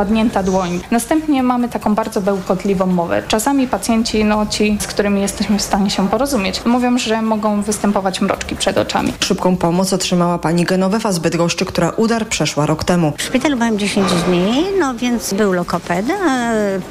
wpadnięta 0.00 0.42
dłoń. 0.42 0.80
Następnie 0.90 1.42
mamy 1.42 1.68
taką 1.68 1.94
bardzo 1.94 2.20
bełkotliwą 2.20 2.86
mowę. 2.86 3.22
Czasami 3.28 3.66
pacjenci, 3.66 4.24
no 4.24 4.46
ci, 4.46 4.78
z 4.80 4.86
którymi 4.86 5.20
jesteśmy 5.20 5.58
w 5.58 5.62
stanie 5.62 5.90
się 5.90 6.08
porozumieć, 6.08 6.64
mówią, 6.64 6.98
że 6.98 7.22
mogą 7.22 7.62
występować 7.62 8.20
mroczki 8.20 8.56
przed 8.56 8.78
oczami. 8.78 9.12
Szybką 9.20 9.56
pomoc 9.56 9.92
otrzymała 9.92 10.38
pani 10.38 10.64
Genowefa 10.64 11.12
z 11.12 11.18
Bydgoszczy, 11.18 11.64
która 11.64 11.90
udar 11.90 12.26
przeszła 12.26 12.66
rok 12.66 12.84
temu. 12.84 13.12
W 13.16 13.22
szpitalu 13.22 13.56
byłam 13.56 13.78
10 13.78 14.12
dni, 14.12 14.64
no 14.78 14.94
więc 14.94 15.34
był 15.34 15.52
lokopeda, 15.52 16.14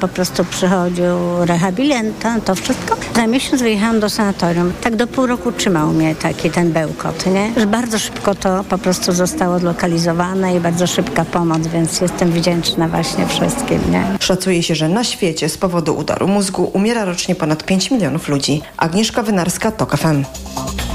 po 0.00 0.08
prostu 0.08 0.44
przychodził 0.44 1.16
rehabilienta, 1.40 2.40
to 2.44 2.54
wszystko. 2.54 2.96
Za 3.16 3.26
miesiąc 3.26 3.62
wyjechałam 3.62 4.00
do 4.00 4.10
sanatorium. 4.10 4.72
Tak 4.82 4.96
do 4.96 5.06
pół 5.06 5.26
roku 5.26 5.52
trzymał 5.52 5.88
mnie 5.88 6.14
taki 6.14 6.50
ten 6.50 6.72
bełkot, 6.72 7.26
nie? 7.26 7.52
Że 7.56 7.66
bardzo 7.66 7.98
szybko 7.98 8.34
to 8.34 8.64
po 8.64 8.78
prostu 8.78 9.12
zostało 9.12 9.58
zlokalizowane 9.58 10.56
i 10.56 10.60
bardzo 10.60 10.86
szybka 10.86 11.24
pomoc, 11.24 11.66
więc 11.66 12.00
jestem 12.00 12.30
wdzięczna 12.30 12.88
właśnie 13.02 13.26
wszystkim, 13.26 13.90
nie? 13.90 14.04
Szacuje 14.20 14.62
się, 14.62 14.74
że 14.74 14.88
na 14.88 15.04
świecie 15.04 15.48
z 15.48 15.58
powodu 15.58 15.96
udaru 15.96 16.28
mózgu 16.28 16.70
umiera 16.72 17.04
rocznie 17.04 17.34
ponad 17.34 17.64
5 17.64 17.90
milionów 17.90 18.28
ludzi. 18.28 18.62
Agnieszka 18.76 19.22
Wynarska, 19.22 19.70
TOK 19.72 19.96
FM. 19.96 20.24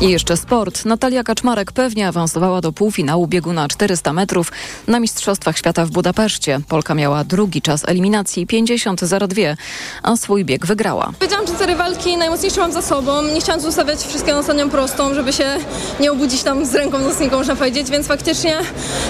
I 0.02 0.10
jeszcze 0.10 0.38
sport. 0.38 0.86
Natalia 0.86 1.24
Kaczmarek 1.24 1.72
pewnie 1.72 2.08
awansowała 2.08 2.62
do 2.62 2.72
półfinału 2.72 3.28
biegu 3.28 3.54
na 3.54 3.68
400 3.68 4.14
metrów 4.14 4.52
na 4.88 5.00
Mistrzostwach 5.00 5.58
Świata 5.58 5.86
w 5.86 5.90
Budapeszcie. 5.90 6.60
Polka 6.68 6.96
miała 6.96 7.24
drugi 7.24 7.62
czas 7.62 7.84
eliminacji 7.88 8.48
50.02, 8.48 9.56
a 10.04 10.16
swój 10.18 10.46
bieg 10.46 10.66
wygrała. 10.66 11.12
Wiedziałam, 11.22 11.48
że 11.48 11.54
te 11.54 11.66
rywalki 11.66 12.18
najmocniejsze 12.18 12.62
mam 12.62 12.72
za 12.72 12.82
sobą. 12.82 13.22
Nie 13.22 13.42
chciałam 13.42 13.62
zostawiać 13.62 14.00
wszystkiego 14.00 14.34
na 14.34 14.40
ostatnią 14.40 14.70
prostą, 14.70 15.14
żeby 15.14 15.34
się 15.34 15.58
nie 16.00 16.12
obudzić 16.12 16.44
tam 16.44 16.66
z 16.66 16.76
ręką 16.76 17.00
nocniką, 17.00 17.38
można 17.38 17.56
powiedzieć, 17.56 17.90
więc 17.90 18.08
faktycznie 18.08 18.58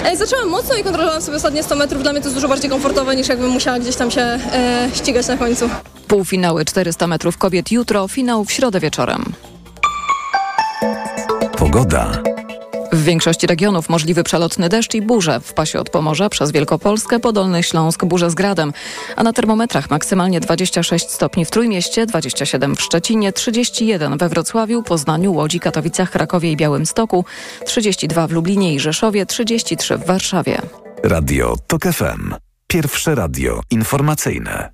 e, 0.04 0.16
zaczęłam 0.16 0.48
mocno 0.48 0.74
i 0.74 0.82
kontrolowałam 0.84 1.22
sobie 1.22 1.36
ostatnie 1.36 1.62
100 1.62 1.76
metrów. 1.76 2.02
Dla 2.02 2.12
mnie 2.12 2.20
to 2.20 2.26
jest 2.26 2.36
dużo 2.36 2.48
bardziej 2.48 2.70
komfortowe 2.70 3.16
niż 3.16 3.28
jakbym 3.28 3.50
musiała 3.50 3.78
gdzieś 3.78 3.96
tam 3.96 4.10
się 4.10 4.20
e, 4.20 4.88
ścigać 4.94 5.28
na 5.28 5.36
końcu. 5.36 5.70
Półfinały 6.08 6.64
400 6.64 7.06
metrów 7.06 7.38
kobiet 7.38 7.70
jutro, 7.70 8.08
finał 8.08 8.44
w 8.44 8.52
środę 8.52 8.80
wieczorem. 8.80 9.32
Pogoda. 11.58 12.22
W 12.92 13.02
większości 13.04 13.46
regionów 13.46 13.88
możliwy 13.88 14.24
przelotny 14.24 14.68
deszcz 14.68 14.94
i 14.94 15.02
burze. 15.02 15.40
W 15.40 15.52
pasie 15.54 15.78
od 15.78 15.90
Pomorza 15.90 16.28
przez 16.28 16.52
Wielkopolskę, 16.52 17.20
Podolny 17.20 17.62
Śląsk, 17.62 18.04
burze 18.04 18.30
z 18.30 18.34
gradem. 18.34 18.72
A 19.16 19.22
na 19.22 19.32
termometrach 19.32 19.90
maksymalnie 19.90 20.40
26 20.40 21.10
stopni 21.10 21.44
w 21.44 21.50
Trójmieście, 21.50 22.06
27 22.06 22.76
w 22.76 22.82
Szczecinie, 22.82 23.32
31 23.32 24.18
we 24.18 24.28
Wrocławiu, 24.28 24.82
Poznaniu, 24.82 25.32
Łodzi, 25.32 25.60
Katowicach, 25.60 26.10
Krakowie 26.10 26.52
i 26.52 26.56
Białymstoku, 26.56 27.24
32 27.66 28.26
w 28.26 28.32
Lublinie 28.32 28.74
i 28.74 28.80
Rzeszowie, 28.80 29.26
33 29.26 29.98
w 29.98 30.06
Warszawie. 30.06 30.62
Radio 31.02 31.56
TOK 31.66 31.82
FM. 31.82 32.34
Pierwsze 32.66 33.14
radio 33.14 33.60
informacyjne. 33.70 34.70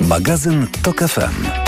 Magazyn 0.00 0.66
TOK 0.82 0.98
FM. 0.98 1.65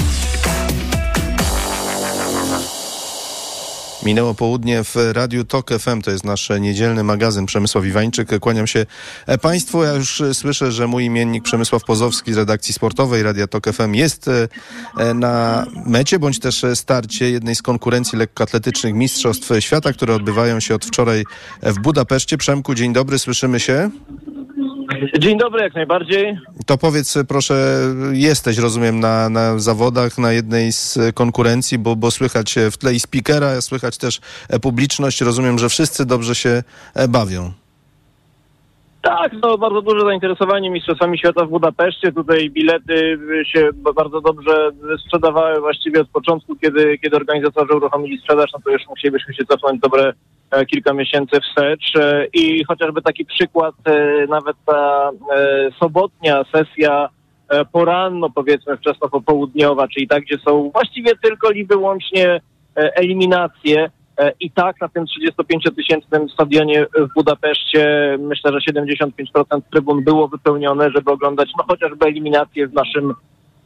Minęło 4.03 4.35
południe 4.35 4.85
w 4.85 4.97
Radiu 5.13 5.45
TOK 5.45 5.71
FM, 5.79 6.03
to 6.03 6.11
jest 6.11 6.25
nasz 6.25 6.51
niedzielny 6.61 7.05
magazyn 7.05 7.47
Przemysław 7.47 7.85
Iwańczyk. 7.85 8.39
Kłaniam 8.41 8.67
się 8.67 8.87
e, 9.27 9.39
Państwu. 9.39 9.83
Ja 9.83 9.93
już 9.93 10.21
e, 10.21 10.35
słyszę, 10.35 10.73
że 10.73 10.87
mój 10.87 11.05
imiennik 11.05 11.45
Przemysław 11.45 11.85
Pozowski 11.85 12.33
z 12.33 12.37
redakcji 12.37 12.75
sportowej 12.75 13.23
Radia 13.23 13.47
TOK 13.47 13.73
FM 13.73 13.95
jest 13.95 14.29
e, 14.29 15.15
na 15.15 15.67
mecie, 15.87 16.19
bądź 16.19 16.39
też 16.39 16.65
starcie 16.75 17.31
jednej 17.31 17.55
z 17.55 17.63
konkurencji 17.63 18.19
lekkoatletycznych 18.19 18.95
Mistrzostw 18.95 19.51
Świata, 19.61 19.93
które 19.93 20.15
odbywają 20.15 20.61
się 20.61 20.75
od 20.75 20.85
wczoraj 20.85 21.25
w 21.63 21.79
Budapeszcie. 21.79 22.39
Przemku, 22.39 22.75
dzień 22.75 22.93
dobry, 22.93 23.19
słyszymy 23.19 23.61
się? 23.61 23.91
Dzień 25.19 25.39
dobry, 25.39 25.63
jak 25.63 25.75
najbardziej. 25.75 26.39
To 26.67 26.79
powiedz 26.79 27.19
proszę, 27.29 27.81
jesteś, 28.13 28.59
rozumiem, 28.59 29.01
na, 29.01 29.29
na 29.29 29.59
zawodach, 29.59 30.19
na 30.19 30.33
jednej 30.33 30.73
z 30.73 30.99
konkurencji, 31.15 31.79
bo, 31.79 31.97
bo 31.97 32.11
słychać 32.11 32.55
w 32.73 32.77
tle 32.77 32.95
i 32.95 33.01
speakera, 33.01 33.61
słychać 33.61 33.99
też 33.99 34.21
publiczność. 34.63 35.21
Rozumiem, 35.21 35.59
że 35.59 35.69
wszyscy 35.69 36.07
dobrze 36.07 36.35
się 36.35 36.63
bawią. 37.09 37.53
Tak, 39.03 39.33
no 39.43 39.59
bardzo 39.59 39.83
duże 39.83 40.05
zainteresowanie 40.05 40.71
Mistrzostwami 40.71 41.19
Świata 41.19 41.45
w 41.45 41.49
Budapeszcie. 41.49 42.13
Tutaj 42.13 42.51
bilety 42.51 43.19
się 43.47 43.69
bardzo 43.95 44.21
dobrze 44.21 44.71
sprzedawały 45.05 45.61
właściwie 45.61 46.01
od 46.01 46.09
początku, 46.09 46.57
kiedy, 46.57 46.99
kiedy 46.99 47.17
organizatorzy 47.17 47.75
uruchomili 47.75 48.19
sprzedaż, 48.19 48.51
no 48.53 48.59
to 48.65 48.71
już 48.71 48.83
musielibyśmy 48.89 49.35
się 49.35 49.45
cofnąć 49.45 49.81
dobre 49.81 50.13
E, 50.51 50.67
kilka 50.67 50.93
miesięcy 50.93 51.41
wstecz 51.41 51.97
e, 51.97 52.27
i 52.33 52.65
chociażby 52.65 53.03
taki 53.03 53.25
przykład, 53.25 53.75
e, 53.85 54.27
nawet 54.27 54.57
ta 54.67 55.11
sobotnia 55.81 56.45
sesja 56.53 57.09
poranno, 57.73 58.31
powiedzmy 58.31 58.77
wczesno 58.77 59.09
popołudniowa, 59.09 59.89
czyli 59.89 60.09
tak, 60.09 60.23
gdzie 60.23 60.39
są 60.39 60.71
właściwie 60.71 61.17
tylko 61.23 61.51
i 61.51 61.65
wyłącznie 61.65 62.41
eliminacje 62.75 63.91
i 64.41 64.51
tak 64.51 64.81
na 64.81 64.89
tym 64.89 65.05
35-tysięcznym 65.05 66.29
stadionie 66.33 66.87
w 66.99 67.15
Budapeszcie 67.15 68.17
myślę, 68.21 68.53
że 68.53 68.73
75% 68.73 69.61
trybun 69.73 70.05
było 70.05 70.29
wypełnione, 70.29 70.91
żeby 70.91 71.11
oglądać 71.11 71.51
no 71.59 71.65
chociażby 71.69 72.07
eliminacje 72.07 72.69
w 72.69 72.75
naszym 72.75 73.15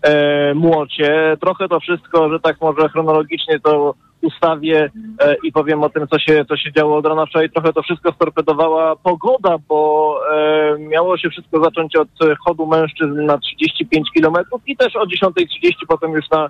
e, 0.03 0.55
młocie. 0.55 1.37
Trochę 1.41 1.69
to 1.69 1.81
wszystko, 1.81 2.31
że 2.33 2.41
tak 2.41 2.61
może 2.61 2.89
chronologicznie 2.89 3.61
to 3.61 3.95
ustawię 4.23 4.91
e, 5.21 5.37
i 5.45 5.53
powiem 5.53 5.83
o 5.83 5.89
tym, 5.89 6.09
co 6.09 6.19
się, 6.19 6.45
co 6.49 6.57
się 6.57 6.73
działo 6.73 6.97
od 6.97 7.07
rana 7.07 7.27
wczoraj. 7.27 7.51
Trochę 7.51 7.73
to 7.73 7.83
wszystko 7.83 8.13
storpedowała 8.13 8.97
pogoda, 8.97 9.57
bo 9.69 10.21
e, 10.33 10.79
miało 10.79 11.19
się 11.19 11.31
wszystko 11.31 11.65
zacząć 11.65 11.97
od 11.97 12.09
chodu 12.45 12.67
mężczyzn 12.67 13.25
na 13.25 13.39
35 13.39 14.11
kilometrów 14.15 14.63
i 14.67 14.77
też 14.77 14.97
o 14.97 15.07
10.30 15.07 15.73
potem 15.89 16.13
już 16.13 16.31
na 16.31 16.45
e, 16.45 16.49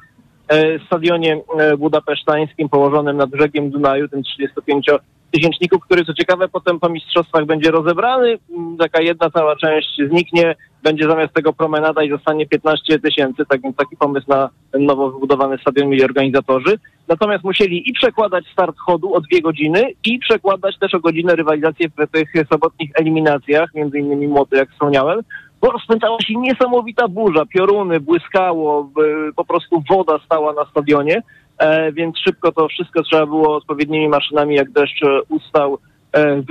stadionie 0.87 1.41
e, 1.59 1.77
budapesztańskim 1.77 2.69
położonym 2.69 3.17
nad 3.17 3.31
brzegiem 3.31 3.71
Dunaju, 3.71 4.09
tym 4.09 4.23
35 4.23 4.87
tysięczników, 5.33 5.83
który 5.85 6.05
co 6.05 6.15
ciekawe 6.15 6.49
potem 6.49 6.81
po 6.81 6.89
mistrzostwach 6.89 7.47
będzie 7.47 7.71
rozebrany. 7.71 8.39
Mm, 8.57 8.77
taka 8.77 9.03
jedna 9.03 9.31
cała 9.31 9.57
część 9.57 10.01
zniknie, 10.09 10.55
będzie 10.83 11.09
zamiast 11.09 11.35
tego 11.35 11.53
promenada 11.53 12.03
i 12.03 12.11
zostanie 12.11 12.47
15 12.47 12.99
tysięcy, 12.99 13.43
tak 13.49 13.61
taki 13.77 13.97
pomysł 13.97 14.27
na 14.29 14.49
nowo 14.79 15.11
wybudowany 15.11 15.59
stadion 15.59 15.89
mieli 15.89 16.05
organizatorzy. 16.05 16.79
Natomiast 17.09 17.45
musieli 17.45 17.91
i 17.91 17.93
przekładać 17.93 18.45
start 18.53 18.77
chodu 18.79 19.15
o 19.15 19.21
dwie 19.21 19.43
godziny 19.43 19.91
i 20.05 20.19
przekładać 20.19 20.79
też 20.79 20.95
o 20.95 21.01
godzinę 21.01 21.37
rywalizację 21.37 21.89
w 21.89 22.11
tych 22.11 22.33
sobotnich 22.53 22.91
eliminacjach, 22.95 23.75
między 23.75 23.99
innymi 23.99 24.29
młody, 24.29 24.57
jak 24.57 24.71
wspomniałem, 24.71 25.21
bo 25.63 25.71
rozpętała 25.71 26.17
się 26.21 26.35
niesamowita 26.35 27.09
burza, 27.09 27.47
pioruny, 27.47 28.01
błyskało, 28.01 28.91
po 29.37 29.45
prostu 29.45 29.83
woda 29.91 30.19
stała 30.25 30.53
na 30.53 30.65
stadionie. 30.71 31.23
E, 31.59 31.93
więc 31.93 32.19
szybko 32.19 32.53
to 32.53 32.69
wszystko 32.69 33.03
trzeba 33.03 33.27
było 33.27 33.57
odpowiednimi 33.57 34.09
maszynami, 34.09 34.55
jak 34.55 34.71
deszcz 34.71 35.03
e, 35.03 35.23
ustał, 35.29 35.79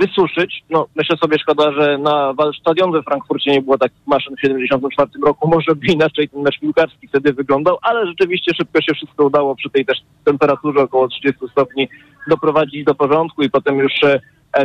wysuszyć. 0.00 0.62
No, 0.70 0.86
myślę 0.96 1.16
sobie, 1.16 1.38
szkoda, 1.38 1.72
że 1.72 1.98
na 1.98 2.34
stadion 2.60 2.92
we 2.92 3.02
Frankfurcie 3.02 3.50
nie 3.50 3.62
było 3.62 3.78
takich 3.78 4.06
maszyn 4.06 4.36
w 4.36 4.40
74 4.40 5.10
roku. 5.26 5.48
Może 5.48 5.74
by 5.74 5.86
inaczej 5.86 6.28
ten 6.28 6.42
mecz 6.42 6.60
piłkarski 6.60 7.08
wtedy 7.08 7.32
wyglądał, 7.32 7.78
ale 7.82 8.06
rzeczywiście 8.06 8.54
szybko 8.54 8.80
się 8.80 8.94
wszystko 8.94 9.24
udało 9.24 9.56
przy 9.56 9.70
tej 9.70 9.86
też 9.86 9.98
temperaturze 10.24 10.80
około 10.80 11.08
30 11.08 11.48
stopni 11.52 11.88
doprowadzić 12.28 12.84
do 12.84 12.94
porządku 12.94 13.42
i 13.42 13.50
potem 13.50 13.78
już 13.78 13.92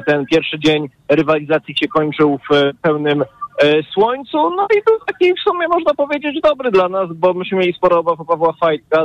ten 0.06 0.26
pierwszy 0.26 0.60
dzień 0.60 0.90
rywalizacji 1.10 1.78
się 1.78 1.88
kończył 1.88 2.40
w 2.52 2.72
pełnym 2.82 3.24
E, 3.64 3.84
słońcu. 3.84 4.38
No 4.50 4.68
i 4.78 4.84
był 4.86 5.00
taki 5.06 5.34
w 5.34 5.40
sumie 5.40 5.68
można 5.68 5.94
powiedzieć 5.94 6.42
dobry 6.42 6.72
dla 6.72 6.90
nas, 6.90 7.10
bo 7.16 7.34
myśmy 7.34 7.58
mieli 7.58 7.74
sporo 7.74 8.00
obaw 8.00 8.20
o 8.20 8.26
Pawła. 8.26 8.54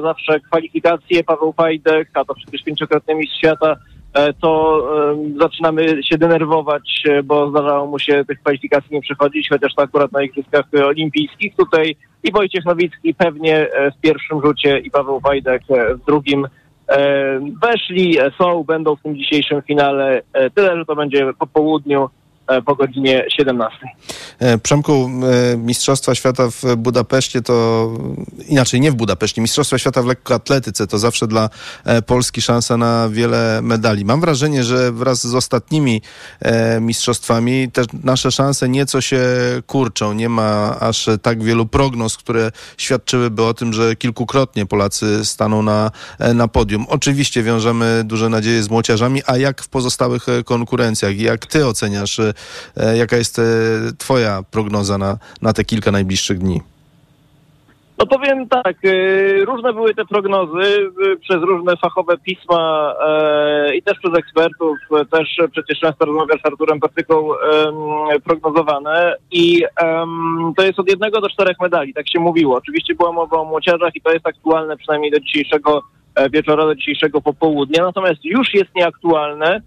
Zawsze 0.03 0.41
kwalifikacje 0.41 1.25
Paweł 1.25 1.53
Fajdek, 1.53 2.11
a 2.15 2.25
to 2.25 2.35
przecież 2.35 2.63
pięciokrotny 2.63 3.15
mistrz 3.15 3.39
świata, 3.39 3.71
e, 3.71 3.77
to 4.41 4.83
zaczynamy 5.41 6.03
się 6.05 6.19
denerwować, 6.19 7.03
e, 7.09 7.23
bo 7.23 7.51
zdarzało 7.51 7.87
mu 7.87 7.99
się 7.99 8.25
tych 8.25 8.41
kwalifikacji 8.41 8.89
nie 8.95 9.01
przechodzić, 9.01 9.49
chociaż 9.49 9.75
to 9.75 9.83
akurat 9.83 10.13
na 10.13 10.23
Igrzyskach 10.23 10.65
Olimpijskich. 10.87 11.57
Tutaj 11.57 11.97
i 12.23 12.33
Wojciech 12.33 12.65
Nowicki 12.65 13.15
pewnie 13.15 13.69
w 13.97 14.01
pierwszym 14.01 14.41
rzucie 14.45 14.79
i 14.79 14.91
Paweł 14.91 15.21
Fajdek 15.21 15.63
w 15.69 16.07
drugim 16.07 16.49
weszli, 17.63 18.17
są, 18.39 18.65
będą 18.65 18.97
w 18.97 19.03
tym 19.03 19.17
dzisiejszym 19.17 19.63
finale. 19.63 20.23
Tyle, 20.55 20.77
że 20.77 20.85
to 20.85 20.97
będzie 20.97 21.33
po 21.39 21.47
południu. 21.47 22.09
E, 22.53 22.63
po 22.63 22.77
godzinie 22.77 23.25
17. 23.37 23.79
E, 24.39 24.59
Przemku, 24.59 25.11
e, 25.53 25.57
Mistrzostwa 25.57 26.15
Świata 26.15 26.51
w 26.51 26.77
Budapeszcie 26.77 27.43
to 27.43 27.89
inaczej, 28.49 28.81
nie 28.81 28.93
w 28.93 28.95
Budapeszcie, 28.95 29.43
Mistrzostwa 29.43 29.79
Świata 29.79 30.03
w 30.03 30.07
lekkoatletyce 30.07 30.87
to 30.87 30.99
zawsze 30.99 31.27
dla 31.27 31.51
Polski 32.07 32.43
szansa 32.43 32.77
na 32.77 33.09
wiele 33.09 33.61
medali. 33.63 34.05
Mam 34.05 34.21
wrażenie, 34.21 34.65
że 34.65 34.93
wraz 34.93 35.27
z 35.27 35.35
ostatnimi 35.35 36.03
mistrzostwami 36.81 37.71
te 37.73 37.83
nasze 38.05 38.31
szanse 38.31 38.69
nieco 38.69 39.01
się 39.01 39.21
kurczą. 39.67 40.13
Nie 40.13 40.29
ma 40.29 40.77
aż 40.81 41.09
tak 41.23 41.43
wielu 41.43 41.67
prognoz, 41.67 42.17
które 42.17 42.51
świadczyłyby 42.77 43.43
o 43.43 43.55
tym, 43.55 43.73
że 43.73 43.97
kilkukrotnie 43.97 44.67
Polacy 44.67 45.25
staną 45.25 45.63
na, 45.63 45.91
na 46.35 46.49
podium. 46.49 46.87
Oczywiście 46.89 47.43
wiążemy 47.43 48.03
duże 48.05 48.29
nadzieje 48.29 48.63
z 48.63 48.71
młociarzami, 48.71 49.23
a 49.27 49.37
jak 49.37 49.63
w 49.63 49.69
pozostałych 49.69 50.27
konkurencjach? 50.45 51.17
Jak 51.17 51.47
ty 51.47 51.67
oceniasz, 51.67 52.21
jaka 52.95 53.17
jest 53.17 53.39
e, 53.39 53.43
twoja 53.99 54.43
prognoza 54.51 54.99
na, 54.99 55.19
na 55.43 55.53
te 55.53 55.65
kilka 55.65 55.91
najbliższych 55.91 56.39
dni? 56.39 56.61
No 58.03 58.07
powiem 58.07 58.49
tak, 58.49 58.85
y, 58.85 59.45
różne 59.45 59.73
były 59.73 59.95
te 59.95 60.05
prognozy 60.05 60.91
przez 61.21 61.43
różne 61.43 61.77
fachowe 61.77 62.19
pisma 62.19 62.95
e, 63.07 63.77
i 63.77 63.83
też 63.83 63.99
przez 63.99 64.19
ekspertów, 64.19 64.79
e, 65.01 65.05
też 65.05 65.37
przecież 65.53 65.81
często 65.81 66.05
rozmawiam 66.05 66.39
z 66.39 66.47
Arturem 66.47 66.81
Patyką 66.81 67.35
em, 67.35 68.21
prognozowane 68.25 69.17
i 69.31 69.65
to 70.57 70.63
jest 70.63 70.79
od 70.79 70.91
jednego 70.91 71.21
do 71.21 71.29
czterech 71.29 71.57
medali, 71.61 71.95
tak 71.95 72.09
się 72.09 72.21
mówiło. 72.21 72.57
Oczywiście 72.57 72.95
była 72.95 73.13
mowa 73.13 73.37
o 73.37 73.45
młociarzach 73.45 73.97
i 73.97 74.01
to 74.01 74.13
jest 74.13 74.27
aktualne 74.27 74.77
przynajmniej 74.77 75.11
do 75.11 75.21
dzisiejszego 75.21 75.83
e, 76.15 76.31
wieczora, 76.31 76.65
do 76.65 76.75
dzisiejszego 76.75 77.21
popołudnia, 77.21 77.83
natomiast 77.83 78.25
już 78.25 78.55
jest 78.55 78.75
nieaktualne 78.75 79.57
e, 79.57 79.61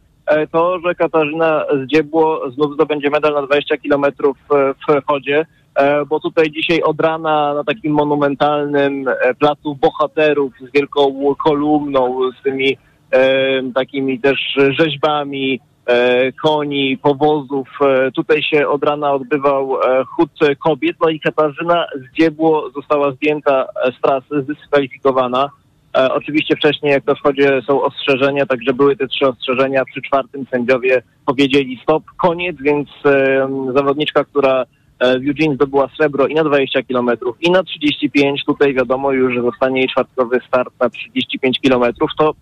to, 0.51 0.80
że 0.80 0.95
Katarzyna 0.95 1.66
Zdziebło 1.83 2.51
znów 2.51 2.74
zdobędzie 2.74 3.10
medal 3.10 3.33
na 3.33 3.42
20 3.42 3.77
kilometrów 3.77 4.38
e, 4.51 4.74
w 4.74 5.06
chodzie. 5.06 5.45
E, 5.75 6.06
bo 6.06 6.19
tutaj 6.19 6.51
dzisiaj 6.51 6.81
od 6.81 7.01
rana 7.01 7.54
na 7.54 7.63
takim 7.63 7.94
monumentalnym 7.94 9.07
e, 9.07 9.33
placu 9.33 9.75
bohaterów 9.75 10.54
z 10.62 10.72
wielką 10.72 11.36
kolumną, 11.44 12.19
z 12.39 12.44
tymi 12.44 12.77
e, 13.12 13.72
takimi 13.75 14.19
też 14.19 14.57
rzeźbami 14.80 15.60
e, 15.86 16.31
koni, 16.31 16.98
powozów. 16.98 17.68
E, 17.81 18.12
tutaj 18.12 18.44
się 18.44 18.68
od 18.68 18.83
rana 18.83 19.13
odbywał 19.13 19.81
e, 19.81 20.04
chód 20.04 20.30
kobiet, 20.63 20.98
no 21.01 21.10
i 21.10 21.19
Katarzyna 21.19 21.86
Zdziebło 21.95 22.69
została 22.69 23.12
zdjęta 23.12 23.66
e, 23.86 23.92
z 23.92 24.01
trasy, 24.01 24.42
zdyskwalifikowana. 24.44 25.50
E, 25.96 26.14
oczywiście 26.14 26.56
wcześniej, 26.56 26.92
jak 26.92 27.04
to 27.04 27.16
w 27.16 27.20
chodzie 27.20 27.62
są 27.68 27.82
ostrzeżenia, 27.82 28.46
także 28.46 28.74
były 28.74 28.96
te 28.96 29.08
trzy 29.08 29.28
ostrzeżenia. 29.28 29.86
Przy 29.86 30.02
czwartym 30.02 30.46
sędziowie 30.52 31.02
powiedzieli 31.26 31.80
stop, 31.84 32.04
koniec, 32.18 32.58
więc 32.60 32.90
e, 33.06 33.48
zawodniczka, 33.76 34.24
która 34.24 34.66
e, 35.00 35.20
w 35.20 35.28
Eugene 35.28 35.56
zdobyła 35.56 35.90
srebro 35.98 36.28
i 36.28 36.36
na 36.36 36.44
20 36.44 36.84
km, 36.84 37.10
i 37.42 37.52
na 37.52 37.64
35, 37.64 38.46
tutaj 38.46 38.74
wiadomo 38.74 39.12
już, 39.12 39.34
że 39.34 39.42
zostanie 39.42 39.80
jej 39.80 39.90
czwartkowy 39.90 40.40
start 40.48 40.74
na 40.80 40.90
35 40.90 41.60
km, 41.60 41.94
to 42.18 42.34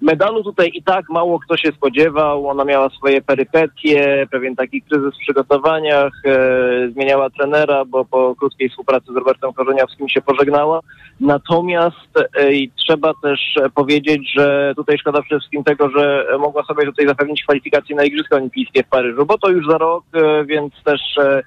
medalu 0.00 0.42
tutaj 0.42 0.70
i 0.74 0.82
tak 0.82 1.08
mało 1.08 1.38
kto 1.38 1.56
się 1.56 1.72
spodziewał. 1.72 2.48
Ona 2.48 2.64
miała 2.64 2.90
swoje 2.90 3.22
perypetie, 3.22 4.26
pewien 4.30 4.56
taki 4.56 4.82
kryzys 4.82 5.14
w 5.14 5.18
przygotowaniach, 5.18 6.12
e, 6.24 6.90
zmieniała 6.92 7.30
trenera, 7.30 7.84
bo 7.84 8.04
po 8.04 8.34
krótkiej 8.38 8.68
współpracy 8.68 9.12
z 9.12 9.16
Robertem 9.16 9.52
Korzeniowskim 9.52 10.08
się 10.08 10.20
pożegnała. 10.20 10.80
Natomiast 11.20 12.18
e, 12.36 12.52
i 12.52 12.70
trzeba 12.70 13.12
też 13.22 13.40
e, 13.62 13.70
powiedzieć, 13.70 14.32
że 14.36 14.72
tutaj 14.76 14.98
szkoda 14.98 15.22
przede 15.22 15.38
wszystkim 15.38 15.64
tego, 15.64 15.90
że 15.90 16.26
mogła 16.38 16.64
sobie 16.64 16.86
tutaj 16.86 17.06
zapewnić 17.06 17.42
kwalifikacje 17.42 17.96
na 17.96 18.04
Igrzyska 18.04 18.36
Olimpijskie 18.36 18.82
w 18.82 18.88
Paryżu, 18.88 19.26
bo 19.26 19.38
to 19.38 19.50
już 19.50 19.66
za 19.66 19.78
rok, 19.78 20.04
e, 20.14 20.44
więc 20.44 20.72
też 20.84 21.00
e, 21.18 21.42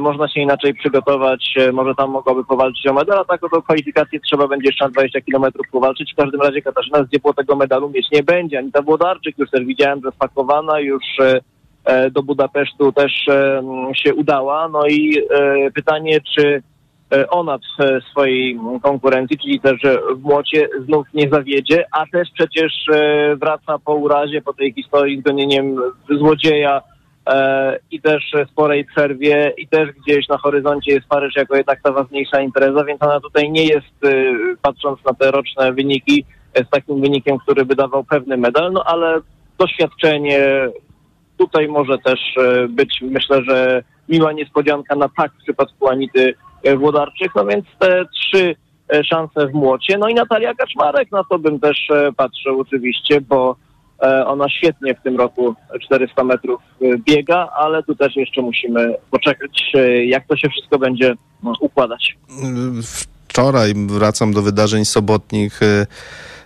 można 0.00 0.28
się 0.28 0.40
inaczej 0.40 0.74
przygotować, 0.74 1.54
e, 1.56 1.72
może 1.72 1.94
tam 1.94 2.10
mogłaby 2.10 2.44
powalczyć 2.44 2.86
o 2.86 2.92
medal, 2.92 3.18
a 3.18 3.24
tak 3.24 3.44
o 3.44 3.48
tą 3.48 3.62
kwalifikację 3.62 4.20
trzeba 4.20 4.48
będzie 4.48 4.68
jeszcze 4.68 4.84
na 4.84 4.90
20 4.90 5.20
kilometrów 5.20 5.66
powalczyć. 5.72 6.12
W 6.12 6.16
każdym 6.16 6.40
razie 6.40 6.62
Katarzyna 6.62 7.04
Zdziepło 7.04 7.34
tego 7.34 7.56
medalu 7.56 7.90
mieć 7.90 8.10
nie 8.12 8.22
będzie. 8.22 8.58
Anita 8.58 8.82
Włodarczyk 8.82 9.38
już 9.38 9.50
też 9.50 9.64
widziałem, 9.64 10.00
że 10.04 10.10
spakowana 10.12 10.80
już 10.80 11.02
e, 11.20 11.40
e, 11.84 12.10
do 12.10 12.22
Budapesztu 12.22 12.92
też 12.92 13.28
e, 13.28 13.62
się 13.94 14.14
udała. 14.14 14.68
No 14.68 14.86
i 14.86 15.18
e, 15.30 15.70
pytanie, 15.70 16.20
czy 16.34 16.62
e, 17.12 17.30
ona 17.30 17.58
w 17.58 17.82
e, 17.82 18.00
swojej 18.10 18.58
konkurencji, 18.82 19.38
czyli 19.38 19.60
też 19.60 19.84
e, 19.84 19.98
w 20.16 20.22
młocie 20.22 20.68
znów 20.86 21.06
nie 21.14 21.28
zawiedzie, 21.28 21.84
a 21.92 22.06
też 22.12 22.28
przecież 22.34 22.72
e, 22.92 23.36
wraca 23.36 23.78
po 23.84 23.94
urazie, 23.94 24.42
po 24.42 24.52
tej 24.52 24.72
historii 24.72 25.20
z 25.20 25.22
gonieniem 25.22 25.76
złodzieja 26.10 26.76
e, 26.76 26.93
i 27.90 28.00
też 28.00 28.34
e, 28.34 28.46
sporej 28.46 28.84
przerwie 28.84 29.52
i 29.56 29.68
też 29.68 29.88
gdzieś 29.92 30.28
na 30.28 30.38
horyzoncie 30.38 30.92
jest 30.92 31.06
Paryż 31.06 31.36
jako 31.36 31.56
jednak 31.56 31.82
ta 31.82 31.92
ważniejsza 31.92 32.40
impreza, 32.40 32.84
więc 32.84 33.02
ona 33.02 33.20
tutaj 33.20 33.50
nie 33.50 33.64
jest, 33.64 34.04
e, 34.04 34.24
patrząc 34.62 35.04
na 35.04 35.14
te 35.14 35.30
roczne 35.30 35.72
wyniki, 35.72 36.24
e, 36.54 36.64
z 36.64 36.70
takim 36.70 37.00
wynikiem, 37.00 37.38
który 37.38 37.64
by 37.64 37.76
dawał 37.76 38.04
pewny 38.04 38.36
medal, 38.36 38.72
no 38.72 38.84
ale 38.84 39.20
doświadczenie 39.58 40.40
tutaj 41.38 41.68
może 41.68 41.98
też 41.98 42.20
e, 42.36 42.68
być, 42.68 43.00
myślę, 43.02 43.42
że 43.44 43.82
miła 44.08 44.32
niespodzianka 44.32 44.96
na 44.96 45.08
tak 45.16 45.32
w 45.32 45.42
przypadku 45.42 45.88
Anity 45.88 46.34
e, 46.62 46.76
Włodarczyk, 46.76 47.32
no 47.36 47.46
więc 47.46 47.64
te 47.78 48.04
trzy 48.14 48.56
e, 48.88 49.04
szanse 49.04 49.46
w 49.46 49.52
młocie. 49.52 49.98
No 49.98 50.08
i 50.08 50.14
Natalia 50.14 50.54
Kaczmarek, 50.54 51.12
na 51.12 51.22
to 51.30 51.38
bym 51.38 51.60
też 51.60 51.90
e, 51.90 52.12
patrzył 52.12 52.60
oczywiście, 52.60 53.20
bo 53.20 53.50
e, 53.50 53.63
ona 54.26 54.48
świetnie 54.48 54.94
w 54.94 55.02
tym 55.02 55.16
roku 55.16 55.54
400 55.80 56.24
metrów 56.24 56.60
e, 56.82 56.98
biega, 56.98 57.48
ale 57.56 57.82
tu 57.82 57.94
też 57.94 58.16
jeszcze 58.16 58.42
musimy 58.42 58.94
poczekać, 59.10 59.72
e, 59.74 60.04
jak 60.04 60.26
to 60.26 60.36
się 60.36 60.48
wszystko 60.48 60.78
będzie 60.78 61.14
no, 61.42 61.52
układać. 61.60 62.16
Wczoraj 63.28 63.74
wracam 63.74 64.32
do 64.32 64.42
wydarzeń 64.42 64.84
sobotnich. 64.84 65.60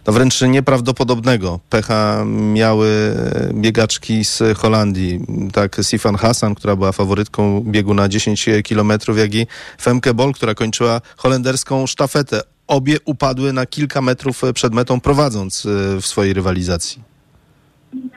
No 0.08 0.12
wręcz 0.12 0.40
nieprawdopodobnego. 0.42 1.60
Pecha 1.70 2.24
miały 2.26 2.88
e, 2.88 3.54
biegaczki 3.54 4.24
z 4.24 4.42
Holandii. 4.56 5.20
Tak, 5.52 5.76
Sifan 5.82 6.16
Hassan, 6.16 6.54
która 6.54 6.76
była 6.76 6.92
faworytką 6.92 7.60
biegu 7.60 7.94
na 7.94 8.08
10 8.08 8.48
kilometrów, 8.64 9.18
jak 9.18 9.34
i 9.34 9.46
Femke 9.80 10.14
Bol, 10.14 10.32
która 10.32 10.54
kończyła 10.54 11.00
holenderską 11.16 11.86
sztafetę. 11.86 12.40
Obie 12.66 12.96
upadły 13.04 13.52
na 13.52 13.66
kilka 13.66 14.02
metrów 14.02 14.42
przed 14.54 14.74
metą, 14.74 15.00
prowadząc 15.00 15.66
e, 15.66 16.00
w 16.00 16.06
swojej 16.06 16.32
rywalizacji. 16.32 17.07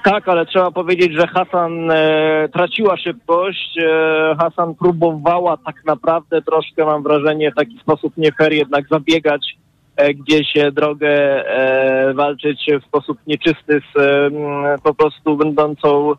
Tak, 0.04 0.28
ale 0.28 0.46
trzeba 0.46 0.72
powiedzieć, 0.72 1.14
że 1.14 1.28
Hasan 1.28 1.92
e, 1.92 2.50
traciła 2.54 2.98
szybkość. 2.98 3.78
E, 3.78 4.36
Hasan 4.40 4.76
próbowała 4.76 5.58
tak 5.58 5.76
naprawdę 5.86 6.42
troszkę, 6.42 6.86
mam 6.86 7.04
wrażenie, 7.04 7.52
w 7.52 7.56
taki 7.56 7.80
sposób 7.80 8.14
nie 8.18 8.32
fair 8.32 8.54
jednak 8.54 8.86
zabiegać 8.92 9.58
e, 9.96 10.14
gdzieś 10.14 10.54
drogę, 10.74 11.10
e, 11.10 12.14
walczyć 12.14 12.66
w 12.82 12.86
sposób 12.86 13.18
nieczysty 13.28 13.82
z 13.96 14.00
e, 14.00 14.82
po 14.84 14.94
prostu 14.94 15.38
będącą 15.38 16.12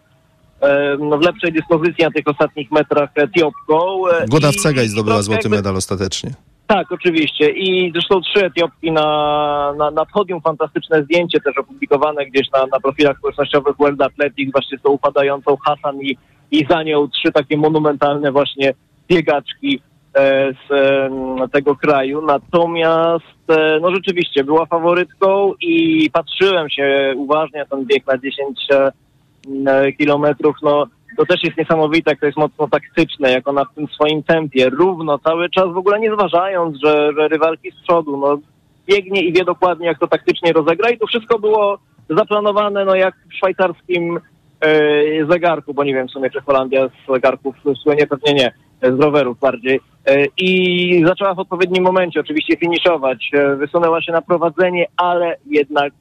e, 0.60 0.96
no, 1.00 1.18
w 1.18 1.22
lepszej 1.22 1.52
dyspozycji 1.52 2.04
na 2.04 2.10
tych 2.10 2.28
ostatnich 2.28 2.70
metrach 2.70 3.10
Etiopką. 3.14 4.02
Goda 4.28 4.52
Wcegaj 4.52 4.88
zdobyła 4.88 5.22
złoty 5.22 5.48
medal 5.48 5.76
ostatecznie. 5.76 6.30
Tak, 6.72 6.92
oczywiście. 6.92 7.50
I 7.50 7.92
zresztą 7.92 8.20
trzy 8.20 8.46
Etiopki 8.46 8.92
na, 8.92 9.74
na, 9.78 9.90
na 9.90 10.06
podium. 10.06 10.40
Fantastyczne 10.40 11.02
zdjęcie 11.02 11.40
też 11.40 11.58
opublikowane 11.58 12.26
gdzieś 12.26 12.50
na, 12.50 12.66
na 12.66 12.80
profilach 12.80 13.18
społecznościowych 13.18 13.76
World 13.76 14.02
Athletics 14.02 14.52
właśnie 14.52 14.78
z 14.78 14.82
tą 14.82 14.90
upadającą 14.90 15.56
Hasan 15.56 16.02
i, 16.02 16.16
i 16.50 16.66
za 16.70 16.82
nią 16.82 17.08
trzy 17.08 17.32
takie 17.32 17.56
monumentalne 17.56 18.32
właśnie 18.32 18.74
biegaczki 19.08 19.80
e, 20.14 20.52
z 20.52 20.72
e, 20.72 21.48
tego 21.48 21.76
kraju. 21.76 22.22
Natomiast 22.26 23.50
e, 23.50 23.78
no 23.80 23.94
rzeczywiście 23.94 24.44
była 24.44 24.66
faworytką 24.66 25.52
i 25.60 26.10
patrzyłem 26.12 26.70
się 26.70 27.14
uważnie 27.16 27.60
na 27.60 27.66
ten 27.66 27.84
bieg 27.86 28.06
na 28.06 28.18
10 28.18 28.58
e, 28.70 29.92
kilometrów. 29.92 30.56
No 30.62 30.86
to 31.16 31.26
też 31.26 31.44
jest 31.44 31.58
niesamowite, 31.58 32.10
jak 32.10 32.20
to 32.20 32.26
jest 32.26 32.38
mocno 32.38 32.68
taktyczne, 32.68 33.32
jak 33.32 33.48
ona 33.48 33.64
w 33.64 33.74
tym 33.74 33.86
swoim 33.86 34.22
tempie, 34.22 34.70
równo, 34.70 35.18
cały 35.18 35.50
czas 35.50 35.72
w 35.72 35.76
ogóle 35.76 36.00
nie 36.00 36.12
zważając, 36.14 36.78
że, 36.84 37.10
że 37.18 37.28
rywalki 37.28 37.70
z 37.70 37.82
przodu, 37.82 38.16
no 38.16 38.38
biegnie 38.86 39.22
i 39.22 39.32
wie 39.32 39.44
dokładnie, 39.44 39.86
jak 39.86 39.98
to 39.98 40.06
taktycznie 40.08 40.52
rozegra 40.52 40.90
i 40.90 40.98
to 40.98 41.06
wszystko 41.06 41.38
było 41.38 41.78
zaplanowane, 42.10 42.84
no 42.84 42.94
jak 42.94 43.14
w 43.30 43.34
szwajcarskim 43.34 44.20
e, 44.60 45.26
zegarku, 45.26 45.74
bo 45.74 45.84
nie 45.84 45.94
wiem 45.94 46.08
w 46.08 46.10
sumie, 46.10 46.30
czy 46.30 46.40
Holandia 46.40 46.88
z 46.88 47.12
zegarków 47.12 47.56
słynie, 47.82 48.06
pewnie 48.06 48.34
nie, 48.34 48.52
z 48.82 49.00
rowerów 49.00 49.38
bardziej. 49.40 49.80
E, 50.06 50.24
I 50.36 51.04
zaczęła 51.06 51.34
w 51.34 51.38
odpowiednim 51.38 51.84
momencie 51.84 52.20
oczywiście 52.20 52.56
finiszować. 52.56 53.30
E, 53.34 53.56
Wysunęła 53.56 54.02
się 54.02 54.12
na 54.12 54.22
prowadzenie, 54.22 54.86
ale 54.96 55.36
jednak 55.46 55.92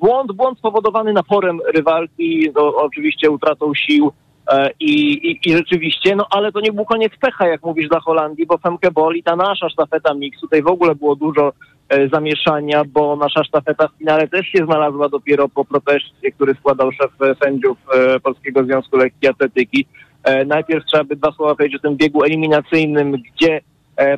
błąd, 0.00 0.32
błąd 0.32 0.58
spowodowany 0.58 1.12
naporem 1.12 1.58
rywalki, 1.74 2.50
oczywiście 2.76 3.30
utratą 3.30 3.74
sił 3.74 4.12
i, 4.80 5.12
i, 5.12 5.38
i 5.44 5.56
rzeczywiście, 5.56 6.16
no 6.16 6.26
ale 6.30 6.52
to 6.52 6.60
nie 6.60 6.72
był 6.72 6.84
koniec 6.84 7.12
pecha, 7.20 7.48
jak 7.48 7.62
mówisz, 7.62 7.88
dla 7.88 8.00
Holandii, 8.00 8.46
bo 8.46 8.58
Femke 8.58 8.90
Bol 8.90 9.16
i 9.16 9.22
ta 9.22 9.36
nasza 9.36 9.68
sztafeta 9.68 10.14
mix, 10.14 10.40
tutaj 10.40 10.62
w 10.62 10.66
ogóle 10.66 10.94
było 10.94 11.16
dużo 11.16 11.52
e, 11.88 12.08
zamieszania, 12.08 12.82
bo 12.84 13.16
nasza 13.16 13.44
sztafeta 13.44 13.88
w 13.88 13.98
finale 13.98 14.28
też 14.28 14.46
się 14.46 14.64
znalazła 14.64 15.08
dopiero 15.08 15.48
po 15.48 15.64
proteście, 15.64 16.32
który 16.32 16.54
składał 16.54 16.92
szef 16.92 17.10
e, 17.22 17.34
sędziów 17.44 17.78
e, 17.94 18.20
Polskiego 18.20 18.64
Związku 18.64 18.96
Lekkiej 18.96 19.30
Atletyki. 19.30 19.86
E, 20.24 20.44
najpierw 20.44 20.84
trzeba 20.84 21.04
by 21.04 21.16
dwa 21.16 21.32
słowa 21.32 21.54
powiedzieć 21.54 21.76
o 21.76 21.82
tym 21.82 21.96
biegu 21.96 22.22
eliminacyjnym, 22.22 23.12
gdzie 23.12 23.56
e, 23.56 23.60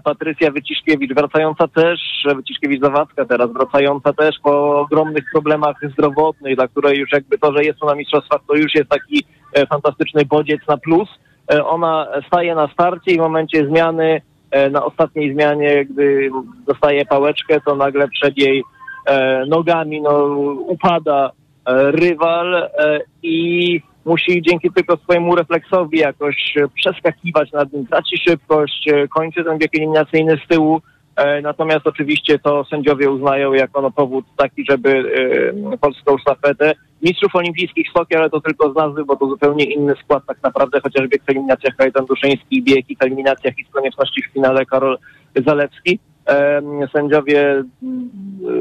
Patrycja 0.04 0.50
Wyciszkiewicz, 0.50 1.14
wracająca 1.14 1.68
też, 1.68 2.00
e, 2.30 2.34
Wyciszkiewicz-Zawadzka 2.34 3.26
teraz, 3.28 3.52
wracająca 3.52 4.12
też 4.12 4.36
po 4.42 4.80
ogromnych 4.80 5.24
problemach 5.32 5.76
zdrowotnych, 5.92 6.56
dla 6.56 6.68
której 6.68 6.98
już 6.98 7.12
jakby 7.12 7.38
to, 7.38 7.52
że 7.52 7.64
jest 7.64 7.78
to 7.78 7.86
na 7.86 7.94
mistrzostwach, 7.94 8.40
to 8.48 8.54
już 8.54 8.74
jest 8.74 8.90
taki 8.90 9.24
e, 9.52 9.66
fantastyczny 9.66 10.24
bodziec 10.24 10.60
na 10.68 10.76
plus. 10.76 11.08
E, 11.52 11.64
ona 11.64 12.08
staje 12.26 12.54
na 12.54 12.68
starcie 12.68 13.12
i 13.12 13.16
w 13.16 13.20
momencie 13.20 13.66
zmiany, 13.66 14.22
e, 14.50 14.70
na 14.70 14.84
ostatniej 14.84 15.32
zmianie, 15.32 15.84
gdy 15.84 16.30
dostaje 16.66 17.06
pałeczkę, 17.06 17.60
to 17.60 17.74
nagle 17.74 18.08
przed 18.08 18.38
jej 18.38 18.62
e, 19.06 19.46
nogami 19.46 20.02
no, 20.02 20.24
upada 20.66 21.30
e, 21.66 21.90
rywal 21.90 22.54
e, 22.54 22.68
i 23.22 23.80
musi 24.04 24.42
dzięki 24.42 24.70
tylko 24.70 24.96
swojemu 24.96 25.36
refleksowi 25.36 25.98
jakoś 25.98 26.56
e, 26.56 26.68
przeskakiwać 26.68 27.52
nad 27.52 27.72
nim, 27.72 27.86
traci 27.86 28.18
szybkość, 28.18 28.88
e, 28.88 29.08
kończy 29.08 29.44
ten 29.44 29.58
bieg 29.58 29.70
eliminacyjny 29.74 30.40
z 30.44 30.48
tyłu. 30.48 30.80
E, 31.16 31.40
Natomiast 31.40 31.86
oczywiście 31.86 32.38
to 32.38 32.64
sędziowie 32.64 33.10
uznają 33.10 33.52
jako 33.52 33.82
no, 33.82 33.90
powód 33.90 34.24
taki, 34.36 34.64
żeby 34.70 35.12
polską 35.80 36.18
sztafetę 36.18 36.72
mistrzów 37.02 37.36
olimpijskich 37.36 37.88
skoki, 37.88 38.16
ale 38.16 38.30
to 38.30 38.40
tylko 38.40 38.72
z 38.72 38.76
nazwy, 38.76 39.04
bo 39.04 39.16
to 39.16 39.26
zupełnie 39.26 39.64
inny 39.64 39.94
skład 40.04 40.22
tak 40.26 40.42
naprawdę, 40.42 40.80
chociaż 40.80 41.08
bieg 41.08 41.24
w 41.24 41.30
eliminacjach 41.30 41.76
Kajetan 41.76 42.06
Duszyński, 42.06 42.62
bieg 42.62 42.90
i 42.90 42.96
w 42.96 43.02
eliminacjach 43.02 43.58
i 43.58 43.64
z 43.64 43.68
konieczności 43.68 44.22
w 44.22 44.32
finale 44.32 44.66
Karol 44.66 44.98
Zalewski. 45.46 45.98
E, 46.28 46.62
Sędziowie 46.92 47.64
mm, 47.82 48.10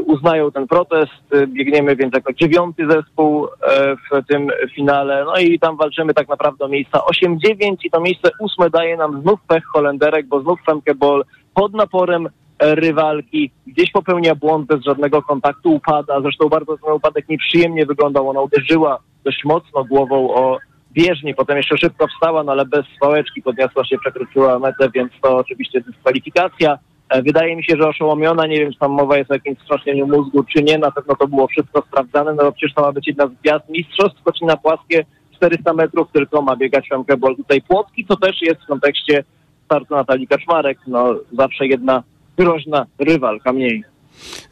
uznają 0.06 0.51
ten 0.51 0.68
protest, 0.68 1.34
e, 1.34 1.48
biegniemy 1.48 1.96
więc 1.96 2.13
jako 2.13 2.34
dziewiąty 2.34 2.88
zespół 2.89 3.46
e, 3.46 3.96
w 3.96 4.27
tym 4.27 4.48
finale, 4.75 5.25
no 5.25 5.38
i 5.38 5.60
tam 5.60 5.77
walczymy 5.77 6.13
tak 6.13 6.30
naprawdę 6.30 6.65
o 6.65 6.68
miejsca 6.68 7.00
8-9 7.24 7.75
i 7.84 7.91
to 7.91 8.01
miejsce 8.01 8.30
ósme 8.39 8.70
daje 8.70 8.98
nam 8.98 9.22
znów 9.22 9.39
pech 9.48 9.63
Holenderek, 9.74 10.27
bo 10.27 10.41
znów 10.41 10.60
Femke 10.65 10.96
Ball 10.96 11.24
pod 11.53 11.74
naporem 11.74 12.27
e, 12.60 12.75
rywalki, 12.75 13.51
gdzieś 13.68 13.91
popełnia 13.91 14.36
błąd 14.36 14.68
bez 14.68 14.84
żadnego 14.84 15.22
kontaktu, 15.22 15.74
upada, 15.74 16.22
zresztą 16.22 16.50
bardzo 16.50 16.77
ten 16.77 16.94
upadek 16.94 17.30
nieprzyjemnie 17.30 17.86
wyglądał, 17.86 18.30
ona 18.30 18.41
uderzyła 18.41 19.00
dość 19.24 19.44
mocno 19.46 19.84
głową 19.84 20.34
o 20.34 20.58
bieżni, 20.91 21.36
potem 21.36 21.58
jeszcze 21.58 21.77
szybko 21.77 22.08
wstała, 22.08 22.44
no 22.44 22.51
ale 22.51 22.65
bez 22.65 22.86
swałeczki 22.96 23.41
podniosła 23.41 23.86
się, 23.86 23.98
przekroczyła 23.98 24.60
metę, 24.60 24.89
więc 24.96 25.12
to 25.22 25.38
oczywiście 25.38 25.82
dyskwalifikacja. 25.82 26.77
E, 27.12 27.22
Wydaje 27.22 27.56
mi 27.56 27.63
się, 27.63 27.75
że 27.77 27.88
oszołomiona, 27.88 28.48
nie 28.48 28.60
wiem, 28.60 28.74
czy 28.74 28.80
tam 28.80 28.91
mowa 28.91 29.18
jest 29.18 29.32
o 29.32 29.34
jakimś 29.34 29.58
wstrząśnieniu 29.60 30.08
mózgu, 30.08 30.44
czy 30.44 30.63
nie, 30.63 30.77
na 30.77 30.91
pewno 30.91 31.15
to 31.15 31.27
było 31.27 31.48
wszystko 31.48 31.84
sprawdzane, 31.88 32.34
no 32.34 32.44
bo 32.44 32.51
przecież 32.51 32.75
to 32.75 32.82
ma 32.82 32.91
być 32.91 33.08
jedna 33.08 33.27
z 33.27 33.32
gwiazd 33.44 33.70
mistrzostw, 33.70 34.20
skocina 34.20 34.58
płaskie, 34.58 35.06
400 35.36 35.74
metrów, 35.74 36.08
tylko 36.13 36.41
ma 36.41 36.56
biegać 36.56 36.89
Femke 36.89 37.18
Bol 37.18 37.36
tutaj 37.36 37.62
Płotki, 37.62 38.06
to 38.06 38.15
też 38.18 38.41
jest 38.41 38.62
w 38.62 38.68
kontekście 38.68 39.24
startu 39.65 39.96
Natalii 39.96 40.27
Kaczmarek, 40.27 40.77
no 40.88 41.15
zawsze 41.32 41.68
jedna 41.68 42.03
groźna 42.38 42.86
rywalka 43.00 43.53
mniej. 43.53 43.84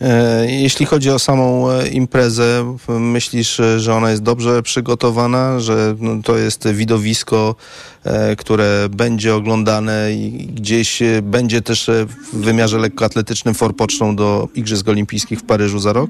E, 0.01 0.45
Jeśli 0.51 0.85
chodzi 0.85 1.09
o 1.09 1.19
samą 1.19 1.71
e, 1.71 1.87
imprezę, 1.87 2.75
myślisz, 2.89 3.61
że 3.77 3.93
ona 3.93 4.09
jest 4.09 4.23
dobrze 4.23 4.61
przygotowana, 4.63 5.59
że 5.59 5.95
no, 5.99 6.23
to 6.23 6.37
jest 6.37 6.73
widowisko, 6.73 7.55
e, 8.03 8.35
które 8.35 8.87
będzie 8.89 9.35
oglądane 9.35 10.11
i 10.11 10.31
gdzieś 10.31 10.99
będzie 11.23 11.61
też 11.61 11.89
w 12.33 12.41
wymiarze 12.41 12.77
lekkoatletycznym 12.77 13.53
forpocztą 13.53 14.15
do 14.15 14.47
Igrzysk 14.55 14.89
Olimpijskich 14.89 15.39
w 15.39 15.45
Paryżu 15.45 15.79
za 15.79 15.93
rok? 15.93 16.09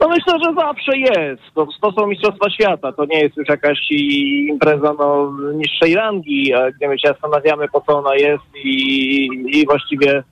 No 0.00 0.08
myślę, 0.08 0.38
że 0.44 0.54
zawsze 0.54 0.98
jest. 0.98 1.42
To, 1.54 1.66
to 1.80 1.92
są 1.92 2.06
Mistrzostwa 2.06 2.50
Świata. 2.50 2.92
To 2.92 3.04
nie 3.04 3.20
jest 3.20 3.36
już 3.36 3.48
jakaś 3.48 3.78
impreza 4.48 4.94
no, 4.98 5.32
niższej 5.54 5.94
rangi, 5.94 6.52
gdzie 6.76 6.88
my 6.88 6.98
się 6.98 7.08
zastanawiamy, 7.08 7.68
po 7.68 7.80
co 7.80 7.98
ona 7.98 8.14
jest 8.14 8.44
i, 8.64 9.28
i 9.46 9.66
właściwie 9.66 10.22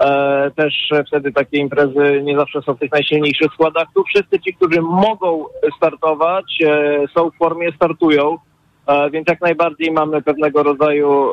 e, 0.00 0.50
też 0.56 0.90
wtedy 1.06 1.32
takie 1.32 1.58
imprezy 1.58 2.22
nie 2.22 2.36
zawsze 2.36 2.62
są 2.62 2.74
w 2.74 2.78
tych 2.78 2.92
najsilniejszych 2.92 3.52
składach. 3.52 3.88
Tu 3.94 4.04
wszyscy 4.04 4.40
ci, 4.40 4.54
którzy 4.54 4.82
mogą 4.82 5.44
startować, 5.76 6.58
e, 6.66 7.04
są 7.14 7.30
w 7.30 7.36
formie, 7.36 7.72
startują. 7.72 8.38
E, 8.86 9.10
Więc 9.10 9.28
jak 9.28 9.40
najbardziej 9.40 9.92
mamy 9.92 10.22
pewnego 10.22 10.62
rodzaju 10.62 11.28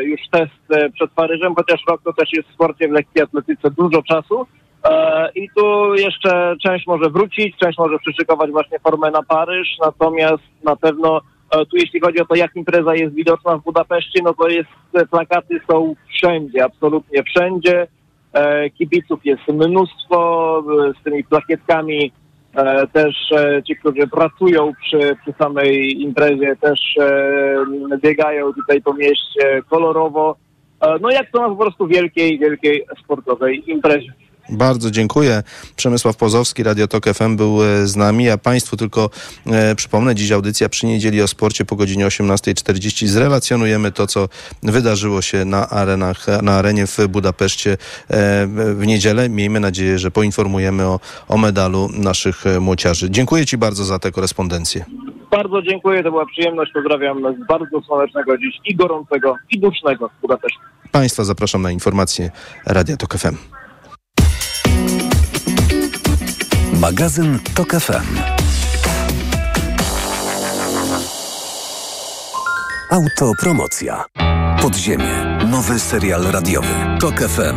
już 0.00 0.20
test 0.30 0.92
przed 0.94 1.10
Paryżem, 1.10 1.54
chociaż 1.54 1.80
rok 1.88 2.00
to 2.04 2.12
też 2.12 2.32
jest 2.32 2.48
w 2.48 2.54
sporcie 2.54 2.88
w 2.88 2.92
lekkiej 2.92 3.22
atletyce 3.22 3.70
dużo 3.70 4.02
czasu. 4.02 4.46
I 5.34 5.48
tu 5.56 5.94
jeszcze 5.94 6.56
część 6.62 6.86
może 6.86 7.10
wrócić, 7.10 7.56
część 7.56 7.78
może 7.78 7.98
przyszykować 7.98 8.50
właśnie 8.50 8.78
formę 8.78 9.10
na 9.10 9.22
Paryż, 9.22 9.68
natomiast 9.84 10.42
na 10.64 10.76
pewno 10.76 11.20
tu 11.70 11.76
jeśli 11.76 12.00
chodzi 12.00 12.20
o 12.20 12.24
to, 12.24 12.34
jak 12.34 12.56
impreza 12.56 12.94
jest 12.94 13.14
widoczna 13.14 13.58
w 13.58 13.64
Budapeszcie, 13.64 14.22
no 14.22 14.34
to 14.34 14.48
jest, 14.48 14.68
plakaty 15.10 15.60
są 15.70 15.94
wszędzie, 16.08 16.64
absolutnie 16.64 17.22
wszędzie. 17.22 17.86
E, 18.34 18.70
Kibiców 18.70 19.20
jest 19.24 19.48
mnóstwo, 19.48 20.58
e, 20.88 20.92
z 21.00 21.04
tymi 21.04 21.24
plakietkami 21.24 22.12
e, 22.54 22.86
też 22.86 23.32
ci, 23.66 23.76
którzy 23.76 24.06
pracują 24.06 24.72
przy, 24.82 25.16
przy 25.22 25.32
samej 25.38 26.02
imprezie 26.02 26.56
też 26.56 26.80
biegają 28.02 28.52
tutaj 28.52 28.82
po 28.82 28.94
mieście 28.94 29.62
kolorowo. 29.70 30.36
No 31.00 31.10
jak 31.10 31.30
to 31.30 31.40
na 31.40 31.48
po 31.48 31.56
prostu 31.56 31.86
wielkiej, 31.86 32.38
wielkiej 32.38 32.84
sportowej 33.04 33.70
imprezie. 33.70 34.12
Bardzo 34.48 34.90
dziękuję. 34.90 35.42
Przemysław 35.76 36.16
Pozowski, 36.16 36.62
Radio 36.62 36.88
Tok 36.88 37.04
FM 37.14 37.36
był 37.36 37.64
e, 37.64 37.86
z 37.86 37.96
nami, 37.96 38.30
a 38.30 38.38
Państwu 38.38 38.76
tylko 38.76 39.10
e, 39.46 39.74
przypomnę, 39.74 40.14
dziś 40.14 40.32
audycja 40.32 40.68
przy 40.68 40.86
niedzieli 40.86 41.22
o 41.22 41.28
sporcie 41.28 41.64
po 41.64 41.76
godzinie 41.76 42.06
18.40. 42.06 43.06
Zrelacjonujemy 43.06 43.92
to, 43.92 44.06
co 44.06 44.28
wydarzyło 44.62 45.22
się 45.22 45.44
na 45.44 45.68
arenach, 45.68 46.26
na 46.42 46.52
arenie 46.52 46.86
w 46.86 46.98
Budapeszcie 47.08 47.72
e, 47.72 47.76
w 48.74 48.82
niedzielę. 48.86 49.28
Miejmy 49.28 49.60
nadzieję, 49.60 49.98
że 49.98 50.10
poinformujemy 50.10 50.84
o, 50.86 51.00
o 51.28 51.38
medalu 51.38 51.88
naszych 51.92 52.46
e, 52.46 52.60
młociarzy. 52.60 53.10
Dziękuję 53.10 53.46
Ci 53.46 53.58
bardzo 53.58 53.84
za 53.84 53.98
tę 53.98 54.12
korespondencję. 54.12 54.84
Bardzo 55.30 55.62
dziękuję, 55.62 56.02
to 56.02 56.10
była 56.10 56.26
przyjemność. 56.26 56.72
Pozdrawiam 56.72 57.18
z 57.18 57.46
bardzo 57.46 57.80
słonecznego 57.86 58.38
dziś 58.38 58.60
i 58.64 58.76
gorącego, 58.76 59.36
i 59.50 59.60
dusznego 59.60 60.10
Budapesztu. 60.22 60.60
Państwa 60.92 61.24
zapraszam 61.24 61.62
na 61.62 61.70
informacje 61.70 62.30
Radia 62.66 62.96
Tok 62.96 63.18
FM. 63.18 63.63
Magazyn 66.84 67.38
Tok 67.54 67.72
FM. 67.80 68.04
Autopromocja. 72.90 74.04
Podziemie. 74.62 75.38
Nowy 75.50 75.80
serial 75.80 76.22
radiowy. 76.22 76.98
Tok 77.00 77.20
FM. 77.20 77.56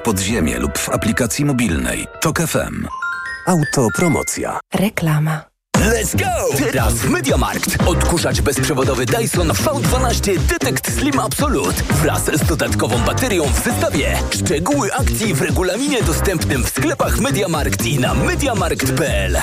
podziemie 0.00 0.58
lub 0.58 0.78
w 0.78 0.88
aplikacji 0.88 1.44
mobilnej. 1.44 2.06
Tok 2.20 2.38
FM. 2.38 2.86
Autopromocja. 3.46 4.60
Reklama. 4.74 5.54
Let's 5.78 6.16
go! 6.16 6.56
Teraz 6.58 6.94
w 6.94 7.10
Mediamarkt. 7.10 7.76
Odkurzacz 7.86 8.40
bezprzewodowy 8.40 9.06
Dyson 9.06 9.48
V12 9.48 10.38
Detect 10.38 10.98
Slim 10.98 11.20
Absolute 11.20 11.82
wraz 12.02 12.24
z 12.24 12.46
dodatkową 12.46 12.98
baterią 12.98 13.44
w 13.44 13.64
zestawie. 13.64 14.18
Szczegóły 14.30 14.94
akcji 14.94 15.34
w 15.34 15.42
regulaminie 15.42 16.02
dostępnym 16.02 16.64
w 16.64 16.68
sklepach 16.68 17.20
Mediamarkt 17.20 17.86
i 17.86 17.98
na 17.98 18.14
mediamarkt.pl. 18.14 19.36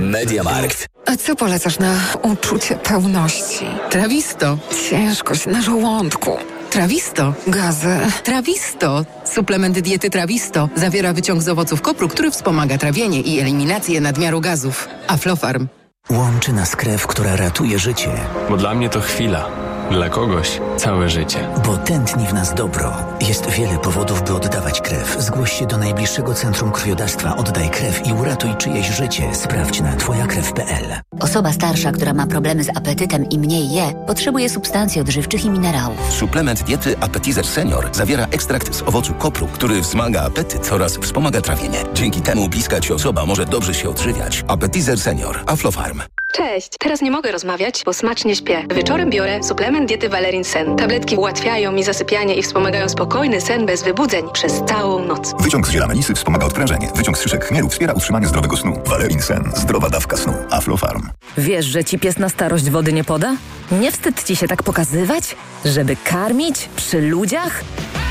Mediamarkt. 0.00 0.86
A 1.06 1.16
co 1.16 1.36
polecasz 1.36 1.78
na 1.78 1.94
uczucie 2.22 2.76
pełności? 2.76 3.66
Trawisto. 3.90 4.58
Ciężkość 4.90 5.46
na 5.46 5.62
żołądku. 5.62 6.36
Trawisto. 6.70 7.34
Gazy. 7.46 7.98
Trawisto. 8.24 9.04
Suplement 9.24 9.78
diety 9.80 10.10
Trawisto 10.10 10.68
zawiera 10.76 11.12
wyciąg 11.12 11.42
z 11.42 11.48
owoców 11.48 11.82
kopru, 11.82 12.08
który 12.08 12.30
wspomaga 12.30 12.78
trawienie 12.78 13.20
i 13.20 13.40
eliminację 13.40 14.00
nadmiaru 14.00 14.40
gazów. 14.40 14.88
Aflofarm. 15.06 15.68
Łączy 16.10 16.52
nas 16.52 16.76
krew, 16.76 17.06
która 17.06 17.36
ratuje 17.36 17.78
życie. 17.78 18.10
Bo 18.50 18.56
dla 18.56 18.74
mnie 18.74 18.88
to 18.88 19.00
chwila. 19.00 19.67
Dla 19.90 20.08
kogoś 20.08 20.60
całe 20.76 21.08
życie. 21.08 21.48
Bo 21.66 21.76
tętni 21.76 22.26
w 22.26 22.34
nas 22.34 22.54
dobro. 22.54 22.96
Jest 23.28 23.50
wiele 23.50 23.78
powodów, 23.78 24.22
by 24.22 24.34
oddawać 24.34 24.80
krew. 24.80 25.16
Zgłoś 25.18 25.52
się 25.52 25.66
do 25.66 25.78
najbliższego 25.78 26.34
centrum 26.34 26.70
krwiodawstwa. 26.72 27.36
Oddaj 27.36 27.70
krew 27.70 28.06
i 28.06 28.12
uratuj 28.12 28.50
czyjeś 28.58 28.86
życie. 28.86 29.34
Sprawdź 29.34 29.80
na 29.80 29.96
twojakrew.pl. 29.96 30.84
Osoba 31.20 31.52
starsza, 31.52 31.92
która 31.92 32.14
ma 32.14 32.26
problemy 32.26 32.64
z 32.64 32.68
apetytem 32.68 33.28
i 33.28 33.38
mniej 33.38 33.70
je, 33.70 33.92
potrzebuje 34.06 34.50
substancji 34.50 35.00
odżywczych 35.00 35.44
i 35.44 35.50
minerałów. 35.50 36.12
Suplement 36.12 36.62
diety 36.62 36.96
Appetizer 37.00 37.46
Senior 37.46 37.88
zawiera 37.92 38.26
ekstrakt 38.30 38.74
z 38.74 38.82
owocu 38.82 39.14
kopru, 39.14 39.46
który 39.46 39.80
wzmaga 39.80 40.22
apetyt 40.22 40.72
oraz 40.72 40.96
wspomaga 40.96 41.40
trawienie. 41.40 41.78
Dzięki 41.94 42.20
temu 42.20 42.48
bliska 42.48 42.80
ci 42.80 42.92
osoba 42.92 43.26
może 43.26 43.46
dobrze 43.46 43.74
się 43.74 43.90
odżywiać. 43.90 44.44
Appetizer 44.48 45.00
Senior. 45.00 45.40
Aflofarm. 45.46 46.02
Cześć, 46.38 46.68
teraz 46.78 47.02
nie 47.02 47.10
mogę 47.10 47.32
rozmawiać, 47.32 47.82
bo 47.84 47.92
smacznie 47.92 48.36
śpię. 48.36 48.64
Wieczorem 48.74 49.10
biorę 49.10 49.42
suplement 49.42 49.88
diety 49.88 50.08
Valerin 50.08 50.44
Sen. 50.44 50.76
Tabletki 50.76 51.16
ułatwiają 51.16 51.72
mi 51.72 51.84
zasypianie 51.84 52.34
i 52.34 52.42
wspomagają 52.42 52.88
spokojny 52.88 53.40
sen 53.40 53.66
bez 53.66 53.82
wybudzeń 53.82 54.24
przez 54.32 54.52
całą 54.68 55.04
noc. 55.04 55.34
Wyciąg 55.40 55.66
z 55.66 55.70
ziela 55.70 55.86
melisy 55.86 56.14
wspomaga 56.14 56.46
odprężenie. 56.46 56.90
Wyciąg 56.94 57.18
z 57.18 57.22
szyszek 57.22 57.44
chmielu 57.44 57.68
wspiera 57.68 57.92
utrzymanie 57.92 58.26
zdrowego 58.26 58.56
snu. 58.56 58.82
Valerin 58.86 59.22
Sen. 59.22 59.52
Zdrowa 59.56 59.90
dawka 59.90 60.16
snu. 60.16 60.32
Aflofarm. 60.50 61.02
Wiesz, 61.38 61.66
że 61.66 61.84
ci 61.84 61.98
pies 61.98 62.18
na 62.18 62.28
starość 62.28 62.70
wody 62.70 62.92
nie 62.92 63.04
poda? 63.04 63.36
Nie 63.72 63.92
wstyd 63.92 64.24
ci 64.24 64.36
się 64.36 64.48
tak 64.48 64.62
pokazywać? 64.62 65.36
Żeby 65.64 65.96
karmić? 66.04 66.68
Przy 66.76 67.00
ludziach? 67.00 67.60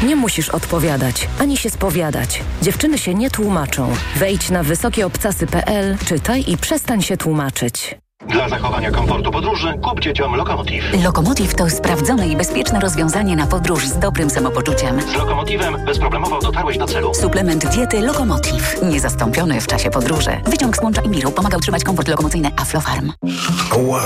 Nie 0.03 0.15
musisz 0.15 0.49
odpowiadać, 0.49 1.27
ani 1.39 1.57
się 1.57 1.69
spowiadać. 1.69 2.41
Dziewczyny 2.61 2.97
się 2.97 3.13
nie 3.13 3.29
tłumaczą. 3.29 3.93
Wejdź 4.15 4.49
na 4.49 4.63
wysokieobcasy.pl, 4.63 5.97
czytaj 6.05 6.43
i 6.47 6.57
przestań 6.57 7.01
się 7.01 7.17
tłumaczyć. 7.17 7.95
Dla 8.25 8.49
zachowania 8.49 8.91
komfortu 8.91 9.31
podróży 9.31 9.73
kup 9.83 9.99
dzieciom 9.99 10.35
Lokomotiv. 10.35 10.83
Lokomotiv 11.03 11.55
to 11.55 11.69
sprawdzone 11.69 12.27
i 12.27 12.35
bezpieczne 12.35 12.79
rozwiązanie 12.79 13.35
na 13.35 13.47
podróż 13.47 13.87
z 13.87 13.99
dobrym 13.99 14.29
samopoczuciem. 14.29 15.01
Z 15.01 15.15
Lokomotivem 15.15 15.85
bezproblemowo 15.85 16.39
dotarłeś 16.39 16.77
do 16.77 16.85
celu. 16.87 17.13
Suplement 17.13 17.65
diety 17.67 18.01
Lokomotiv. 18.01 18.81
Niezastąpiony 18.83 19.61
w 19.61 19.67
czasie 19.67 19.89
podróży. 19.89 20.31
Wyciąg 20.45 20.77
z 20.77 20.81
łącza 20.83 21.01
i 21.01 21.09
miru 21.09 21.31
pomaga 21.31 21.57
utrzymać 21.57 21.83
komfort 21.83 22.07
lokomocyjny 22.07 22.51
Aflofarm. 22.57 23.11
Ła! 23.77 24.01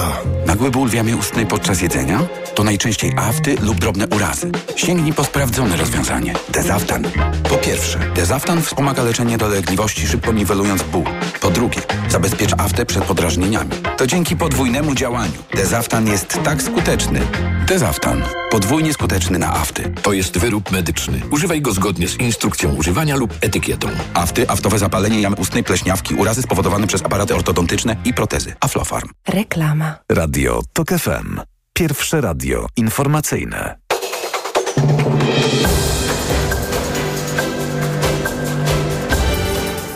Nagły 0.45 0.71
ból 0.71 0.89
w 0.89 0.93
jamie 0.93 1.15
ustnej 1.15 1.45
podczas 1.45 1.81
jedzenia? 1.81 2.19
To 2.55 2.63
najczęściej 2.63 3.13
afty 3.17 3.55
lub 3.61 3.79
drobne 3.79 4.07
urazy. 4.07 4.51
Sięgnij 4.75 5.13
po 5.13 5.23
sprawdzone 5.23 5.77
rozwiązanie. 5.77 6.33
Dezaftan. 6.49 7.03
Po 7.49 7.55
pierwsze, 7.55 7.99
Dezaftan 8.15 8.61
wspomaga 8.61 9.03
leczenie 9.03 9.37
dolegliwości, 9.37 10.07
szybko 10.07 10.31
niwelując 10.31 10.83
ból. 10.83 11.03
Po 11.41 11.49
drugie, 11.49 11.81
zabezpiecza 12.09 12.55
aftę 12.59 12.85
przed 12.85 13.03
podrażnieniami. 13.03 13.69
To 14.01 14.07
dzięki 14.07 14.35
podwójnemu 14.35 14.95
działaniu. 14.95 15.33
Dezaftan 15.55 16.07
jest 16.07 16.39
tak 16.43 16.63
skuteczny. 16.63 17.19
Dezaftan. 17.67 18.23
Podwójnie 18.51 18.93
skuteczny 18.93 19.39
na 19.39 19.53
afty. 19.53 19.93
To 20.01 20.13
jest 20.13 20.37
wyrób 20.37 20.71
medyczny. 20.71 21.21
Używaj 21.31 21.61
go 21.61 21.71
zgodnie 21.71 22.07
z 22.07 22.19
instrukcją 22.19 22.75
używania 22.75 23.15
lub 23.15 23.33
etykietą. 23.41 23.87
Afty, 24.13 24.49
aftowe 24.49 24.79
zapalenie 24.79 25.21
jamy 25.21 25.35
ustnej, 25.35 25.63
pleśniawki, 25.63 26.15
urazy 26.15 26.41
spowodowane 26.41 26.87
przez 26.87 27.01
aparaty 27.01 27.35
ortodontyczne 27.35 27.95
i 28.05 28.13
protezy. 28.13 28.53
Aflofarm. 28.59 29.09
Reklama. 29.27 29.95
Radio 30.11 30.61
TOK 30.73 30.89
FM. 30.89 31.39
Pierwsze 31.73 32.21
radio 32.21 32.67
informacyjne. 32.77 33.77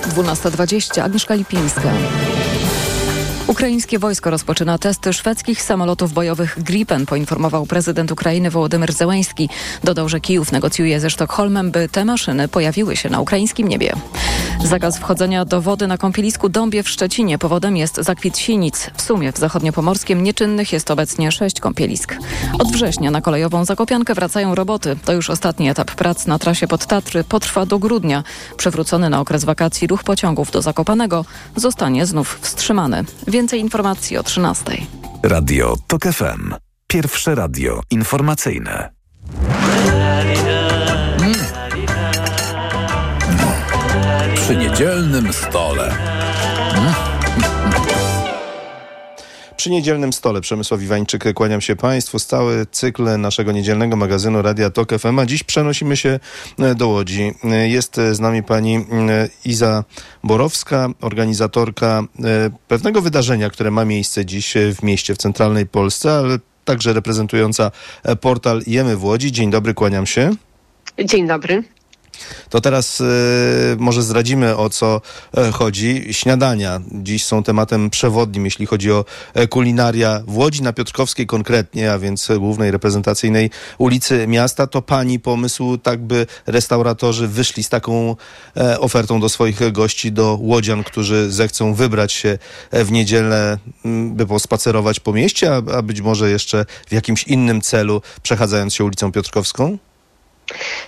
Dwunasta 0.07 0.51
dwadzieścia. 0.51 1.03
Agnieszka 1.03 1.35
Lipińska. 1.35 1.91
Ukraińskie 3.55 3.99
wojsko 3.99 4.29
rozpoczyna 4.29 4.77
testy 4.77 5.13
szwedzkich 5.13 5.61
samolotów 5.61 6.13
bojowych 6.13 6.63
Gripen, 6.63 7.05
poinformował 7.05 7.65
prezydent 7.65 8.11
Ukrainy 8.11 8.51
Wołodymyr 8.51 8.93
Zełęński. 8.93 9.49
Dodał, 9.83 10.09
że 10.09 10.19
Kijów 10.19 10.51
negocjuje 10.51 10.99
ze 10.99 11.09
Sztokholmem, 11.09 11.71
by 11.71 11.89
te 11.89 12.05
maszyny 12.05 12.47
pojawiły 12.47 12.95
się 12.95 13.09
na 13.09 13.19
ukraińskim 13.19 13.67
niebie. 13.67 13.93
Zakaz 14.63 14.97
wchodzenia 14.97 15.45
do 15.45 15.61
wody 15.61 15.87
na 15.87 15.97
kąpielisku 15.97 16.49
Dąbie 16.49 16.83
w 16.83 16.89
Szczecinie. 16.89 17.37
Powodem 17.37 17.77
jest 17.77 17.95
zakwit 17.95 18.37
sinic. 18.37 18.89
W 18.97 19.01
sumie 19.01 19.31
w 19.31 19.37
zachodniopomorskiem 19.37 20.23
nieczynnych 20.23 20.73
jest 20.73 20.91
obecnie 20.91 21.31
sześć 21.31 21.59
kąpielisk. 21.59 22.15
Od 22.59 22.71
września 22.71 23.11
na 23.11 23.21
kolejową 23.21 23.65
Zakopiankę 23.65 24.13
wracają 24.13 24.55
roboty. 24.55 24.95
To 25.05 25.13
już 25.13 25.29
ostatni 25.29 25.69
etap 25.69 25.91
prac 25.91 26.25
na 26.25 26.39
trasie 26.39 26.67
pod 26.67 26.85
Tatry. 26.85 27.23
Potrwa 27.23 27.65
do 27.65 27.79
grudnia. 27.79 28.23
Przewrócony 28.57 29.09
na 29.09 29.19
okres 29.19 29.45
wakacji 29.45 29.87
ruch 29.87 30.03
pociągów 30.03 30.51
do 30.51 30.61
Zakopanego 30.61 31.25
zostanie 31.55 32.05
znów 32.05 32.39
wstrzymany. 32.41 33.03
Więcej 33.45 33.59
informacji 33.59 34.17
o 34.17 34.23
13. 34.23 34.63
Radio 35.23 35.75
TOK 35.87 36.03
FM. 36.03 36.53
Pierwsze 36.87 37.35
radio 37.35 37.81
informacyjne. 37.91 38.91
Przy 44.35 44.55
niedzielnym 44.55 45.33
stole. 45.33 46.14
Przy 49.57 49.69
niedzielnym 49.69 50.13
stole 50.13 50.41
Przemysław 50.41 50.81
Iwańczyk, 50.81 51.33
kłaniam 51.33 51.61
się 51.61 51.75
Państwu. 51.75 52.19
Stały 52.19 52.65
cykl 52.71 53.17
naszego 53.19 53.51
niedzielnego 53.51 53.95
magazynu 53.95 54.41
Radia 54.41 54.69
Tok 54.69 54.89
FM, 54.99 55.19
a 55.19 55.25
dziś 55.25 55.43
przenosimy 55.43 55.97
się 55.97 56.19
e, 56.59 56.75
do 56.75 56.87
Łodzi. 56.87 57.33
E, 57.43 57.69
Jest 57.69 57.95
z 58.11 58.19
nami 58.19 58.43
pani 58.43 58.75
e, 58.75 58.81
Iza 59.45 59.83
Borowska, 60.23 60.89
organizatorka 61.01 62.03
pewnego 62.67 63.01
wydarzenia, 63.01 63.49
które 63.49 63.71
ma 63.71 63.85
miejsce 63.85 64.25
dziś 64.25 64.53
w 64.75 64.83
mieście, 64.83 65.15
w 65.15 65.17
centralnej 65.17 65.65
Polsce, 65.65 66.13
ale 66.13 66.39
także 66.65 66.93
reprezentująca 66.93 67.71
portal 68.21 68.61
Jemy 68.67 68.95
w 68.97 69.03
Łodzi. 69.03 69.31
Dzień 69.31 69.51
dobry, 69.51 69.73
kłaniam 69.73 70.05
się. 70.05 70.31
Dzień 71.05 71.27
dobry. 71.27 71.63
To 72.49 72.61
teraz 72.61 73.01
y, 73.01 73.05
może 73.79 74.03
zdradzimy 74.03 74.57
o 74.57 74.69
co 74.69 75.01
e, 75.37 75.51
chodzi. 75.51 76.05
Śniadania 76.11 76.81
dziś 76.91 77.25
są 77.25 77.43
tematem 77.43 77.89
przewodnim, 77.89 78.45
jeśli 78.45 78.65
chodzi 78.65 78.91
o 78.91 79.05
e, 79.33 79.47
kulinaria 79.47 80.21
w 80.27 80.37
Łodzi 80.37 80.61
na 80.61 80.73
Piotrkowskiej 80.73 81.27
konkretnie, 81.27 81.91
a 81.91 81.99
więc 81.99 82.27
głównej 82.39 82.71
reprezentacyjnej 82.71 83.49
ulicy 83.77 84.27
miasta. 84.27 84.67
To 84.67 84.81
pani 84.81 85.19
pomysł, 85.19 85.77
tak 85.77 86.03
by 86.03 86.27
restauratorzy 86.47 87.27
wyszli 87.27 87.63
z 87.63 87.69
taką 87.69 88.15
e, 88.57 88.79
ofertą 88.79 89.19
do 89.19 89.29
swoich 89.29 89.71
gości, 89.71 90.11
do 90.11 90.37
łodzian, 90.41 90.83
którzy 90.83 91.31
zechcą 91.31 91.73
wybrać 91.73 92.13
się 92.13 92.37
w 92.71 92.91
niedzielę, 92.91 93.57
by 94.05 94.25
pospacerować 94.25 94.99
po 94.99 95.13
mieście, 95.13 95.53
a, 95.55 95.77
a 95.77 95.81
być 95.81 96.01
może 96.01 96.29
jeszcze 96.29 96.65
w 96.87 96.93
jakimś 96.93 97.23
innym 97.23 97.61
celu, 97.61 98.01
przechadzając 98.23 98.73
się 98.73 98.83
ulicą 98.83 99.11
Piotrkowską? 99.11 99.77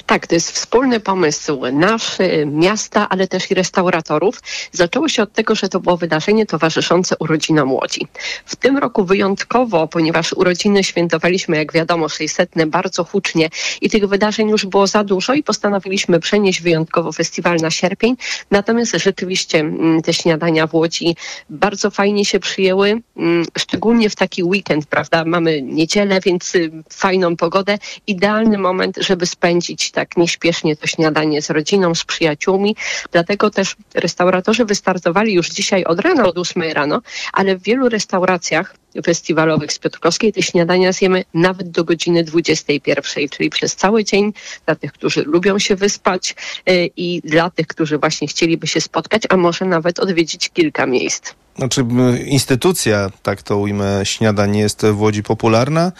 Tak, 0.06 0.28
to 0.28 0.36
jest 0.36 0.52
wspólny 0.52 1.00
pomysł 1.00 1.62
nasz, 1.72 2.20
y, 2.20 2.46
miasta, 2.46 3.10
ale 3.10 3.28
też 3.28 3.52
i 3.52 3.54
restauratorów. 3.54 4.42
Zaczęło 4.72 5.10
się 5.10 5.24
od 5.24 5.34
tego, 5.34 5.56
że 5.56 5.70
to 5.70 5.80
było 5.80 5.98
wydarzenie 5.98 6.46
towarzyszące 6.46 7.16
urodzinom 7.20 7.72
Łodzi. 7.72 8.08
W 8.46 8.56
tym 8.56 8.78
roku 8.78 9.06
wyjątkowo, 9.06 9.88
ponieważ 9.88 10.34
urodziny 10.34 10.84
świętowaliśmy, 10.84 11.58
jak 11.58 11.74
wiadomo, 11.74 12.10
600 12.10 12.50
bardzo 12.68 13.04
hucznie 13.04 13.50
i 13.82 13.90
tych 13.90 14.08
wydarzeń 14.08 14.50
już 14.50 14.66
było 14.66 14.88
za 14.88 15.04
dużo 15.04 15.34
i 15.34 15.44
postanowiliśmy 15.44 16.20
przenieść 16.20 16.62
wyjątkowo 16.62 17.12
festiwal 17.12 17.58
na 17.58 17.72
sierpień. 17.72 18.16
Natomiast 18.52 18.92
rzeczywiście 18.96 19.60
mm, 19.60 20.02
te 20.02 20.14
śniadania 20.14 20.68
w 20.68 20.74
Łodzi 20.74 21.16
bardzo 21.50 21.92
fajnie 21.92 22.26
się 22.26 22.40
przyjęły, 22.40 23.02
mm, 23.18 23.46
szczególnie 23.58 24.10
w 24.10 24.16
taki 24.16 24.44
weekend, 24.44 24.86
prawda? 24.86 25.26
Mamy 25.26 25.62
niedzielę, 25.62 26.20
więc 26.26 26.56
y, 26.56 26.72
fajną 26.90 27.36
pogodę. 27.36 27.78
Idealny 28.08 28.58
moment, 28.58 28.98
żeby 29.02 29.26
spędzić 29.26 29.47
tak 29.92 30.18
nieśpiesznie 30.18 30.76
to 30.76 30.88
śniadanie 30.88 31.42
z 31.42 31.50
rodziną, 31.50 31.96
z 31.96 32.04
przyjaciółmi. 32.04 32.76
Dlatego 33.12 33.50
też 33.50 33.76
restauratorzy 33.94 34.66
wystartowali 34.66 35.34
już 35.34 35.50
dzisiaj 35.50 35.84
od 35.84 36.00
rana, 36.00 36.26
od 36.26 36.38
8 36.38 36.64
rano, 36.64 37.02
ale 37.34 37.58
w 37.58 37.64
wielu 37.64 37.90
restauracjach 37.90 38.76
festiwalowych 39.06 39.74
z 39.74 39.80
Piotrkowskiej 39.80 40.34
te 40.34 40.42
śniadania 40.42 40.92
zjemy 40.92 41.24
nawet 41.34 41.72
do 41.72 41.84
godziny 41.84 42.24
21, 42.24 43.30
czyli 43.30 43.50
przez 43.50 43.76
cały 43.76 44.04
dzień 44.04 44.34
dla 44.66 44.76
tych, 44.76 44.92
którzy 44.92 45.24
lubią 45.24 45.60
się 45.60 45.76
wyspać 45.76 46.36
yy, 46.66 46.90
i 46.98 47.22
dla 47.24 47.50
tych, 47.50 47.68
którzy 47.68 47.98
właśnie 47.98 48.28
chcieliby 48.28 48.68
się 48.68 48.82
spotkać, 48.82 49.24
a 49.30 49.38
może 49.38 49.66
nawet 49.66 50.00
odwiedzić 50.00 50.50
kilka 50.50 50.86
miejsc. 50.86 51.34
Znaczy, 51.58 51.86
instytucja, 52.26 53.10
tak 53.24 53.44
to 53.44 53.58
ujmę, 53.58 54.02
śniadań 54.04 54.58
jest 54.58 54.86
w 54.86 55.02
Łodzi 55.02 55.24
popularna? 55.24 55.92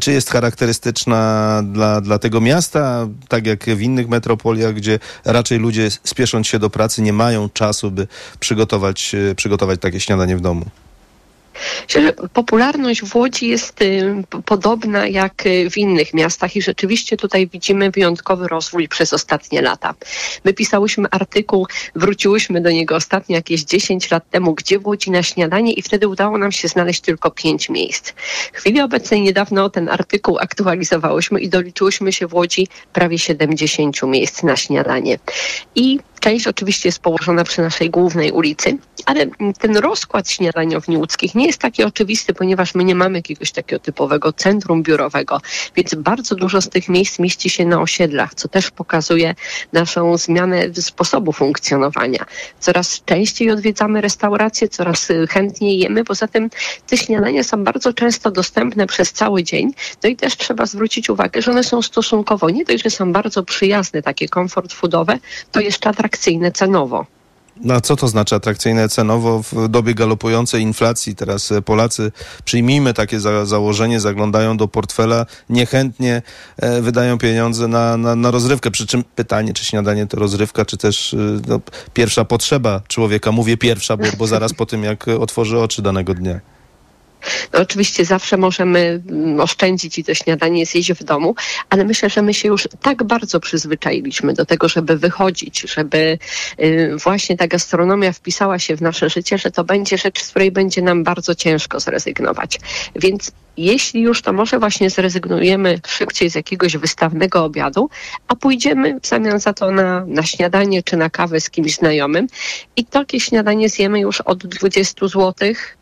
Czy 0.00 0.12
jest 0.12 0.30
charakterystyczna 0.30 1.62
dla, 1.72 2.00
dla 2.00 2.18
tego 2.18 2.40
miasta, 2.40 3.08
tak 3.28 3.46
jak 3.46 3.64
w 3.64 3.80
innych 3.80 4.08
metropoliach, 4.08 4.74
gdzie 4.74 4.98
raczej 5.24 5.58
ludzie 5.58 5.90
spiesząc 6.04 6.46
się 6.46 6.58
do 6.58 6.70
pracy 6.70 7.02
nie 7.02 7.12
mają 7.12 7.48
czasu, 7.48 7.90
by 7.90 8.06
przygotować, 8.40 9.16
przygotować 9.36 9.80
takie 9.80 10.00
śniadanie 10.00 10.36
w 10.36 10.40
domu? 10.40 10.64
Popularność 12.32 13.02
w 13.02 13.16
Łodzi 13.16 13.48
jest 13.48 13.82
y, 13.82 14.14
podobna 14.44 15.06
jak 15.06 15.46
y, 15.46 15.70
w 15.70 15.78
innych 15.78 16.14
miastach 16.14 16.56
i 16.56 16.62
rzeczywiście 16.62 17.16
tutaj 17.16 17.46
widzimy 17.46 17.90
wyjątkowy 17.90 18.48
rozwój 18.48 18.88
przez 18.88 19.12
ostatnie 19.12 19.62
lata. 19.62 19.94
My 20.44 20.54
pisałyśmy 20.54 21.08
artykuł, 21.10 21.66
wróciłyśmy 21.94 22.60
do 22.60 22.70
niego 22.70 22.96
ostatnio 22.96 23.36
jakieś 23.36 23.64
10 23.64 24.10
lat 24.10 24.30
temu, 24.30 24.54
gdzie 24.54 24.78
w 24.78 24.86
Łodzi 24.86 25.10
na 25.10 25.22
śniadanie 25.22 25.72
i 25.72 25.82
wtedy 25.82 26.08
udało 26.08 26.38
nam 26.38 26.52
się 26.52 26.68
znaleźć 26.68 27.00
tylko 27.00 27.30
5 27.30 27.68
miejsc. 27.68 28.12
W 28.52 28.58
chwili 28.58 28.80
obecnej 28.80 29.20
niedawno 29.20 29.70
ten 29.70 29.88
artykuł 29.88 30.38
aktualizowałyśmy 30.38 31.40
i 31.40 31.48
doliczyłyśmy 31.48 32.12
się 32.12 32.26
w 32.26 32.34
Łodzi 32.34 32.68
prawie 32.92 33.18
70 33.18 34.02
miejsc 34.02 34.42
na 34.42 34.56
śniadanie. 34.56 35.18
I 35.74 35.98
Część 36.22 36.46
oczywiście 36.46 36.88
jest 36.88 36.98
położona 36.98 37.44
przy 37.44 37.62
naszej 37.62 37.90
głównej 37.90 38.32
ulicy, 38.32 38.78
ale 39.06 39.26
ten 39.58 39.76
rozkład 39.76 40.30
śniadaniowni 40.30 40.96
łódzkich 40.96 41.34
nie 41.34 41.46
jest 41.46 41.58
taki 41.58 41.84
oczywisty, 41.84 42.34
ponieważ 42.34 42.74
my 42.74 42.84
nie 42.84 42.94
mamy 42.94 43.18
jakiegoś 43.18 43.52
takiego 43.52 43.80
typowego 43.80 44.32
centrum 44.32 44.82
biurowego, 44.82 45.40
więc 45.76 45.94
bardzo 45.94 46.34
dużo 46.34 46.60
z 46.60 46.68
tych 46.68 46.88
miejsc 46.88 47.18
mieści 47.18 47.50
się 47.50 47.66
na 47.66 47.80
osiedlach, 47.80 48.34
co 48.34 48.48
też 48.48 48.70
pokazuje 48.70 49.34
naszą 49.72 50.16
zmianę 50.16 50.74
sposobu 50.74 51.32
funkcjonowania. 51.32 52.24
Coraz 52.60 53.04
częściej 53.04 53.50
odwiedzamy 53.50 54.00
restauracje, 54.00 54.68
coraz 54.68 55.08
chętniej 55.30 55.78
jemy, 55.78 56.04
poza 56.04 56.28
tym 56.28 56.50
te 56.86 56.96
śniadania 56.96 57.44
są 57.44 57.64
bardzo 57.64 57.92
często 57.92 58.30
dostępne 58.30 58.86
przez 58.86 59.12
cały 59.12 59.42
dzień, 59.42 59.72
no 60.02 60.08
i 60.08 60.16
też 60.16 60.36
trzeba 60.36 60.66
zwrócić 60.66 61.10
uwagę, 61.10 61.42
że 61.42 61.50
one 61.50 61.64
są 61.64 61.82
stosunkowo, 61.82 62.50
nie 62.50 62.64
dość, 62.64 62.84
że 62.84 62.90
są 62.90 63.12
bardzo 63.12 63.42
przyjazne, 63.42 64.02
takie 64.02 64.28
komfort 64.28 64.72
foodowe, 64.72 65.18
to 65.52 65.60
jeszcze 65.60 65.88
atrakcyjne 65.88 66.11
atrakcyjne 66.12 66.52
cenowo. 66.52 67.06
No 67.56 67.80
co 67.80 67.96
to 67.96 68.08
znaczy 68.08 68.34
atrakcyjne 68.34 68.88
cenowo 68.88 69.42
w 69.42 69.68
dobie 69.68 69.94
galopującej 69.94 70.62
inflacji? 70.62 71.14
Teraz 71.14 71.52
e, 71.52 71.62
Polacy, 71.62 72.12
przyjmijmy 72.44 72.94
takie 72.94 73.20
za, 73.20 73.46
założenie, 73.46 74.00
zaglądają 74.00 74.56
do 74.56 74.68
portfela, 74.68 75.26
niechętnie 75.48 76.22
e, 76.56 76.82
wydają 76.82 77.18
pieniądze 77.18 77.68
na, 77.68 77.96
na, 77.96 78.16
na, 78.16 78.30
rozrywkę. 78.30 78.70
Przy 78.70 78.86
czym 78.86 79.04
pytanie, 79.04 79.52
czy 79.52 79.64
śniadanie 79.64 80.06
to 80.06 80.16
rozrywka, 80.16 80.64
czy 80.64 80.76
też 80.76 81.14
e, 81.14 81.16
no, 81.48 81.60
pierwsza 81.94 82.24
potrzeba 82.24 82.80
człowieka. 82.88 83.32
Mówię 83.32 83.56
pierwsza, 83.56 83.96
bo, 83.96 84.04
bo 84.18 84.26
zaraz 84.26 84.54
po 84.54 84.66
tym, 84.66 84.84
jak 84.84 85.08
otworzy 85.08 85.58
oczy 85.58 85.82
danego 85.82 86.14
dnia. 86.14 86.40
No, 87.52 87.60
oczywiście 87.60 88.04
zawsze 88.04 88.36
możemy 88.36 89.02
mm, 89.08 89.40
oszczędzić 89.40 89.98
i 89.98 90.04
to 90.04 90.14
śniadanie 90.14 90.66
zjeść 90.66 90.92
w 90.92 91.04
domu, 91.04 91.34
ale 91.70 91.84
myślę, 91.84 92.10
że 92.10 92.22
my 92.22 92.34
się 92.34 92.48
już 92.48 92.68
tak 92.82 93.02
bardzo 93.02 93.40
przyzwyczailiśmy 93.40 94.32
do 94.34 94.46
tego, 94.46 94.68
żeby 94.68 94.98
wychodzić, 94.98 95.60
żeby 95.60 96.18
y, 96.60 96.96
właśnie 97.04 97.36
ta 97.36 97.46
gastronomia 97.48 98.12
wpisała 98.12 98.58
się 98.58 98.76
w 98.76 98.82
nasze 98.82 99.10
życie, 99.10 99.38
że 99.38 99.50
to 99.50 99.64
będzie 99.64 99.98
rzecz, 99.98 100.22
z 100.22 100.30
której 100.30 100.52
będzie 100.52 100.82
nam 100.82 101.04
bardzo 101.04 101.34
ciężko 101.34 101.80
zrezygnować. 101.80 102.58
Więc 102.96 103.32
jeśli 103.56 104.02
już, 104.02 104.22
to 104.22 104.32
może 104.32 104.58
właśnie 104.58 104.90
zrezygnujemy 104.90 105.80
szybciej 105.86 106.30
z 106.30 106.34
jakiegoś 106.34 106.76
wystawnego 106.76 107.44
obiadu, 107.44 107.90
a 108.28 108.36
pójdziemy 108.36 109.00
w 109.00 109.06
zamian 109.06 109.40
za 109.40 109.52
to 109.52 109.70
na, 109.70 110.04
na 110.06 110.22
śniadanie 110.22 110.82
czy 110.82 110.96
na 110.96 111.10
kawę 111.10 111.40
z 111.40 111.50
kimś 111.50 111.74
znajomym 111.74 112.26
i 112.76 112.84
takie 112.84 113.20
śniadanie 113.20 113.68
zjemy 113.68 114.00
już 114.00 114.20
od 114.20 114.46
20 114.46 115.08
złotych 115.08 115.78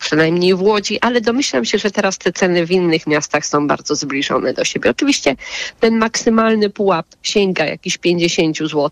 przynajmniej 0.00 0.54
w 0.54 0.62
Łodzi, 0.62 1.00
ale 1.00 1.20
domyślam 1.20 1.64
się, 1.64 1.78
że 1.78 1.90
teraz 1.90 2.18
te 2.18 2.32
ceny 2.32 2.66
w 2.66 2.70
innych 2.70 3.06
miastach 3.06 3.46
są 3.46 3.66
bardzo 3.66 3.94
zbliżone 3.94 4.54
do 4.54 4.64
siebie. 4.64 4.90
Oczywiście 4.90 5.36
ten 5.80 5.98
maksymalny 5.98 6.70
pułap 6.70 7.06
sięga 7.22 7.64
jakichś 7.64 7.98
50 7.98 8.58
zł, 8.58 8.90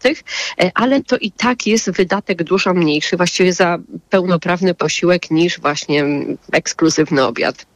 e, 0.61 0.71
ale 0.75 1.03
to 1.03 1.16
i 1.16 1.31
tak 1.31 1.66
jest 1.66 1.90
wydatek 1.90 2.42
dużo 2.42 2.75
mniejszy 2.75 3.16
właściwie 3.16 3.53
za 3.53 3.79
pełnoprawny 4.11 4.75
posiłek 4.75 5.31
niż 5.31 5.61
właśnie 5.61 6.05
ekskluzywny 6.53 7.25
obiad. 7.25 7.66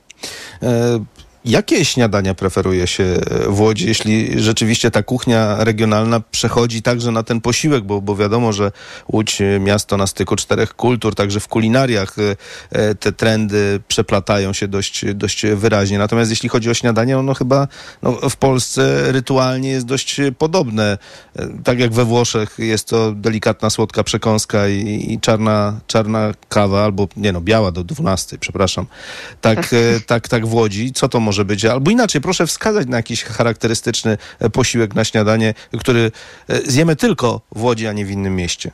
E, 1.47 1.51
Jakie 1.53 1.85
śniadania 1.85 2.35
preferuje 2.35 2.87
się 2.87 3.05
w 3.49 3.61
Łodzi, 3.61 3.87
jeśli 3.87 4.41
rzeczywiście 4.41 4.91
ta 4.91 5.03
kuchnia 5.03 5.65
regionalna 5.65 6.21
przechodzi 6.31 6.83
także 6.83 7.11
na 7.11 7.23
ten 7.23 7.41
posiłek, 7.41 7.85
bo, 7.85 8.01
bo 8.01 8.17
wiadomo, 8.17 8.53
że 8.53 8.73
Łódź 9.13 9.39
miasto 9.61 9.97
na 9.97 10.07
styku 10.07 10.37
czterech 10.37 10.75
kultur, 10.75 11.15
także 11.15 11.41
w 11.41 11.49
kulinariach 11.49 12.17
e, 12.71 12.95
te 12.95 13.13
trendy 13.13 13.81
przeplatają 13.89 14.53
się 14.53 14.69
dość, 14.69 15.05
dość 15.15 15.47
wyraźnie. 15.47 15.99
Natomiast 15.99 16.31
jeśli 16.31 16.49
chodzi 16.49 16.71
o 16.71 16.75
śniadanie, 16.75 17.19
ono 17.19 17.35
chyba 17.35 17.69
no, 18.03 18.13
w 18.31 18.37
Polsce 18.37 19.13
rytualnie 19.13 19.71
jest 19.71 19.87
dość 19.87 20.21
podobne. 20.39 20.99
E, 21.37 21.49
tak 21.65 21.79
jak 21.79 21.93
we 21.93 22.05
Włoszech 22.05 22.59
jest 22.59 22.89
to 22.89 23.13
delikatna, 23.13 23.71
słodka 23.71 24.05
przekąska 24.05 24.69
i, 24.69 25.07
i 25.13 25.21
czarna, 25.21 25.81
czarna 25.87 26.33
kawa, 26.49 26.85
albo 26.85 27.09
nie 27.17 27.33
no, 27.33 27.41
biała 27.41 27.73
do 27.73 27.85
12, 27.85 28.39
przepraszam. 28.39 28.87
Tak, 29.41 29.73
e, 29.73 30.01
tak, 30.07 30.29
tak 30.29 30.47
w 30.47 30.55
Łodzi. 30.55 30.93
Co 30.93 31.09
to 31.09 31.21
może 31.21 31.32
może 31.33 31.45
być. 31.45 31.65
Albo 31.65 31.91
inaczej, 31.91 32.21
proszę 32.21 32.47
wskazać 32.47 32.89
na 32.89 32.97
jakiś 32.97 33.25
charakterystyczny 33.25 34.19
e, 34.39 34.51
posiłek 34.51 34.95
na 34.95 35.05
śniadanie, 35.05 35.55
który 35.81 36.13
e, 36.49 36.61
zjemy 36.71 36.97
tylko 36.97 37.41
w 37.55 37.63
Łodzi, 37.63 37.87
a 37.87 37.93
nie 37.93 38.07
w 38.07 38.11
innym 38.11 38.37
mieście. 38.37 38.71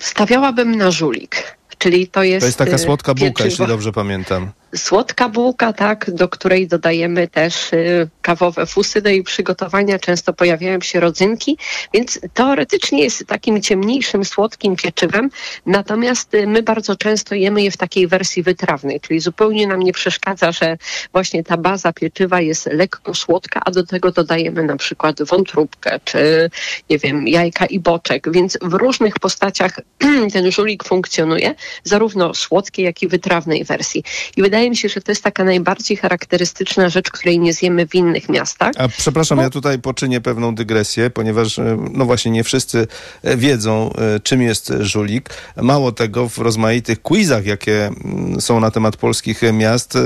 Stawiałabym 0.00 0.74
na 0.74 0.90
żulik. 0.90 1.56
Czyli 1.78 2.08
to 2.08 2.22
jest. 2.22 2.42
To 2.42 2.46
jest 2.46 2.58
taka 2.58 2.72
e, 2.72 2.78
słodka 2.78 3.14
bułka, 3.14 3.44
jeśli 3.44 3.66
dobrze 3.66 3.92
pamiętam. 3.92 4.50
Słodka 4.76 5.28
bułka, 5.28 5.72
tak, 5.72 6.10
do 6.10 6.28
której 6.28 6.68
dodajemy 6.68 7.28
też 7.28 7.72
y, 7.72 8.08
kawowe 8.22 8.66
fusy 8.66 9.02
do 9.02 9.08
jej 9.08 9.22
przygotowania. 9.22 9.98
Często 9.98 10.32
pojawiają 10.32 10.80
się 10.80 11.00
rodzynki, 11.00 11.58
więc 11.94 12.20
teoretycznie 12.34 13.02
jest 13.02 13.26
takim 13.26 13.62
ciemniejszym, 13.62 14.24
słodkim 14.24 14.76
pieczywem. 14.76 15.30
Natomiast 15.66 16.34
y, 16.34 16.46
my 16.46 16.62
bardzo 16.62 16.96
często 16.96 17.34
jemy 17.34 17.62
je 17.62 17.70
w 17.70 17.76
takiej 17.76 18.06
wersji 18.06 18.42
wytrawnej, 18.42 19.00
czyli 19.00 19.20
zupełnie 19.20 19.66
nam 19.66 19.80
nie 19.80 19.92
przeszkadza, 19.92 20.52
że 20.52 20.78
właśnie 21.12 21.44
ta 21.44 21.56
baza 21.56 21.92
pieczywa 21.92 22.40
jest 22.40 22.66
lekko 22.66 23.14
słodka, 23.14 23.60
a 23.64 23.70
do 23.70 23.86
tego 23.86 24.12
dodajemy 24.12 24.64
na 24.64 24.76
przykład 24.76 25.22
wątróbkę, 25.22 26.00
czy 26.04 26.50
nie 26.90 26.98
wiem, 26.98 27.28
jajka 27.28 27.66
i 27.66 27.80
boczek. 27.80 28.32
Więc 28.32 28.58
w 28.62 28.74
różnych 28.74 29.18
postaciach 29.18 29.80
ten 30.32 30.50
żulik 30.50 30.84
funkcjonuje, 30.84 31.54
zarówno 31.84 32.34
słodkiej, 32.34 32.84
jak 32.84 33.02
i 33.02 33.08
wytrawnej 33.08 33.64
wersji. 33.64 34.04
I 34.36 34.42
wydaje 34.42 34.57
wydaje 34.58 34.70
mi 34.70 34.76
się, 34.76 34.88
że 34.88 35.00
to 35.00 35.12
jest 35.12 35.24
taka 35.24 35.44
najbardziej 35.44 35.96
charakterystyczna 35.96 36.88
rzecz, 36.88 37.10
której 37.10 37.38
nie 37.38 37.52
zjemy 37.52 37.86
w 37.86 37.94
innych 37.94 38.28
miastach. 38.28 38.72
A 38.78 38.88
przepraszam, 38.88 39.36
Bo... 39.38 39.42
ja 39.42 39.50
tutaj 39.50 39.78
poczynię 39.78 40.20
pewną 40.20 40.54
dygresję, 40.54 41.10
ponieważ 41.10 41.58
e, 41.58 41.88
no 41.92 42.04
właśnie 42.04 42.30
nie 42.30 42.44
wszyscy 42.44 42.86
e, 43.22 43.36
wiedzą, 43.36 43.90
e, 43.92 44.20
czym 44.20 44.42
jest 44.42 44.72
żulik. 44.80 45.30
Mało 45.56 45.92
tego, 45.92 46.28
w 46.28 46.38
rozmaitych 46.38 47.02
quizach, 47.02 47.46
jakie 47.46 47.86
mm, 47.86 48.40
są 48.40 48.60
na 48.60 48.70
temat 48.70 48.96
polskich 48.96 49.42
miast, 49.52 49.98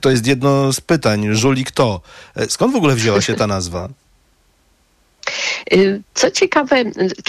to 0.00 0.10
jest 0.10 0.26
jedno 0.26 0.72
z 0.72 0.80
pytań. 0.80 1.26
Żulik 1.30 1.70
to. 1.70 2.00
Skąd 2.48 2.72
w 2.72 2.76
ogóle 2.76 2.94
wzięła 2.94 3.20
się 3.20 3.34
ta 3.34 3.46
nazwa? 3.46 3.88
Y, 5.72 6.02
co 6.14 6.30
ciekawe, 6.30 6.84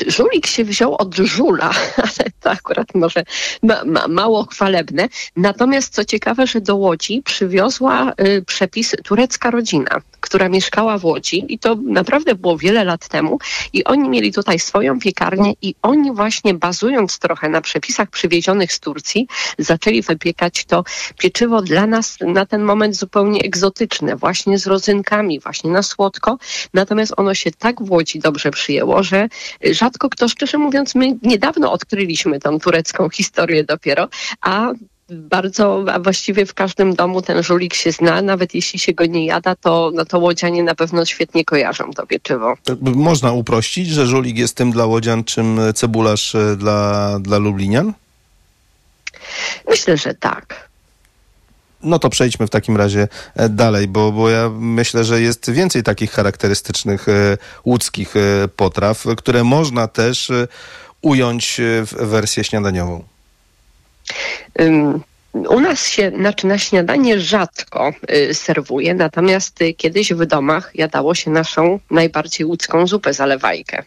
żulik 0.07 0.47
się 0.47 0.63
wziął 0.63 0.95
od 0.95 1.15
żula, 1.15 1.71
ale 1.97 2.31
to 2.41 2.51
akurat 2.51 2.95
może 2.95 3.23
ma, 3.63 3.83
ma, 3.85 4.07
mało 4.07 4.45
chwalebne. 4.45 5.09
Natomiast 5.35 5.93
co 5.93 6.05
ciekawe, 6.05 6.47
że 6.47 6.61
do 6.61 6.75
Łodzi 6.75 7.21
przywiozła 7.25 8.13
y, 8.21 8.43
przepis 8.47 8.95
turecka 9.03 9.51
rodzina, 9.51 10.01
która 10.19 10.49
mieszkała 10.49 10.97
w 10.97 11.05
Łodzi 11.05 11.45
i 11.53 11.59
to 11.59 11.75
naprawdę 11.75 12.35
było 12.35 12.57
wiele 12.57 12.83
lat 12.83 13.07
temu 13.07 13.39
i 13.73 13.83
oni 13.83 14.09
mieli 14.09 14.33
tutaj 14.33 14.59
swoją 14.59 14.99
piekarnię 14.99 15.53
i 15.61 15.75
oni 15.81 16.13
właśnie 16.13 16.53
bazując 16.53 17.19
trochę 17.19 17.49
na 17.49 17.61
przepisach 17.61 18.09
przywiezionych 18.09 18.73
z 18.73 18.79
Turcji, 18.79 19.27
zaczęli 19.57 20.01
wypiekać 20.01 20.65
to 20.65 20.83
pieczywo 21.17 21.61
dla 21.61 21.87
nas 21.87 22.17
na 22.21 22.45
ten 22.45 22.61
moment 22.63 22.95
zupełnie 22.95 23.41
egzotyczne, 23.41 24.15
właśnie 24.15 24.57
z 24.57 24.67
rodzynkami, 24.67 25.39
właśnie 25.39 25.71
na 25.71 25.83
słodko. 25.83 26.37
Natomiast 26.73 27.13
ono 27.17 27.33
się 27.33 27.51
tak 27.51 27.83
w 27.87 27.91
Łodzi 27.91 28.19
dobrze 28.19 28.51
przyjęło, 28.51 29.03
że 29.03 29.27
rzadko 29.71 30.09
kto, 30.09 30.29
szczerze 30.29 30.57
mówiąc, 30.57 30.95
my 30.95 31.17
niedawno 31.23 31.71
odkryliśmy 31.71 32.39
tą 32.39 32.59
turecką 32.59 33.09
historię 33.09 33.63
dopiero, 33.63 34.09
a 34.41 34.71
bardzo, 35.09 35.85
a 35.93 35.99
właściwie 35.99 36.45
w 36.45 36.53
każdym 36.53 36.95
domu 36.95 37.21
ten 37.21 37.43
żulik 37.43 37.73
się 37.73 37.91
zna, 37.91 38.21
nawet 38.21 38.53
jeśli 38.53 38.79
się 38.79 38.93
go 38.93 39.05
nie 39.05 39.25
jada, 39.25 39.55
to, 39.55 39.91
no 39.93 40.05
to 40.05 40.19
łodzianie 40.19 40.63
na 40.63 40.75
pewno 40.75 41.05
świetnie 41.05 41.45
kojarzą 41.45 41.91
to 41.93 42.07
pieczywo. 42.07 42.53
Można 42.81 43.31
uprościć, 43.31 43.89
że 43.89 44.07
żulik 44.07 44.37
jest 44.37 44.55
tym 44.55 44.71
dla 44.71 44.85
łodzian, 44.85 45.23
czym 45.23 45.59
cebularz 45.75 46.35
e, 46.35 46.55
dla, 46.55 47.19
dla 47.19 47.37
lublinian? 47.37 47.93
Myślę, 49.69 49.97
że 49.97 50.13
tak. 50.13 50.66
No 51.83 51.99
to 51.99 52.09
przejdźmy 52.09 52.47
w 52.47 52.49
takim 52.49 52.77
razie 52.77 53.07
e, 53.35 53.49
dalej, 53.49 53.87
bo, 53.87 54.11
bo 54.11 54.29
ja 54.29 54.49
myślę, 54.59 55.03
że 55.03 55.21
jest 55.21 55.51
więcej 55.51 55.83
takich 55.83 56.11
charakterystycznych 56.11 57.09
e, 57.09 57.37
łódzkich 57.65 58.15
e, 58.15 58.47
potraw, 58.47 59.05
które 59.17 59.43
można 59.43 59.87
też 59.87 60.31
ująć 61.01 61.61
w 61.61 61.95
wersję 61.99 62.43
śniadaniową. 62.43 63.03
U 65.49 65.59
nas 65.59 65.87
się, 65.87 66.11
znaczy 66.15 66.47
na 66.47 66.57
śniadanie 66.57 67.19
rzadko 67.19 67.93
y, 68.11 68.33
serwuje, 68.33 68.93
natomiast 68.93 69.61
y, 69.61 69.73
kiedyś 69.73 70.13
w 70.13 70.25
domach 70.25 70.71
jadało 70.75 71.15
się 71.15 71.31
naszą 71.31 71.79
najbardziej 71.91 72.45
łódzką 72.45 72.87
zupę 72.87 73.13
zalewajkę. 73.13 73.83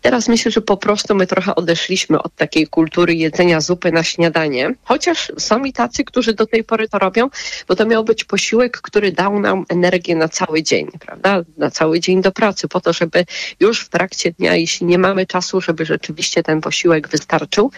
Teraz 0.00 0.28
myślę, 0.28 0.50
że 0.50 0.60
po 0.60 0.76
prostu 0.76 1.14
my 1.14 1.26
trochę 1.26 1.54
odeszliśmy 1.54 2.22
od 2.22 2.34
takiej 2.34 2.66
kultury 2.66 3.14
jedzenia 3.14 3.60
zupy 3.60 3.92
na 3.92 4.02
śniadanie, 4.02 4.74
chociaż 4.84 5.32
są 5.38 5.64
i 5.64 5.72
tacy, 5.72 6.04
którzy 6.04 6.34
do 6.34 6.46
tej 6.46 6.64
pory 6.64 6.88
to 6.88 6.98
robią, 6.98 7.30
bo 7.68 7.76
to 7.76 7.86
miał 7.86 8.04
być 8.04 8.24
posiłek, 8.24 8.80
który 8.80 9.12
dał 9.12 9.40
nam 9.40 9.64
energię 9.68 10.16
na 10.16 10.28
cały 10.28 10.62
dzień, 10.62 10.88
prawda? 11.00 11.42
Na 11.56 11.70
cały 11.70 12.00
dzień 12.00 12.22
do 12.22 12.32
pracy, 12.32 12.68
po 12.68 12.80
to, 12.80 12.92
żeby 12.92 13.24
już 13.60 13.80
w 13.80 13.88
trakcie 13.88 14.32
dnia, 14.32 14.56
jeśli 14.56 14.86
nie 14.86 14.98
mamy 14.98 15.26
czasu, 15.26 15.60
żeby 15.60 15.86
rzeczywiście 15.86 16.42
ten 16.42 16.60
posiłek 16.60 17.08
wystarczył, 17.08 17.70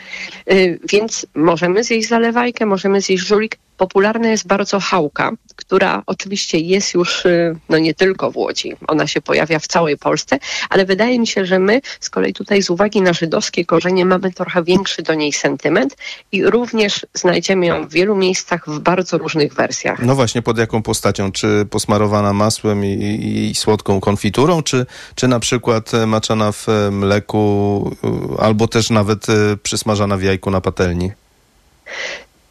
y, 0.53 0.81
więc 0.91 1.27
możemy 1.35 1.85
zjeść 1.85 2.09
zalewajkę, 2.09 2.67
możemy 2.67 2.96
zjeść 3.01 3.27
żulik, 3.27 3.59
Popularna 3.77 4.29
jest 4.29 4.47
bardzo 4.47 4.81
chałka, 4.81 5.31
która 5.57 6.03
oczywiście 6.07 6.59
jest 6.59 6.95
już 6.95 7.27
y, 7.27 7.57
no 7.69 7.79
nie 7.79 7.95
tylko 7.95 8.31
w 8.31 8.37
Łodzi, 8.37 8.73
ona 8.89 9.07
się 9.07 9.21
pojawia 9.21 9.59
w 9.59 9.67
całej 9.67 9.99
Polsce, 9.99 10.39
ale 10.71 10.85
wydaje 10.85 11.19
mi 11.19 11.27
się, 11.27 11.47
że 11.47 11.59
my 11.59 11.81
z 12.01 12.11
kolei 12.11 12.33
tutaj 12.33 12.63
z 12.63 12.71
uwagi 12.71 13.03
na 13.03 13.13
żydowskie 13.13 13.65
korzenie 13.65 14.05
mamy 14.05 14.33
trochę 14.33 14.65
większy 14.65 15.03
do 15.03 15.15
niej 15.15 15.33
sentyment 15.33 15.97
i 16.33 16.45
również 16.45 17.07
znajdziemy 17.15 17.67
ją 17.67 17.89
w 17.89 17.93
wielu 17.93 18.17
miejscach 18.17 18.71
w 18.71 18.79
bardzo 18.79 19.19
różnych 19.19 19.55
wersjach. 19.55 20.03
No 20.03 20.15
właśnie, 20.15 20.43
pod 20.43 20.59
jaką 20.59 20.83
postacią? 20.83 21.33
Czy 21.33 21.67
posmarowana 21.71 22.33
masłem 22.33 22.85
i, 22.85 22.89
i, 22.89 23.51
i 23.51 23.55
słodką 23.55 24.01
konfiturą, 24.01 24.63
czy, 24.63 24.87
czy 25.15 25.29
na 25.29 25.41
przykład 25.41 25.95
e, 25.95 26.07
maczana 26.07 26.53
w 26.53 26.69
e, 26.69 26.91
mleku, 26.91 27.97
e, 28.39 28.43
albo 28.43 28.69
też 28.69 28.91
nawet 28.91 29.27
przysmażana 29.63 30.17
w 30.17 30.23
jajku 30.23 30.51
na 30.51 30.61
patelni? 30.61 31.11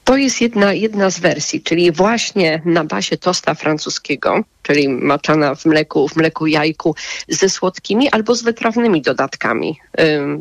To 0.06 0.18
jest 0.18 0.42
jedna, 0.42 0.74
jedna 0.74 1.10
z 1.10 1.20
wersji, 1.20 1.62
czyli 1.62 1.92
właśnie 1.92 2.62
na 2.66 2.84
bazie 2.84 3.18
tosta 3.18 3.54
francuskiego, 3.54 4.44
czyli 4.62 4.90
maczana 4.90 5.56
w 5.56 5.66
mleku, 5.66 6.08
w 6.08 6.16
mleku 6.16 6.48
jajku 6.48 6.96
ze 7.28 7.50
słodkimi 7.50 8.10
albo 8.10 8.36
z 8.36 8.44
wytrawnymi 8.44 9.02
dodatkami, 9.02 9.80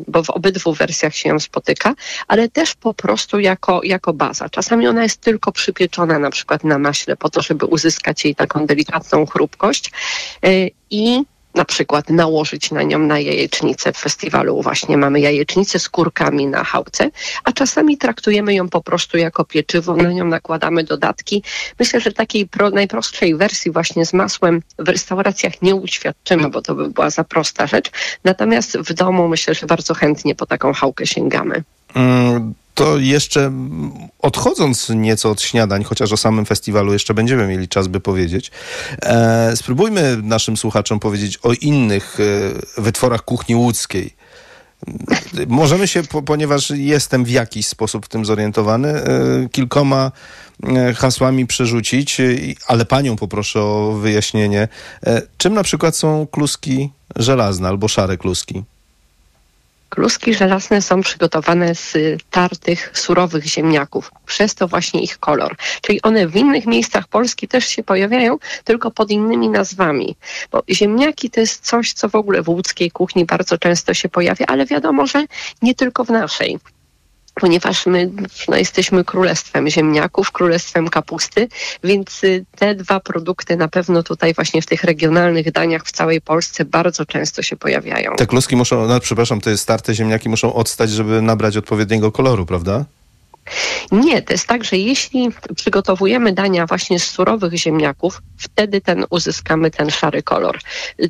bo 0.07 0.23
w 0.23 0.29
obydwu 0.29 0.73
wersjach 0.73 1.15
się 1.15 1.29
ją 1.29 1.39
spotyka, 1.39 1.93
ale 2.27 2.49
też 2.49 2.75
po 2.75 2.93
prostu 2.93 3.39
jako, 3.39 3.81
jako 3.83 4.13
baza. 4.13 4.49
Czasami 4.49 4.87
ona 4.87 5.03
jest 5.03 5.21
tylko 5.21 5.51
przypieczona 5.51 6.19
na 6.19 6.29
przykład 6.29 6.63
na 6.63 6.79
maśle 6.79 7.17
po 7.17 7.29
to, 7.29 7.41
żeby 7.41 7.65
uzyskać 7.65 8.25
jej 8.25 8.35
taką 8.35 8.65
delikatną 8.65 9.25
chrupkość 9.25 9.91
y, 10.45 10.71
i 10.89 11.23
na 11.55 11.65
przykład 11.65 12.09
nałożyć 12.09 12.71
na 12.71 12.83
nią 12.83 12.99
na 12.99 13.19
jajecznicę. 13.19 13.93
W 13.93 13.97
festiwalu 13.97 14.61
właśnie 14.61 14.97
mamy 14.97 15.19
jajecznicę 15.19 15.79
z 15.79 15.89
kurkami 15.89 16.47
na 16.47 16.63
chałce, 16.63 17.09
a 17.43 17.51
czasami 17.51 17.97
traktujemy 17.97 18.53
ją 18.53 18.69
po 18.69 18.81
prostu 18.81 19.17
jako 19.17 19.45
pieczywo, 19.45 19.95
na 19.95 20.11
nią 20.11 20.25
nakładamy 20.25 20.83
dodatki. 20.83 21.43
Myślę, 21.79 21.99
że 21.99 22.11
takiej 22.11 22.47
pro, 22.47 22.69
najprostszej 22.69 23.35
wersji 23.35 23.71
właśnie 23.71 24.05
z 24.05 24.13
masłem 24.13 24.61
w 24.79 24.89
restauracjach 24.89 25.61
nie 25.61 25.75
uświadczymy, 25.75 26.49
bo 26.49 26.61
to 26.61 26.75
by 26.75 26.89
była 26.89 27.09
za 27.09 27.23
prosta 27.23 27.67
rzecz. 27.67 27.91
Natomiast 28.23 28.77
w 28.77 28.93
domu 28.93 29.27
myślę, 29.27 29.55
że 29.55 29.65
bardzo 29.65 29.93
chętnie 29.93 30.35
po 30.35 30.45
taką 30.45 30.73
chałkę 30.73 31.07
sięgamy. 31.07 31.63
Mm 31.95 32.53
to 32.75 32.97
jeszcze 32.97 33.51
odchodząc 34.19 34.89
nieco 34.89 35.31
od 35.31 35.41
śniadań, 35.41 35.83
chociaż 35.83 36.11
o 36.11 36.17
samym 36.17 36.45
festiwalu 36.45 36.93
jeszcze 36.93 37.13
będziemy 37.13 37.47
mieli 37.47 37.67
czas, 37.67 37.87
by 37.87 37.99
powiedzieć, 37.99 38.51
e, 39.01 39.55
spróbujmy 39.55 40.17
naszym 40.23 40.57
słuchaczom 40.57 40.99
powiedzieć 40.99 41.37
o 41.43 41.53
innych 41.53 42.17
e, 42.77 42.81
wytworach 42.81 43.21
kuchni 43.21 43.55
łódzkiej. 43.55 44.15
Możemy 45.47 45.87
się, 45.87 46.03
po, 46.03 46.21
ponieważ 46.21 46.69
jestem 46.69 47.25
w 47.25 47.29
jakiś 47.29 47.67
sposób 47.67 48.05
w 48.05 48.09
tym 48.09 48.25
zorientowany, 48.25 48.89
e, 48.89 49.03
kilkoma 49.51 50.11
e, 50.63 50.93
hasłami 50.93 51.47
przerzucić, 51.47 52.17
ale 52.67 52.85
panią 52.85 53.15
poproszę 53.15 53.61
o 53.61 53.91
wyjaśnienie, 54.01 54.67
e, 55.05 55.21
czym 55.37 55.53
na 55.53 55.63
przykład 55.63 55.95
są 55.95 56.27
kluski 56.31 56.89
żelazne 57.15 57.67
albo 57.67 57.87
szare 57.87 58.17
kluski? 58.17 58.63
Kluski 59.89 60.33
żelazne 60.33 60.81
są 60.81 61.01
przygotowane 61.01 61.75
z 61.75 61.97
tartych, 62.29 62.91
surowych 62.93 63.45
ziemniaków, 63.45 64.11
przez 64.25 64.55
to 64.55 64.67
właśnie 64.67 65.01
ich 65.01 65.17
kolor. 65.17 65.55
Czyli 65.81 66.01
one 66.01 66.27
w 66.27 66.35
innych 66.35 66.65
miejscach 66.65 67.07
Polski 67.07 67.47
też 67.47 67.67
się 67.67 67.83
pojawiają, 67.83 68.37
tylko 68.63 68.91
pod 68.91 69.11
innymi 69.11 69.49
nazwami. 69.49 70.15
Bo 70.51 70.63
ziemniaki 70.69 71.29
to 71.29 71.39
jest 71.39 71.65
coś, 71.65 71.93
co 71.93 72.09
w 72.09 72.15
ogóle 72.15 72.41
w 72.41 72.49
łódzkiej 72.49 72.91
kuchni 72.91 73.25
bardzo 73.25 73.57
często 73.57 73.93
się 73.93 74.09
pojawia, 74.09 74.45
ale 74.45 74.65
wiadomo, 74.65 75.07
że 75.07 75.25
nie 75.61 75.75
tylko 75.75 76.03
w 76.03 76.09
naszej 76.09 76.59
ponieważ 77.35 77.85
my 77.85 78.11
no, 78.47 78.57
jesteśmy 78.57 79.03
królestwem 79.03 79.69
ziemniaków, 79.69 80.31
królestwem 80.31 80.87
kapusty, 80.87 81.47
więc 81.83 82.23
y, 82.23 82.45
te 82.55 82.75
dwa 82.75 82.99
produkty 82.99 83.57
na 83.57 83.67
pewno 83.67 84.03
tutaj 84.03 84.33
właśnie 84.33 84.61
w 84.61 84.65
tych 84.65 84.83
regionalnych 84.83 85.51
daniach 85.51 85.85
w 85.85 85.91
całej 85.91 86.21
Polsce 86.21 86.65
bardzo 86.65 87.05
często 87.05 87.41
się 87.43 87.55
pojawiają. 87.55 88.15
Te 88.17 88.27
kluski 88.27 88.55
muszą, 88.55 88.87
no 88.87 88.99
przepraszam, 88.99 89.41
te 89.41 89.57
starte 89.57 89.93
ziemniaki 89.93 90.29
muszą 90.29 90.53
odstać, 90.53 90.89
żeby 90.89 91.21
nabrać 91.21 91.57
odpowiedniego 91.57 92.11
koloru, 92.11 92.45
prawda? 92.45 92.85
Nie, 93.91 94.21
to 94.21 94.33
jest 94.33 94.47
tak, 94.47 94.63
że 94.63 94.77
jeśli 94.77 95.29
przygotowujemy 95.55 96.33
dania 96.33 96.65
właśnie 96.65 96.99
z 96.99 97.03
surowych 97.03 97.53
ziemniaków, 97.53 98.21
wtedy 98.37 98.81
ten 98.81 99.05
uzyskamy 99.09 99.71
ten 99.71 99.91
szary 99.91 100.23
kolor. 100.23 100.59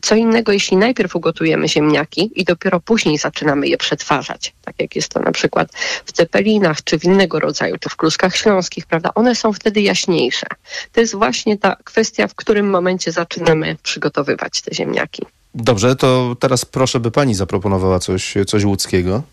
Co 0.02 0.16
innego, 0.16 0.52
jeśli 0.52 0.78
najpierw 0.78 1.16
ugotujemy 1.16 1.70
ziemniaki 1.70 2.32
i 2.36 2.44
dopiero 2.44 2.80
później 2.80 3.18
zaczynamy 3.18 3.68
je 3.68 3.78
przetwarzać, 3.78 4.54
tak 4.62 4.76
jak 4.80 4.96
jest 4.96 5.10
to 5.10 5.20
na 5.20 5.32
przykład 5.32 5.70
w 6.06 6.12
cepelinach, 6.12 6.84
czy 6.84 7.00
w 7.00 7.04
innego 7.04 7.40
rodzaju, 7.40 7.76
czy 7.80 7.90
w 7.90 7.96
kluskach 7.96 8.36
śląskich, 8.38 8.86
prawda? 8.86 9.12
One 9.16 9.36
są 9.36 9.54
wtedy 9.54 9.82
jaśniejsze. 9.82 10.48
To 10.92 11.02
jest 11.02 11.16
właśnie 11.16 11.58
ta 11.58 11.76
kwestia, 11.84 12.28
w 12.28 12.36
którym 12.36 12.70
momencie 12.70 13.12
zaczynamy 13.12 13.78
przygotowywać 13.84 14.62
te 14.62 14.76
ziemniaki. 14.76 15.24
Dobrze, 15.56 15.96
to 15.96 16.36
teraz 16.40 16.66
proszę, 16.66 17.00
by 17.00 17.12
pani 17.12 17.36
zaproponowała 17.36 18.00
coś, 18.00 18.34
coś 18.48 18.64
łódzkiego. 18.64 19.24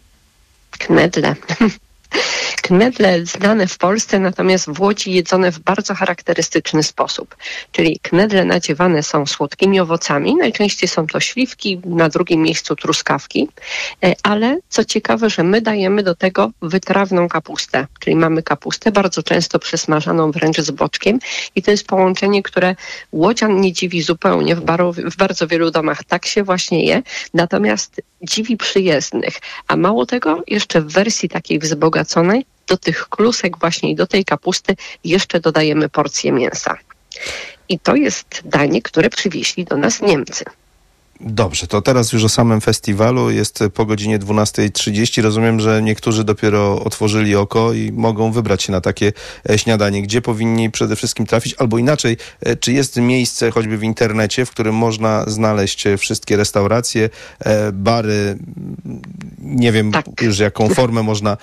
Knedle. 0.79 1.35
Knedle 2.63 3.27
znane 3.27 3.67
w 3.67 3.79
Polsce, 3.79 4.19
natomiast 4.19 4.71
w 4.71 4.81
Łodzi 4.81 5.13
jedzone 5.13 5.53
w 5.53 5.59
bardzo 5.59 5.95
charakterystyczny 5.95 6.83
sposób. 6.83 7.37
Czyli 7.73 7.99
knedle 8.03 8.45
nadziewane 8.45 9.03
są 9.03 9.27
słodkimi 9.27 9.81
owocami, 9.81 10.37
najczęściej 10.37 10.89
są 10.89 11.07
to 11.07 11.21
śliwki, 11.21 11.81
na 11.85 12.09
drugim 12.09 12.43
miejscu 12.43 12.77
truskawki, 12.77 13.49
e, 14.05 14.15
ale 14.23 14.59
co 14.69 14.85
ciekawe, 14.85 15.31
że 15.31 15.43
my 15.43 15.61
dajemy 15.61 16.03
do 16.03 16.15
tego 16.15 16.51
wytrawną 16.63 17.29
kapustę, 17.29 17.87
czyli 18.01 18.17
mamy 18.17 18.43
kapustę 18.43 18.93
bardzo 18.93 19.23
często 19.23 19.59
przesmażaną 19.59 20.31
wręcz 20.31 20.61
z 20.61 20.71
boczkiem 20.71 21.19
i 21.55 21.63
to 21.63 21.71
jest 21.71 21.87
połączenie, 21.87 22.43
które 22.43 22.77
Łodzian 23.13 23.61
nie 23.61 23.73
dziwi 23.73 24.03
zupełnie, 24.03 24.57
w, 24.57 24.63
w 24.97 25.17
bardzo 25.17 25.47
wielu 25.47 25.71
domach. 25.71 26.05
Tak 26.05 26.27
się 26.27 26.43
właśnie 26.43 26.85
je, 26.85 27.03
natomiast 27.35 28.01
dziwi 28.23 28.57
przyjezdnych, 28.57 29.41
a 29.69 29.77
mało 29.77 30.07
tego, 30.07 30.43
jeszcze 30.47 30.81
w 30.81 30.93
wersji 30.93 31.29
takiej 31.29 31.59
wzbogaconej 31.59 32.47
do 32.67 32.77
tych 32.77 33.09
klusek 33.09 33.59
właśnie 33.59 33.91
i 33.91 33.95
do 33.95 34.07
tej 34.07 34.25
kapusty 34.25 34.77
jeszcze 35.05 35.41
dodajemy 35.41 35.89
porcję 35.89 36.33
mięsa. 36.33 36.79
I 37.69 37.79
to 37.79 37.97
jest 37.97 38.41
danie, 38.45 38.83
które 38.83 39.11
przywieźli 39.11 39.65
do 39.65 39.77
nas 39.77 40.01
Niemcy. 40.01 40.45
Dobrze, 41.25 41.67
to 41.67 41.83
teraz 41.83 42.13
już 42.13 42.25
o 42.25 42.29
samym 42.29 42.61
festiwalu. 42.61 43.31
Jest 43.31 43.65
po 43.75 43.87
godzinie 43.87 44.19
12.30. 44.19 45.23
Rozumiem, 45.23 45.61
że 45.61 45.83
niektórzy 45.83 46.25
dopiero 46.25 46.85
otworzyli 46.85 47.37
oko 47.37 47.73
i 47.73 47.93
mogą 47.93 48.33
wybrać 48.33 48.63
się 48.63 48.73
na 48.73 48.81
takie 48.81 49.13
e, 49.51 49.59
śniadanie. 49.59 50.03
Gdzie 50.03 50.23
powinni 50.23 50.71
przede 50.71 50.97
wszystkim 50.97 51.27
trafić? 51.27 51.55
Albo 51.59 51.79
inaczej, 51.79 52.17
e, 52.41 52.57
czy 52.57 52.73
jest 52.73 52.97
miejsce 52.97 53.51
choćby 53.51 53.79
w 53.79 53.83
internecie, 53.83 54.47
w 54.47 54.51
którym 54.51 54.75
można 54.75 55.25
znaleźć 55.27 55.87
e, 55.87 55.99
wszystkie 55.99 56.37
restauracje, 56.37 57.11
bary, 57.73 58.39
nie 59.39 59.73
wiem 59.73 59.93
tak. 59.93 60.07
już 60.23 60.39
jaką 60.39 60.69
formę 60.69 61.03
można 61.03 61.37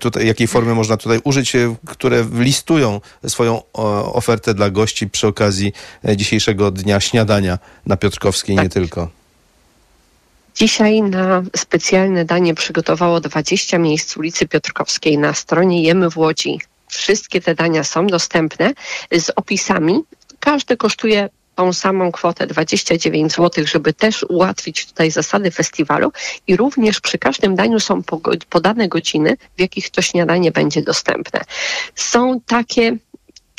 tutaj, 0.00 0.26
jakiej 0.26 0.46
formy 0.46 0.74
można 0.74 0.96
tutaj 0.96 1.20
użyć, 1.24 1.52
które 1.86 2.26
listują 2.32 3.00
swoją 3.26 3.62
ofertę 4.12 4.54
dla 4.54 4.70
gości 4.70 5.10
przy 5.10 5.26
okazji 5.26 5.72
dzisiejszego 6.16 6.70
dnia 6.70 7.00
śniadania 7.00 7.58
na 7.86 7.96
Piotrkowskiej, 7.96 8.56
tak. 8.56 8.64
nie 8.64 8.70
tylko. 8.70 9.17
Dzisiaj 10.58 11.02
na 11.02 11.42
specjalne 11.56 12.24
danie 12.24 12.54
przygotowało 12.54 13.20
20 13.20 13.78
miejsc 13.78 14.16
ulicy 14.16 14.48
Piotrkowskiej 14.48 15.18
na 15.18 15.34
stronie 15.34 15.82
Jemy 15.82 16.10
w 16.10 16.18
Łodzi. 16.18 16.60
Wszystkie 16.88 17.40
te 17.40 17.54
dania 17.54 17.84
są 17.84 18.06
dostępne 18.06 18.72
z 19.12 19.30
opisami. 19.36 20.00
Każdy 20.40 20.76
kosztuje 20.76 21.28
tą 21.54 21.72
samą 21.72 22.12
kwotę 22.12 22.46
29 22.46 23.32
zł, 23.32 23.66
żeby 23.66 23.92
też 23.92 24.22
ułatwić 24.28 24.86
tutaj 24.86 25.10
zasady 25.10 25.50
festiwalu 25.50 26.12
i 26.46 26.56
również 26.56 27.00
przy 27.00 27.18
każdym 27.18 27.56
daniu 27.56 27.80
są 27.80 28.02
podane 28.48 28.88
godziny, 28.88 29.36
w 29.56 29.60
jakich 29.60 29.90
to 29.90 30.02
śniadanie 30.02 30.52
będzie 30.52 30.82
dostępne. 30.82 31.40
Są 31.94 32.40
takie 32.46 32.96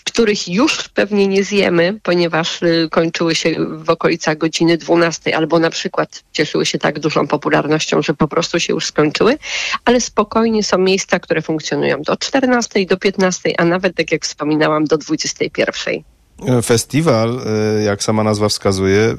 których 0.03 0.47
już 0.47 0.89
pewnie 0.89 1.27
nie 1.27 1.43
zjemy, 1.43 1.99
ponieważ 2.03 2.61
y, 2.61 2.87
kończyły 2.91 3.35
się 3.35 3.55
w 3.69 3.89
okolicach 3.89 4.37
godziny 4.37 4.77
12, 4.77 5.35
albo 5.37 5.59
na 5.59 5.69
przykład 5.69 6.23
cieszyły 6.31 6.65
się 6.65 6.77
tak 6.77 6.99
dużą 6.99 7.27
popularnością, 7.27 8.01
że 8.01 8.13
po 8.13 8.27
prostu 8.27 8.59
się 8.59 8.73
już 8.73 8.85
skończyły, 8.85 9.37
ale 9.85 10.01
spokojnie 10.01 10.63
są 10.63 10.77
miejsca, 10.77 11.19
które 11.19 11.41
funkcjonują 11.41 12.01
do 12.01 12.17
14, 12.17 12.85
do 12.85 12.97
15, 12.97 13.59
a 13.59 13.65
nawet, 13.65 13.95
tak 13.95 14.11
jak 14.11 14.25
wspominałam, 14.25 14.85
do 14.85 14.97
21. 14.97 16.18
Festiwal, 16.63 17.41
e, 17.79 17.83
jak 17.83 18.03
sama 18.03 18.23
nazwa 18.23 18.49
wskazuje, 18.49 19.01
e, 19.01 19.15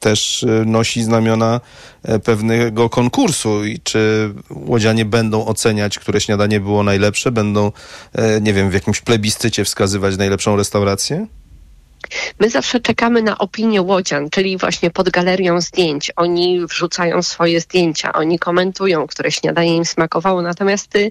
też 0.00 0.44
e, 0.44 0.64
nosi 0.64 1.02
znamiona 1.02 1.60
pewnego 2.24 2.90
konkursu. 2.90 3.64
I 3.64 3.80
czy 3.80 4.34
łodzianie 4.50 5.04
będą 5.04 5.46
oceniać, 5.46 5.98
które 5.98 6.20
śniadanie 6.20 6.60
było 6.60 6.82
najlepsze? 6.82 7.32
Będą, 7.32 7.72
nie 8.40 8.52
wiem, 8.52 8.70
w 8.70 8.74
jakimś 8.74 9.00
plebiscycie 9.00 9.64
wskazywać 9.64 10.16
najlepszą 10.16 10.56
restaurację? 10.56 11.26
My 12.40 12.50
zawsze 12.50 12.80
czekamy 12.80 13.22
na 13.22 13.38
opinię 13.38 13.82
łodzian, 13.82 14.30
czyli 14.30 14.58
właśnie 14.58 14.90
pod 14.90 15.10
galerią 15.10 15.60
zdjęć. 15.60 16.12
Oni 16.16 16.66
wrzucają 16.66 17.22
swoje 17.22 17.60
zdjęcia, 17.60 18.12
oni 18.12 18.38
komentują, 18.38 19.06
które 19.06 19.32
śniadanie 19.32 19.76
im 19.76 19.84
smakowało. 19.84 20.42
Natomiast 20.42 20.96
y, 20.96 21.10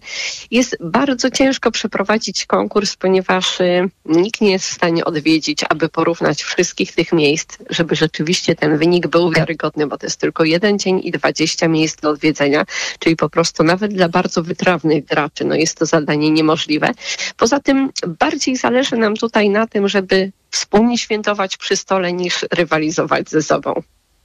jest 0.52 0.78
bardzo 0.80 1.32
ciężko 1.32 1.72
przeprowadzić 1.72 2.46
konkurs, 2.46 2.96
ponieważ 2.96 3.62
y, 3.62 3.90
nikt 4.06 4.42
nie 4.42 4.52
jest 4.52 4.66
w 4.66 4.74
stanie 4.74 5.06
odwiedzić, 5.06 5.64
aby 5.70 5.90
porównać 5.90 6.44
wszystkich 6.44 6.96
tych 6.96 7.14
miejsc, 7.14 7.58
żeby 7.70 7.96
rzeczywiście 7.96 8.56
ten 8.56 8.78
wynik 8.78 9.08
był 9.08 9.32
wiarygodny, 9.32 9.88
bo 9.88 9.98
to 9.98 10.06
jest 10.06 10.20
tylko 10.20 10.44
jeden 10.44 10.80
dzień 10.80 11.02
i 11.04 11.12
20 11.12 11.68
miejsc 11.68 12.02
do 12.02 12.10
odwiedzenia, 12.10 12.66
czyli 13.00 13.16
po 13.16 13.30
prostu 13.30 13.64
nawet 13.64 13.94
dla 13.94 14.10
bardzo 14.10 14.44
wytrawnych 14.44 15.06
graczy, 15.06 15.46
no 15.46 15.56
jest 15.56 15.78
to 15.78 15.86
zadanie 15.86 16.32
niemożliwe. 16.32 16.92
Poza 17.38 17.60
tym 17.60 17.90
bardziej 18.08 18.56
zależy 18.56 18.98
nam 18.98 19.16
tutaj 19.16 19.50
na 19.50 19.68
tym, 19.68 19.88
żeby 19.88 20.32
wspólnie 20.52 20.98
świętować 20.98 21.58
przy 21.58 21.76
stole 21.76 22.14
niż 22.14 22.46
rywalizować 22.52 23.30
ze 23.30 23.42
sobą. 23.42 23.74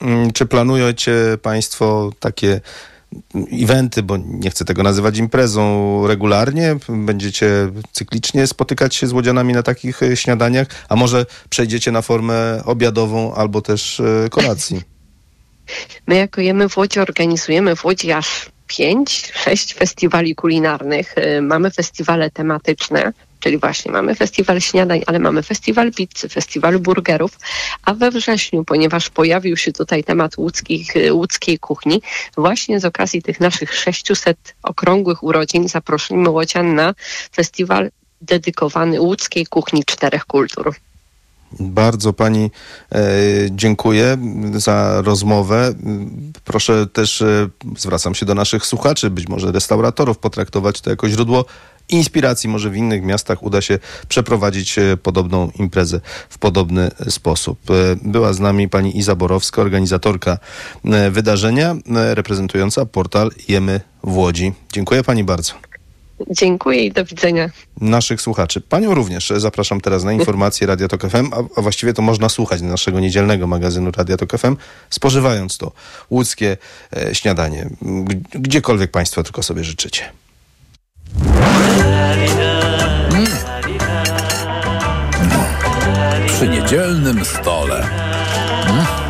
Mm, 0.00 0.32
czy 0.32 0.46
planujecie 0.46 1.14
Państwo 1.42 2.12
takie 2.20 2.60
eventy, 3.52 4.02
bo 4.02 4.16
nie 4.16 4.50
chcę 4.50 4.64
tego 4.64 4.82
nazywać 4.82 5.18
imprezą 5.18 6.06
regularnie? 6.06 6.76
Będziecie 6.88 7.46
cyklicznie 7.92 8.46
spotykać 8.46 8.94
się 8.94 9.06
z 9.06 9.12
łodzianami 9.12 9.52
na 9.52 9.62
takich 9.62 10.02
e, 10.02 10.16
śniadaniach, 10.16 10.66
a 10.88 10.96
może 10.96 11.26
przejdziecie 11.50 11.92
na 11.92 12.02
formę 12.02 12.62
obiadową 12.64 13.34
albo 13.34 13.62
też 13.62 14.00
e, 14.00 14.28
kolacji? 14.30 14.80
My 16.06 16.16
jako 16.16 16.40
Jemy 16.40 16.68
w 16.68 16.76
Łodzi 16.76 17.00
organizujemy 17.00 17.76
w 17.76 17.84
Łodzi 17.84 18.12
aż 18.12 18.50
pięć, 18.66 19.32
sześć 19.34 19.74
festiwali 19.74 20.34
kulinarnych. 20.34 21.14
E, 21.18 21.42
mamy 21.42 21.70
festiwale 21.70 22.30
tematyczne, 22.30 23.12
Czyli 23.40 23.58
właśnie 23.58 23.92
mamy 23.92 24.14
festiwal 24.14 24.60
śniadań, 24.60 25.02
ale 25.06 25.18
mamy 25.18 25.42
festiwal 25.42 25.92
pizzy, 25.92 26.28
festiwal 26.28 26.78
burgerów, 26.78 27.38
a 27.84 27.94
we 27.94 28.10
wrześniu, 28.10 28.64
ponieważ 28.64 29.10
pojawił 29.10 29.56
się 29.56 29.72
tutaj 29.72 30.04
temat 30.04 30.38
łódzkich, 30.38 30.94
łódzkiej 31.10 31.58
kuchni, 31.58 32.02
właśnie 32.36 32.80
z 32.80 32.84
okazji 32.84 33.22
tych 33.22 33.40
naszych 33.40 33.74
600 33.74 34.54
okrągłych 34.62 35.22
urodzin 35.22 35.68
zaprosimy 35.68 36.30
Łodzian 36.30 36.74
na 36.74 36.94
festiwal 37.34 37.90
dedykowany 38.20 39.00
łódzkiej 39.00 39.46
kuchni 39.46 39.84
czterech 39.84 40.24
kultur. 40.24 40.74
Bardzo 41.60 42.12
pani 42.12 42.50
e, 42.92 42.98
dziękuję 43.50 44.18
za 44.54 45.02
rozmowę. 45.02 45.74
Proszę 46.44 46.86
też, 46.86 47.22
e, 47.22 47.48
zwracam 47.76 48.14
się 48.14 48.26
do 48.26 48.34
naszych 48.34 48.66
słuchaczy, 48.66 49.10
być 49.10 49.28
może 49.28 49.52
restauratorów, 49.52 50.18
potraktować 50.18 50.80
to 50.80 50.90
jako 50.90 51.08
źródło 51.08 51.44
inspiracji. 51.88 52.48
Może 52.48 52.70
w 52.70 52.76
innych 52.76 53.02
miastach 53.02 53.42
uda 53.42 53.60
się 53.60 53.78
przeprowadzić 54.08 54.78
e, 54.78 54.96
podobną 54.96 55.50
imprezę 55.58 56.00
w 56.28 56.38
podobny 56.38 56.90
sposób. 57.08 57.58
Była 58.02 58.32
z 58.32 58.40
nami 58.40 58.68
pani 58.68 58.98
Iza 58.98 59.14
Borowska, 59.14 59.62
organizatorka 59.62 60.38
wydarzenia, 61.10 61.76
reprezentująca 62.14 62.86
portal 62.86 63.30
Jemy 63.48 63.80
w 64.04 64.16
Łodzi. 64.16 64.52
Dziękuję 64.72 65.02
pani 65.04 65.24
bardzo. 65.24 65.65
Dziękuję 66.30 66.84
i 66.84 66.92
do 66.92 67.04
widzenia. 67.04 67.50
Naszych 67.80 68.20
słuchaczy. 68.20 68.60
Panią 68.60 68.94
również 68.94 69.32
zapraszam 69.36 69.80
teraz 69.80 70.04
na 70.04 70.12
informacje 70.12 70.66
Radio 70.66 70.88
Tok 70.88 71.10
FM, 71.10 71.32
a, 71.32 71.58
a 71.58 71.62
właściwie 71.62 71.92
to 71.92 72.02
można 72.02 72.28
słuchać 72.28 72.62
naszego 72.62 73.00
niedzielnego 73.00 73.46
magazynu 73.46 73.90
Radio 73.96 74.16
Tok 74.16 74.38
FM, 74.38 74.56
spożywając 74.90 75.58
to 75.58 75.72
łódzkie 76.10 76.56
e, 76.96 77.14
śniadanie, 77.14 77.68
gdziekolwiek 78.34 78.90
Państwo 78.90 79.22
tylko 79.22 79.42
sobie 79.42 79.64
życzycie. 79.64 80.02
Mm. 83.10 83.26
Przy 86.26 86.48
niedzielnym 86.48 87.24
stole. 87.24 87.88
Mm. 88.68 89.05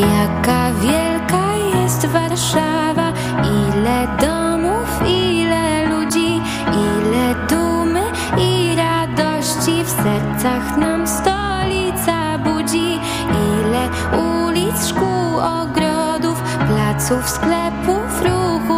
Jaka 0.00 0.72
wielka 0.82 1.56
jest 1.74 2.06
Warszawa, 2.06 3.12
ile 3.42 4.08
domów, 4.20 5.02
ile 5.06 5.86
ludzi, 5.88 6.40
ile 6.84 7.34
dumy 7.48 8.02
i 8.38 8.76
radości. 8.76 9.84
W 9.84 9.90
sercach 9.90 10.76
nam 10.76 11.06
stolica 11.06 12.38
budzi. 12.38 13.00
Ile 13.30 13.88
ulic, 14.18 14.86
szkół, 14.88 15.38
ogrodów, 15.38 16.42
placów, 16.68 17.30
sklepów, 17.30 18.22
ruchu, 18.22 18.77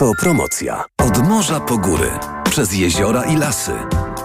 Autopromocja. 0.00 0.84
Od 0.98 1.28
morza 1.28 1.60
po 1.60 1.78
góry, 1.78 2.10
przez 2.50 2.74
jeziora 2.74 3.24
i 3.24 3.36
lasy. 3.36 3.72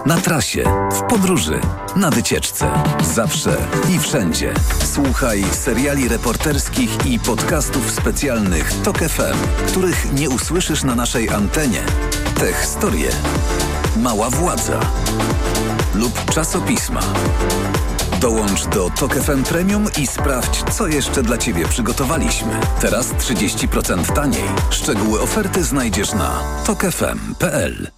Na 0.06 0.16
trasie, 0.16 0.64
w 0.92 1.02
podróży, 1.02 1.60
na 1.96 2.10
wycieczce. 2.10 2.70
Zawsze 3.14 3.56
i 3.94 3.98
wszędzie. 3.98 4.54
Słuchaj 4.92 5.44
seriali 5.52 6.08
reporterskich 6.08 7.06
i 7.06 7.18
podcastów 7.18 7.90
specjalnych 7.90 8.72
TOK 8.82 8.98
FM, 8.98 9.66
których 9.68 10.12
nie 10.12 10.30
usłyszysz 10.30 10.82
na 10.82 10.94
naszej 10.94 11.30
antenie. 11.30 11.82
Te 12.40 12.52
historie. 12.52 13.10
Mała 13.96 14.30
władza. 14.30 14.80
Lub 15.94 16.30
czasopisma. 16.34 17.00
Dołącz 18.24 18.66
do 18.66 18.90
TOK 18.90 19.14
FM 19.14 19.42
Premium 19.42 19.86
i 20.02 20.06
sprawdź, 20.06 20.62
co 20.62 20.86
jeszcze 20.86 21.22
dla 21.22 21.38
Ciebie 21.38 21.68
przygotowaliśmy. 21.68 22.60
Teraz 22.80 23.12
30% 23.12 24.12
taniej. 24.14 24.44
Szczegóły 24.70 25.20
oferty 25.20 25.64
znajdziesz 25.64 26.12
na 26.12 26.40
tokefm.pl. 26.66 27.90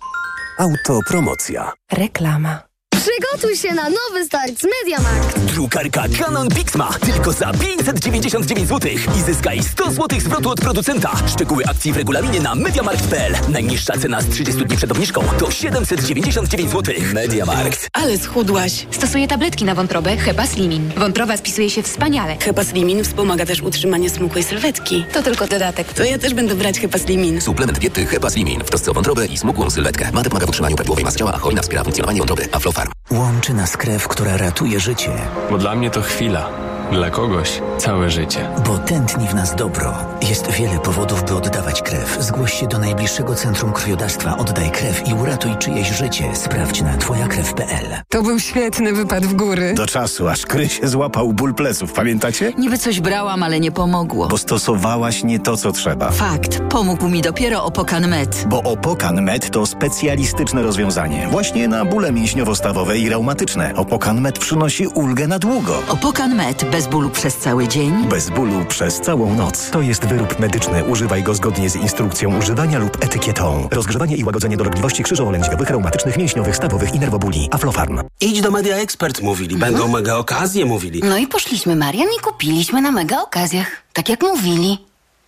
Autopromocja. 0.58 1.72
Reklama. 1.92 2.65
Przygotuj 3.06 3.56
się 3.56 3.74
na 3.74 3.82
nowy 3.82 4.24
start 4.24 4.60
z 4.60 4.64
MediaMarkt. 4.64 5.38
Drukarka 5.38 6.04
Canon 6.18 6.48
Pixma 6.48 6.90
tylko 7.06 7.32
za 7.32 7.52
599 7.52 8.68
zł 8.68 8.90
i 9.18 9.22
zyskaj 9.22 9.62
100 9.62 9.90
zł 9.90 10.20
zwrotu 10.20 10.50
od 10.50 10.60
producenta. 10.60 11.10
Szczegóły 11.26 11.64
akcji 11.66 11.92
w 11.92 11.96
regulaminie 11.96 12.40
na 12.40 12.54
MediaMarkt.pl. 12.54 13.34
Najniższa 13.48 13.98
cena 13.98 14.20
z 14.20 14.28
30 14.28 14.64
dni 14.64 14.76
przed 14.76 14.92
obniżką 14.92 15.22
to 15.38 15.50
799 15.50 16.70
zł. 16.70 16.94
MediaMarkt. 17.14 17.88
Ale 17.92 18.18
schudłaś. 18.18 18.86
Stosuję 18.90 19.28
tabletki 19.28 19.64
na 19.64 19.74
wątrobę 19.74 20.16
Hepa 20.16 20.46
Slimin. 20.46 20.90
Wątroba 20.96 21.36
spisuje 21.36 21.70
się 21.70 21.82
wspaniale. 21.82 22.36
Hepa 22.40 22.64
Slimin 22.64 23.04
wspomaga 23.04 23.46
też 23.46 23.60
utrzymanie 23.62 24.10
smukłej 24.10 24.44
sylwetki. 24.44 25.04
To 25.12 25.22
tylko 25.22 25.46
dodatek. 25.46 25.92
To 25.92 26.04
ja 26.04 26.18
też 26.18 26.34
będę 26.34 26.54
brać 26.54 26.80
Hepa 26.80 26.98
Slimin. 26.98 27.40
Suplement 27.40 27.78
diety 27.78 28.06
Hepa 28.06 28.30
Slimin 28.30 28.60
w 28.60 28.68
trosce 28.68 28.90
o 28.90 28.94
wątrobę 28.94 29.26
i 29.26 29.38
smukłą 29.38 29.70
sylwetkę. 29.70 30.12
Mate 30.12 30.30
pomaga 30.30 30.46
w 30.46 30.48
utrzymaniu 30.48 30.76
prawidłowej 30.76 31.04
masy 31.04 31.18
ciała, 31.18 31.32
a 31.34 31.38
hojna 31.38 31.62
wspiera 31.62 31.84
funkcjonowanie 31.84 32.18
wątroby. 32.18 32.48
Aflofarm. 32.52 32.95
Łączy 33.10 33.54
nas 33.54 33.76
krew, 33.76 34.08
która 34.08 34.36
ratuje 34.36 34.80
życie. 34.80 35.10
Bo 35.50 35.58
dla 35.58 35.74
mnie 35.74 35.90
to 35.90 36.02
chwila. 36.02 36.48
Dla 36.92 37.10
kogoś 37.10 37.62
całe 37.78 38.10
życie. 38.10 38.48
Bo 38.66 38.78
tętni 38.78 39.28
w 39.28 39.34
nas 39.34 39.54
dobro. 39.56 39.94
Jest 40.28 40.50
wiele 40.50 40.78
powodów, 40.78 41.24
by 41.24 41.34
oddawać 41.34 41.82
krew. 41.82 42.16
Zgłoś 42.20 42.60
się 42.60 42.66
do 42.66 42.78
najbliższego 42.78 43.34
centrum 43.34 43.72
krwiodawstwa, 43.72 44.36
oddaj 44.38 44.70
krew 44.70 45.08
i 45.08 45.14
uratuj 45.14 45.56
czyjeś 45.58 45.88
życie. 45.88 46.24
Sprawdź 46.36 46.82
na 46.82 46.96
twojakrew.pl. 46.96 47.86
To 48.08 48.22
był 48.22 48.38
świetny 48.40 48.92
wypad 48.92 49.26
w 49.26 49.34
góry. 49.34 49.74
Do 49.74 49.86
czasu, 49.86 50.28
aż 50.28 50.46
Kry 50.46 50.68
się 50.68 50.88
złapał 50.88 51.32
ból 51.32 51.54
pleców, 51.54 51.92
pamiętacie? 51.92 52.52
Niby 52.58 52.78
coś 52.78 53.00
brałam, 53.00 53.42
ale 53.42 53.60
nie 53.60 53.72
pomogło. 53.72 54.28
Bo 54.28 54.38
stosowałaś 54.38 55.24
nie 55.24 55.38
to, 55.40 55.56
co 55.56 55.72
trzeba. 55.72 56.10
Fakt. 56.10 56.60
Pomógł 56.68 57.08
mi 57.08 57.22
dopiero 57.22 57.64
Opokan 57.64 58.08
Med. 58.08 58.44
Bo 58.48 58.62
Opokan 58.62 59.22
Med 59.22 59.50
to 59.50 59.66
specjalistyczne 59.66 60.62
rozwiązanie. 60.62 61.28
Właśnie 61.30 61.68
na 61.68 61.84
bóle 61.84 62.12
mięśniowo-stawowe 62.12 62.96
i 62.98 63.08
reumatyczne. 63.08 63.74
Opokan 63.76 64.20
Med 64.20 64.38
przynosi 64.38 64.86
ulgę 64.86 65.26
na 65.26 65.38
długo. 65.38 65.82
Opokan 65.88 66.34
Med 66.34 66.64
bez 66.76 66.86
bólu 66.86 67.10
przez 67.10 67.36
cały 67.36 67.68
dzień. 67.68 68.08
Bez 68.08 68.30
bólu 68.30 68.64
przez 68.64 69.00
całą 69.00 69.34
noc. 69.34 69.70
To 69.70 69.80
jest 69.80 70.04
wyrób 70.06 70.38
medyczny. 70.38 70.84
Używaj 70.84 71.22
go 71.22 71.34
zgodnie 71.34 71.70
z 71.70 71.76
instrukcją 71.76 72.38
używania 72.38 72.78
lub 72.78 73.04
etykietą. 73.04 73.68
Rozgrzewanie 73.70 74.16
i 74.16 74.24
łagodzenie 74.24 74.56
dolegliwości 74.56 75.02
krzyżowo-lędźwiowych, 75.02 75.70
reumatycznych, 75.70 76.16
mięśniowych, 76.16 76.56
stawowych 76.56 76.94
i 76.94 76.98
nerwobóli. 76.98 77.48
Aflofarm. 77.52 78.00
Idź 78.20 78.40
do 78.40 78.50
Media 78.50 78.76
Expert, 78.76 79.22
mówili. 79.22 79.56
Będą 79.56 79.88
mega 79.88 80.16
okazje, 80.16 80.64
mówili. 80.64 81.00
No 81.04 81.16
i 81.16 81.26
poszliśmy, 81.26 81.76
Marian, 81.76 82.08
i 82.18 82.20
kupiliśmy 82.20 82.82
na 82.82 82.90
mega 82.90 83.22
okazjach. 83.22 83.70
Tak 83.92 84.08
jak 84.08 84.22
mówili. 84.22 84.78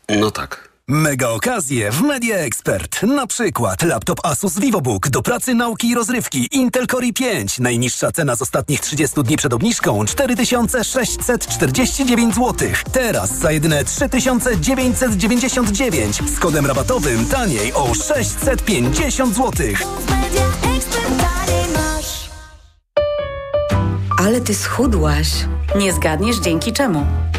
No 0.08 0.30
tak. 0.30 0.67
Mega 0.90 1.28
okazje 1.28 1.92
w 1.92 2.02
Media 2.02 2.36
Expert. 2.36 3.02
Na 3.02 3.26
przykład 3.26 3.82
laptop 3.82 4.26
Asus 4.26 4.58
VivoBook 4.58 5.08
do 5.08 5.22
pracy, 5.22 5.54
nauki 5.54 5.88
i 5.88 5.94
rozrywki 5.94 6.48
Intel 6.52 6.86
Core 6.86 7.06
i5. 7.06 7.60
Najniższa 7.60 8.12
cena 8.12 8.36
z 8.36 8.42
ostatnich 8.42 8.80
30 8.80 9.22
dni 9.22 9.36
przed 9.36 9.52
obniżką 9.52 10.04
4649 10.04 12.34
zł. 12.34 12.68
Teraz 12.92 13.38
za 13.38 13.52
jedyne 13.52 13.84
3999 13.84 16.22
z 16.36 16.38
kodem 16.38 16.66
rabatowym 16.66 17.26
taniej 17.26 17.72
o 17.72 17.94
650 17.94 19.34
zł. 19.34 19.66
Ale 24.18 24.40
ty 24.40 24.54
schudłaś. 24.54 25.28
Nie 25.76 25.92
zgadniesz 25.92 26.36
dzięki 26.36 26.72
czemu. 26.72 27.27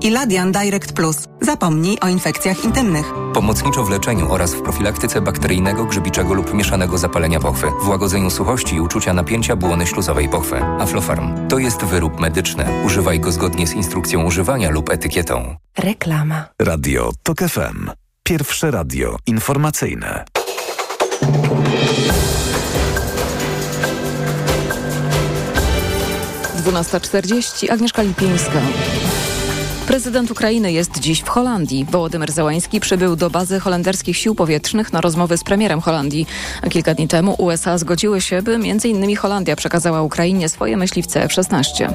Iladian 0.00 0.52
Direct 0.52 0.92
Plus. 0.92 1.16
Zapomnij 1.40 1.98
o 2.00 2.08
infekcjach 2.08 2.64
intymnych. 2.64 3.06
Pomocniczo 3.34 3.84
w 3.84 3.90
leczeniu 3.90 4.32
oraz 4.32 4.54
w 4.54 4.62
profilaktyce 4.62 5.20
bakteryjnego, 5.20 5.84
grzybiczego 5.84 6.34
lub 6.34 6.54
mieszanego 6.54 6.98
zapalenia 6.98 7.40
pochwy, 7.40 7.66
w 7.82 7.88
łagodzeniu 7.88 8.30
suchości 8.30 8.74
i 8.76 8.80
uczucia 8.80 9.12
napięcia 9.12 9.56
błony 9.56 9.86
śluzowej 9.86 10.28
pochwy. 10.28 10.62
Aflofarm 10.62 11.48
to 11.48 11.58
jest 11.58 11.84
wyrób 11.84 12.20
medyczny. 12.20 12.64
Używaj 12.84 13.20
go 13.20 13.32
zgodnie 13.32 13.66
z 13.66 13.72
instrukcją 13.72 14.24
używania 14.24 14.70
lub 14.70 14.90
etykietą. 14.90 15.56
Reklama. 15.78 16.44
Radio 16.62 17.10
TOK 17.22 17.38
FM. 17.38 17.90
Pierwsze 18.22 18.70
radio 18.70 19.16
informacyjne. 19.26 20.24
Dwunasta 26.56 27.00
czterdzieści. 27.00 27.70
Agnieszka 27.70 28.02
Lipińska. 28.02 28.60
Prezydent 29.88 30.30
Ukrainy 30.30 30.72
jest 30.72 30.98
dziś 30.98 31.20
w 31.20 31.28
Holandii. 31.28 31.86
Wołodymyr 31.90 32.32
Załański 32.32 32.80
przybył 32.80 33.16
do 33.16 33.30
bazy 33.30 33.60
holenderskich 33.60 34.16
sił 34.16 34.34
powietrznych 34.34 34.92
na 34.92 35.00
rozmowy 35.00 35.38
z 35.38 35.44
premierem 35.44 35.80
Holandii. 35.80 36.26
A 36.62 36.68
kilka 36.68 36.94
dni 36.94 37.08
temu 37.08 37.34
USA 37.38 37.78
zgodziły 37.78 38.20
się, 38.20 38.42
by 38.42 38.54
m.in. 38.54 39.16
Holandia 39.16 39.56
przekazała 39.56 40.02
Ukrainie 40.02 40.48
swoje 40.48 40.76
myśliwce 40.76 41.22
F-16. 41.22 41.92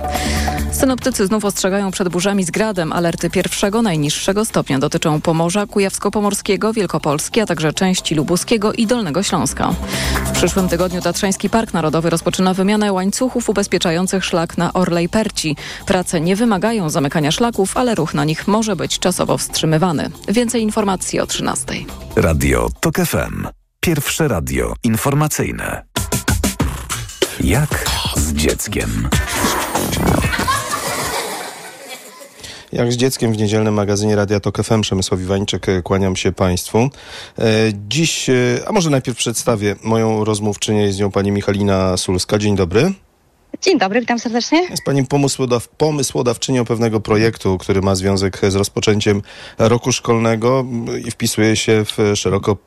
Synoptycy 0.71 1.27
znów 1.27 1.45
ostrzegają 1.45 1.91
przed 1.91 2.09
burzami 2.09 2.43
z 2.43 2.51
gradem. 2.51 2.93
Alerty 2.93 3.29
pierwszego, 3.29 3.81
najniższego 3.81 4.45
stopnia 4.45 4.79
dotyczą 4.79 5.21
Pomorza, 5.21 5.65
Kujawsko-Pomorskiego, 5.65 6.73
Wielkopolski, 6.73 7.41
a 7.41 7.45
także 7.45 7.73
części 7.73 8.15
Lubuskiego 8.15 8.73
i 8.73 8.87
Dolnego 8.87 9.23
Śląska. 9.23 9.73
W 10.25 10.31
przyszłym 10.31 10.67
tygodniu 10.67 11.01
Tatrzański 11.01 11.49
Park 11.49 11.73
Narodowy 11.73 12.09
rozpoczyna 12.09 12.53
wymianę 12.53 12.93
łańcuchów 12.93 13.49
ubezpieczających 13.49 14.25
szlak 14.25 14.57
na 14.57 14.73
Orlej 14.73 15.09
Perci. 15.09 15.55
Prace 15.85 16.21
nie 16.21 16.35
wymagają 16.35 16.89
zamykania 16.89 17.31
szlaków, 17.31 17.77
ale 17.83 17.95
ruch 17.95 18.13
na 18.13 18.25
nich 18.25 18.47
może 18.47 18.75
być 18.75 18.99
czasowo 18.99 19.37
wstrzymywany. 19.37 20.09
Więcej 20.27 20.61
informacji 20.61 21.19
o 21.19 21.27
13. 21.27 21.65
Radio 22.15 22.69
TOK 22.79 22.95
FM. 22.95 23.47
Pierwsze 23.79 24.27
radio 24.27 24.73
informacyjne. 24.83 25.83
Jak 27.39 27.85
z 28.15 28.33
dzieckiem? 28.33 29.09
Jak 32.71 32.93
z 32.93 32.95
dzieckiem 32.95 33.33
w 33.33 33.37
niedzielnym 33.37 33.73
magazynie 33.73 34.15
Radia 34.15 34.39
Tok 34.39 34.63
FM 34.63 34.81
Przemysław 34.81 35.21
Iwańczyk, 35.21 35.65
kłaniam 35.83 36.15
się 36.15 36.31
Państwu. 36.31 36.77
E, 36.79 36.89
Dziś, 37.87 38.29
e, 38.29 38.33
a 38.67 38.71
może 38.71 38.89
najpierw 38.89 39.17
przedstawię 39.17 39.75
moją 39.83 40.25
rozmówczynię, 40.25 40.81
jest 40.81 40.99
nią 40.99 41.11
pani 41.11 41.31
Michalina 41.31 41.97
Sulska. 41.97 42.37
Dzień 42.37 42.55
dobry. 42.55 42.93
Dzień 43.61 43.79
dobry, 43.79 43.99
witam 43.99 44.19
serdecznie. 44.19 44.67
Jest 44.69 44.83
pani 44.83 45.05
pomysłodaw, 45.05 45.67
pomysłodawczynią 45.67 46.65
pewnego 46.65 46.99
projektu, 46.99 47.57
który 47.57 47.81
ma 47.81 47.95
związek 47.95 48.41
z 48.47 48.55
rozpoczęciem 48.55 49.21
roku 49.57 49.91
szkolnego 49.91 50.65
i 51.05 51.11
wpisuje 51.11 51.55
się 51.55 51.85
w 51.85 52.15
szeroko 52.15 52.57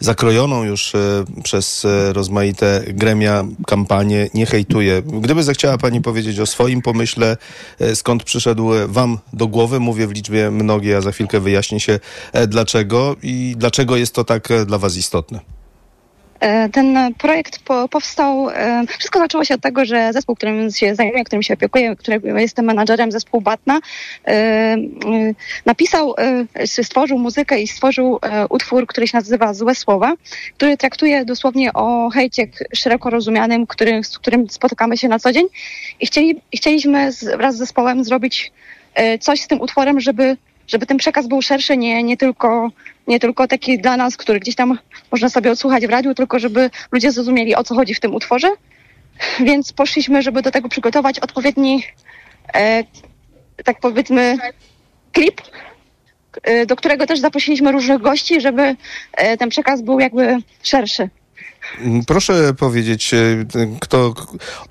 zakrojoną 0.00 0.64
już 0.64 0.94
e, 0.94 1.24
przez 1.42 1.84
e, 1.84 2.12
rozmaite 2.12 2.84
gremia 2.88 3.44
kampanię 3.66 4.28
Nie 4.34 4.46
hejtuję. 4.46 5.02
Gdyby 5.02 5.42
zechciała 5.42 5.78
pani 5.78 6.02
powiedzieć 6.02 6.40
o 6.40 6.46
swoim 6.46 6.82
pomyśle, 6.82 7.36
e, 7.80 7.96
skąd 7.96 8.24
przyszedł 8.24 8.70
wam 8.86 9.18
do 9.32 9.46
głowy, 9.46 9.80
mówię 9.80 10.06
w 10.06 10.12
liczbie 10.12 10.50
mnogiej, 10.50 10.94
a 10.94 11.00
za 11.00 11.12
chwilkę 11.12 11.40
wyjaśni 11.40 11.80
się 11.80 12.00
dlaczego 12.48 13.16
i 13.22 13.54
dlaczego 13.56 13.96
jest 13.96 14.14
to 14.14 14.24
tak 14.24 14.48
dla 14.66 14.78
was 14.78 14.96
istotne. 14.96 15.55
E, 16.40 16.68
Ten 16.68 17.14
projekt 17.18 17.58
po, 17.58 17.88
powstał, 17.88 18.50
e, 18.50 18.82
wszystko 18.98 19.18
zaczęło 19.18 19.44
się 19.44 19.54
od 19.54 19.60
tego, 19.60 19.84
że 19.84 20.12
zespół, 20.12 20.36
którym 20.36 20.70
się 20.70 20.94
zajmuję, 20.94 21.24
którym 21.24 21.42
się 21.42 21.54
opiekuję, 21.54 21.96
którego 21.96 22.38
jestem 22.38 22.64
menadżerem, 22.64 23.12
zespół 23.12 23.40
Batna, 23.40 23.78
e, 24.26 24.30
e, 24.30 24.76
napisał, 25.66 26.14
e, 26.54 26.66
stworzył 26.66 27.18
muzykę 27.18 27.60
i 27.60 27.68
stworzył 27.68 28.18
e, 28.22 28.46
utwór, 28.48 28.86
który 28.86 29.08
się 29.08 29.16
nazywa 29.16 29.54
Złe 29.54 29.74
Słowa, 29.74 30.14
który 30.56 30.76
traktuje 30.76 31.24
dosłownie 31.24 31.72
o 31.72 32.10
hejcie 32.10 32.46
szeroko 32.74 33.10
rozumianym, 33.10 33.66
który, 33.66 34.04
z 34.04 34.18
którym 34.18 34.50
spotykamy 34.50 34.96
się 34.98 35.08
na 35.08 35.18
co 35.18 35.32
dzień. 35.32 35.46
I 36.00 36.06
chcieli, 36.06 36.40
chcieliśmy 36.56 37.10
wraz 37.36 37.54
z 37.54 37.58
zespołem 37.58 38.04
zrobić 38.04 38.52
e, 38.94 39.18
coś 39.18 39.40
z 39.40 39.46
tym 39.46 39.60
utworem, 39.60 40.00
żeby 40.00 40.36
żeby 40.66 40.86
ten 40.86 40.96
przekaz 40.96 41.26
był 41.26 41.42
szerszy, 41.42 41.76
nie, 41.76 42.02
nie, 42.02 42.16
tylko, 42.16 42.70
nie 43.06 43.20
tylko 43.20 43.48
taki 43.48 43.78
dla 43.78 43.96
nas, 43.96 44.16
który 44.16 44.40
gdzieś 44.40 44.54
tam 44.54 44.78
można 45.12 45.28
sobie 45.28 45.52
odsłuchać 45.52 45.86
w 45.86 45.90
radiu, 45.90 46.14
tylko 46.14 46.38
żeby 46.38 46.70
ludzie 46.92 47.12
zrozumieli, 47.12 47.54
o 47.54 47.64
co 47.64 47.74
chodzi 47.74 47.94
w 47.94 48.00
tym 48.00 48.14
utworze. 48.14 48.48
Więc 49.40 49.72
poszliśmy, 49.72 50.22
żeby 50.22 50.42
do 50.42 50.50
tego 50.50 50.68
przygotować 50.68 51.18
odpowiedni, 51.18 51.82
e, 52.54 52.84
tak 53.64 53.80
powiedzmy, 53.80 54.38
klip, 55.12 55.40
y, 56.48 56.66
do 56.66 56.76
którego 56.76 57.06
też 57.06 57.18
zaprosiliśmy 57.18 57.72
różnych 57.72 58.00
gości, 58.00 58.40
żeby 58.40 58.76
e, 59.12 59.36
ten 59.36 59.48
przekaz 59.48 59.82
był 59.82 60.00
jakby 60.00 60.38
szerszy. 60.62 61.08
Mm, 61.80 62.04
Proszę 62.04 62.54
powiedzieć, 62.54 63.14
e, 63.14 63.18
kto, 63.80 64.14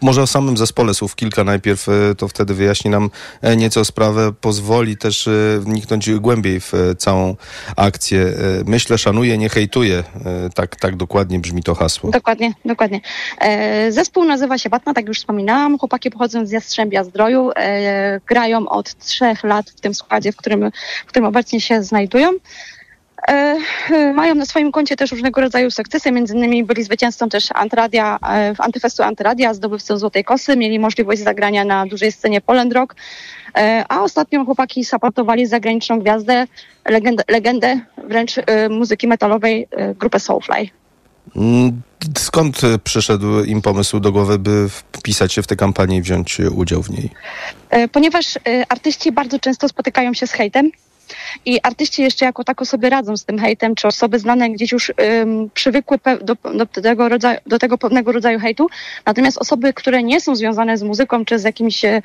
może 0.02 0.22
o 0.22 0.28
samym 0.28 0.58
zespole 0.58 0.94
słów 0.94 1.16
kilka 1.16 1.44
najpierw, 1.44 1.90
e, 1.90 2.16
to 2.18 2.28
wtedy 2.28 2.54
wyjaśni 2.54 2.92
nam 2.92 3.10
e, 3.42 3.56
nieco 3.56 3.86
sprawę, 3.86 4.34
pozwoli 4.42 4.98
też 4.98 5.30
wniknąć 5.60 6.12
głębiej 6.12 6.60
w 6.60 6.74
całą 6.98 7.36
akcję. 7.76 8.34
Myślę, 8.66 8.98
szanuję, 8.98 9.38
nie 9.38 9.50
hejtuję. 9.50 10.04
Tak, 10.56 10.76
tak 10.76 10.96
dokładnie 10.96 11.40
brzmi 11.40 11.64
to 11.64 11.76
hasło. 11.76 12.12
Dokładnie, 12.12 12.54
dokładnie. 12.66 13.02
Zespół 13.90 14.24
nazywa 14.26 14.58
się 14.58 14.70
Batna, 14.70 14.94
tak 14.94 15.08
już 15.08 15.18
wspominałam. 15.18 15.80
Chłopaki 15.80 16.12
pochodzą 16.12 16.46
z 16.46 16.52
Jastrzębia 16.52 17.04
Zdroju. 17.04 17.52
Grają 18.28 18.70
od 18.70 18.98
trzech 18.98 19.44
lat 19.44 19.70
w 19.70 19.82
tym 19.82 19.94
składzie, 19.94 20.32
w 20.32 20.36
którym, 20.36 20.72
w 21.06 21.10
którym 21.10 21.26
obecnie 21.26 21.62
się 21.62 21.84
znajdują. 21.84 22.32
E, 23.28 23.58
e, 23.90 24.14
mają 24.14 24.36
na 24.36 24.46
swoim 24.46 24.72
koncie 24.72 24.96
też 24.96 25.12
różnego 25.12 25.42
rodzaju 25.42 25.72
sukcesy, 25.72 26.12
między 26.12 26.36
innymi 26.36 26.64
byli 26.64 26.84
zwycięzcą 26.84 27.30
też 27.30 27.50
Antyradia, 27.54 28.20
e, 28.30 28.56
w 28.56 28.62
Antyfestu 28.62 29.04
Antyradia, 29.04 29.54
zdobywcą 29.54 29.98
Złotej 29.98 30.24
Kosy, 30.24 30.58
mieli 30.58 30.80
możliwość 30.80 31.22
zagrania 31.22 31.66
na 31.66 31.86
dużej 31.86 32.12
scenie 32.12 32.42
Poland 32.42 32.74
Rock, 32.74 32.96
a 33.90 34.02
ostatnio 34.02 34.46
chłopaki 34.46 34.86
supportowali 34.86 35.46
zagraniczną 35.46 36.00
gwiazdę, 36.00 36.48
legendę, 36.90 37.24
legendę 37.28 37.80
wręcz 38.08 38.36
muzyki 38.70 39.08
metalowej, 39.08 39.68
grupę 40.00 40.20
Soulfly. 40.20 40.70
Mm, 41.36 41.82
Skąd 42.18 42.62
przyszedł 42.84 43.44
im 43.44 43.62
pomysł 43.62 44.00
do 44.00 44.12
głowy, 44.12 44.40
by 44.40 44.70
wpisać 44.98 45.34
się 45.34 45.42
w 45.42 45.48
tę 45.48 45.56
kampanię 45.56 45.98
i 45.98 46.02
wziąć 46.02 46.40
udział 46.40 46.84
w 46.84 46.90
niej? 46.90 47.10
Ponieważ 47.92 48.40
artyści 48.70 49.12
bardzo 49.12 49.40
często 49.40 49.70
spotykają 49.70 50.14
się 50.14 50.28
z 50.28 50.32
hejtem 50.32 50.72
i 51.46 51.60
artyści 51.64 52.02
jeszcze 52.02 52.26
jako 52.26 52.44
tako 52.44 52.66
sobie 52.66 52.90
radzą 52.90 53.18
z 53.18 53.26
tym 53.26 53.40
hejtem, 53.40 53.76
czy 53.76 53.88
osoby 53.88 54.20
znane 54.20 54.50
gdzieś 54.50 54.72
już 54.72 54.90
ym, 55.22 55.50
przywykły 55.54 55.98
do, 56.22 56.36
do, 56.36 56.66
tego 56.66 57.10
rodzaju, 57.10 57.40
do 57.46 57.60
tego 57.60 57.78
pewnego 57.78 58.12
rodzaju 58.12 58.40
hejtu, 58.40 58.68
natomiast 59.06 59.38
osoby, 59.38 59.74
które 59.74 60.04
nie 60.04 60.22
są 60.22 60.36
związane 60.36 60.78
z 60.78 60.84
muzyką, 60.84 61.26
czy 61.26 61.40
z 61.40 61.44
jakimś 61.44 61.86
e, 61.86 62.02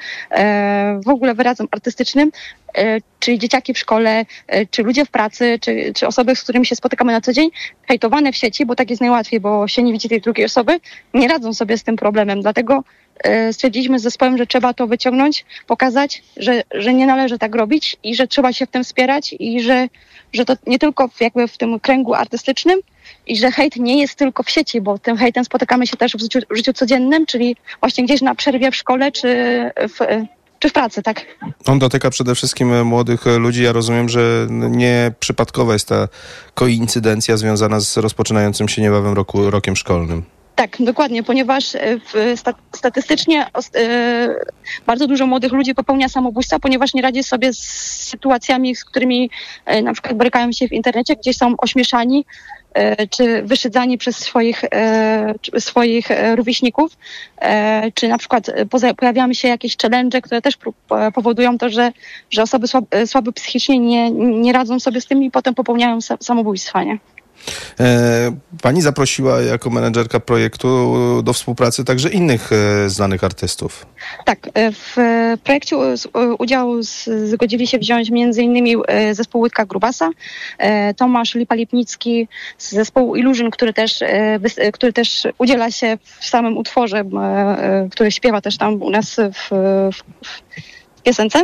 w 1.04 1.08
ogóle 1.08 1.34
wyrazem 1.34 1.66
artystycznym, 1.70 2.30
e, 2.74 2.98
czyli 3.18 3.38
dzieciaki 3.38 3.74
w 3.74 3.78
szkole, 3.78 4.24
e, 4.46 4.66
czy 4.66 4.82
ludzie 4.82 5.04
w 5.04 5.10
pracy, 5.10 5.58
czy, 5.60 5.92
czy 5.94 6.06
osoby, 6.06 6.36
z 6.36 6.42
którymi 6.42 6.66
się 6.66 6.76
spotykamy 6.76 7.12
na 7.12 7.20
co 7.20 7.32
dzień, 7.32 7.50
hejtowane 7.88 8.32
w 8.32 8.36
sieci, 8.36 8.66
bo 8.66 8.74
tak 8.74 8.90
jest 8.90 9.00
najłatwiej, 9.00 9.40
bo 9.40 9.68
się 9.68 9.82
nie 9.82 9.92
widzi 9.92 10.08
tej 10.08 10.20
drugiej 10.20 10.46
osoby, 10.46 10.80
nie 11.14 11.28
radzą 11.28 11.54
sobie 11.54 11.78
z 11.78 11.82
tym 11.82 11.96
problemem. 11.96 12.42
Dlatego 12.42 12.84
stwierdziliśmy 13.52 13.98
z 13.98 14.02
zespołem, 14.02 14.38
że 14.38 14.46
trzeba 14.46 14.74
to 14.74 14.86
wyciągnąć, 14.86 15.44
pokazać, 15.66 16.22
że, 16.36 16.62
że 16.74 16.94
nie 16.94 17.06
należy 17.06 17.38
tak 17.38 17.54
robić 17.54 17.96
i 18.02 18.14
że 18.14 18.26
trzeba 18.26 18.52
się 18.52 18.66
w 18.66 18.70
tym 18.70 18.84
wspierać 18.84 19.34
i 19.38 19.60
że, 19.60 19.88
że 20.32 20.44
to 20.44 20.54
nie 20.66 20.78
tylko 20.78 21.08
w, 21.08 21.20
jakby 21.20 21.48
w 21.48 21.58
tym 21.58 21.80
kręgu 21.80 22.14
artystycznym 22.14 22.80
i 23.26 23.36
że 23.36 23.50
hejt 23.50 23.76
nie 23.76 24.00
jest 24.00 24.14
tylko 24.14 24.42
w 24.42 24.50
sieci, 24.50 24.80
bo 24.80 24.98
tym 24.98 25.16
hejtem 25.16 25.44
spotykamy 25.44 25.86
się 25.86 25.96
też 25.96 26.12
w 26.12 26.20
życiu, 26.20 26.38
w 26.50 26.56
życiu 26.56 26.72
codziennym, 26.72 27.26
czyli 27.26 27.56
właśnie 27.80 28.04
gdzieś 28.04 28.22
na 28.22 28.34
przerwie 28.34 28.70
w 28.70 28.76
szkole 28.76 29.12
czy 29.12 29.28
w, 29.88 30.26
czy 30.60 30.68
w 30.68 30.72
pracy, 30.72 31.02
tak? 31.02 31.26
On 31.66 31.78
dotyka 31.78 32.10
przede 32.10 32.34
wszystkim 32.34 32.72
e, 32.72 32.84
młodych 32.84 33.26
e, 33.26 33.38
ludzi. 33.38 33.62
Ja 33.62 33.72
rozumiem, 33.72 34.08
że 34.08 34.46
nie 34.50 35.12
przypadkowa 35.20 35.72
jest 35.72 35.88
ta 35.88 36.08
koincydencja 36.54 37.36
związana 37.36 37.80
z 37.80 37.96
rozpoczynającym 37.96 38.68
się 38.68 38.82
niebawem 38.82 39.14
roku, 39.14 39.50
rokiem 39.50 39.76
szkolnym. 39.76 40.22
Tak, 40.60 40.76
dokładnie, 40.80 41.22
ponieważ 41.22 41.74
e, 41.74 42.36
sta, 42.36 42.54
statystycznie 42.76 43.46
e, 43.76 44.28
bardzo 44.86 45.06
dużo 45.06 45.26
młodych 45.26 45.52
ludzi 45.52 45.74
popełnia 45.74 46.08
samobójstwa, 46.08 46.58
ponieważ 46.58 46.94
nie 46.94 47.02
radzi 47.02 47.24
sobie 47.24 47.52
z 47.52 47.58
sytuacjami, 48.08 48.76
z 48.76 48.84
którymi 48.84 49.30
e, 49.64 49.82
na 49.82 49.92
przykład 49.92 50.14
borykają 50.14 50.52
się 50.52 50.68
w 50.68 50.72
internecie, 50.72 51.16
gdzie 51.16 51.34
są 51.34 51.54
ośmieszani 51.58 52.24
e, 52.74 53.06
czy 53.06 53.42
wyszydzani 53.42 53.98
przez 53.98 54.16
swoich, 54.16 54.64
e, 54.64 55.34
swoich 55.58 56.10
e, 56.10 56.36
rówieśników, 56.36 56.96
e, 57.38 57.92
czy 57.94 58.08
na 58.08 58.18
przykład 58.18 58.48
e, 58.48 58.66
pojawiają 58.94 59.32
się 59.32 59.48
jakieś 59.48 59.76
challenge, 59.76 60.20
które 60.20 60.42
też 60.42 60.58
powodują 61.14 61.58
to, 61.58 61.68
że, 61.68 61.92
że 62.30 62.42
osoby 62.42 62.68
słab, 62.68 62.84
e, 62.90 63.06
słabe 63.06 63.32
psychicznie 63.32 63.78
nie, 63.78 64.10
nie 64.10 64.52
radzą 64.52 64.80
sobie 64.80 65.00
z 65.00 65.06
tym 65.06 65.22
i 65.22 65.30
potem 65.30 65.54
popełniają 65.54 65.98
sa- 65.98 66.16
samobójstwa, 66.20 66.84
nie? 66.84 66.98
E, 67.80 68.32
Pani 68.62 68.82
zaprosiła 68.82 69.40
jako 69.40 69.70
menedżerka 69.70 70.20
projektu 70.20 70.94
do 71.22 71.32
współpracy 71.32 71.84
także 71.84 72.08
innych 72.10 72.50
e, 72.52 72.90
znanych 72.90 73.24
artystów. 73.24 73.86
Tak, 74.24 74.38
e, 74.54 74.72
w 74.72 74.96
projekcie 75.44 75.76
u- 75.76 75.96
z- 75.96 76.06
u- 76.06 76.36
udział 76.38 76.82
z, 76.82 77.08
zgodzili 77.24 77.66
się 77.66 77.78
wziąć 77.78 78.10
m.in. 78.10 78.82
zespół 79.12 79.40
Łydka 79.40 79.66
Grubasa, 79.66 80.10
Tomasz 80.96 81.34
Lipa-Lipnicki 81.34 82.26
z 82.58 82.70
zespołu 82.72 83.16
Illusion, 83.16 83.50
który 83.50 83.72
też, 83.72 84.00
który 84.72 84.92
też 84.92 85.26
udziela 85.38 85.70
się 85.70 85.98
w 86.20 86.24
samym 86.24 86.56
utworze, 86.58 87.04
który 87.90 88.10
śpiewa 88.12 88.40
też 88.40 88.58
tam 88.58 88.82
u 88.82 88.90
nas 88.90 89.16
w, 89.16 89.48
w 89.94 91.02
piosence. 91.02 91.42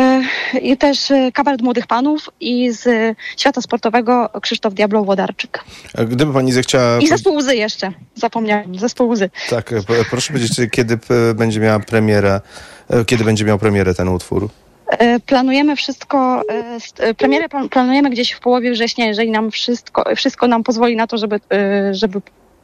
E, 0.00 0.22
I 0.62 0.76
też 0.76 1.10
e, 1.10 1.32
kabaret 1.32 1.62
Młodych 1.62 1.86
Panów 1.86 2.28
i 2.40 2.72
z 2.72 3.16
świata 3.36 3.60
sportowego 3.60 4.30
Krzysztof 4.42 4.74
Diablo-Wodarczyk. 4.74 5.64
E, 5.94 6.04
Gdyby 6.04 6.32
pani 6.32 6.52
zechciała... 6.52 6.98
I 7.00 7.06
zespół 7.08 7.34
Łzy 7.34 7.56
jeszcze, 7.56 7.92
zapomniałem, 8.14 8.78
zespół 8.78 9.08
Łzy. 9.08 9.30
Tak, 9.50 9.70
proszę 10.10 10.32
powiedzieć, 10.32 10.70
kiedy 10.70 10.98
będzie 11.34 11.60
miała 11.60 11.80
premierę, 11.80 12.40
kiedy 13.06 13.24
będzie 13.24 13.44
miał 13.44 13.58
premierę 13.58 13.94
ten 13.94 14.08
utwór? 14.08 14.48
Planujemy 15.26 15.76
wszystko, 15.76 16.42
st- 16.80 17.02
premierę 17.18 17.48
plan- 17.48 17.68
planujemy 17.68 18.10
gdzieś 18.10 18.32
w 18.32 18.40
połowie 18.40 18.70
września, 18.72 19.06
jeżeli 19.06 19.30
nam 19.30 19.50
wszystko, 19.50 20.04
wszystko 20.16 20.48
nam 20.48 20.62
pozwoli 20.62 20.96
na 20.96 21.06
to, 21.06 21.18
żeby, 21.18 21.40
żeby 21.92 22.20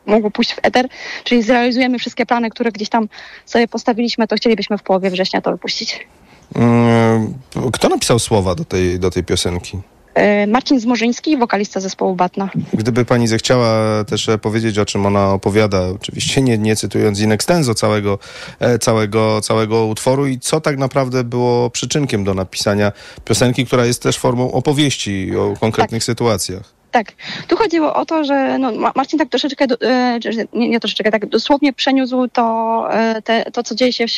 mogło 0.07 0.30
pójść 0.30 0.55
w 0.55 0.59
eter, 0.62 0.89
czyli 1.24 1.43
zrealizujemy 1.43 1.99
wszystkie 1.99 2.26
plany, 2.26 2.51
które 2.51 2.72
gdzieś 2.72 2.89
tam 2.89 3.09
sobie 3.45 3.68
postawiliśmy, 3.68 4.26
to 4.26 4.37
chcielibyśmy 4.37 4.78
w 4.78 4.82
połowie 4.82 5.11
września 5.11 5.41
to 5.41 5.51
wypuścić. 5.53 6.07
Mm, 6.55 7.34
Kto 7.72 7.88
napisał 7.88 8.18
słowa 8.18 8.55
do 8.55 8.64
tej, 8.64 9.01
do 9.01 9.11
tej 9.11 9.24
piosenki? 9.24 9.78
E, 10.14 10.47
Marcin 10.47 10.80
Zmorzyński, 10.80 11.36
wokalista 11.36 11.80
zespołu 11.80 12.16
Batna. 12.16 12.51
Gdyby 12.72 13.05
pani 13.05 13.28
zechciała 13.28 14.05
też 14.05 14.28
e, 14.28 14.38
powiedzieć, 14.38 14.78
o 14.78 14.84
czym 14.84 15.07
ona 15.07 15.32
opowiada, 15.32 15.88
oczywiście 15.88 16.42
nie, 16.42 16.59
nie 16.59 16.76
cytując 16.76 17.20
in 17.20 17.32
extenso 17.32 17.74
całego, 17.74 18.18
e, 18.61 18.78
całego, 18.78 19.40
całego 19.40 19.86
utworu 19.86 20.26
i 20.26 20.38
co 20.38 20.61
tak 20.61 20.78
naprawdę 20.78 21.24
było 21.24 21.70
przyczynkiem 21.70 22.24
do 22.24 22.34
napisania 22.34 22.92
piosenki, 23.24 23.66
która 23.66 23.84
jest 23.84 24.03
też 24.03 24.18
formą 24.18 24.53
opowieści 24.53 25.36
o 25.36 25.55
konkretnych 25.61 26.05
sytuacjach. 26.05 26.76
Tak. 26.97 27.12
Tu 27.49 27.57
chodziło 27.57 27.94
o 27.94 28.07
to, 28.07 28.24
że 28.24 28.59
no, 28.59 28.72
Ma- 28.72 28.92
Marcin 28.94 29.18
tak 29.18 29.28
troszeczkę, 29.28 29.66
e, 29.82 30.18
nie, 30.53 30.68
nie 30.68 30.80
troszeczkę, 30.80 31.11
tak 31.11 31.26
dosłownie 31.26 31.72
przeniósł 31.72 32.28
to, 32.28 32.86
e, 32.92 33.22
te, 33.22 33.51
to 33.51 33.62
co 33.62 33.74
dzieje 33.74 33.92
się 33.92 34.07
w, 34.09 34.11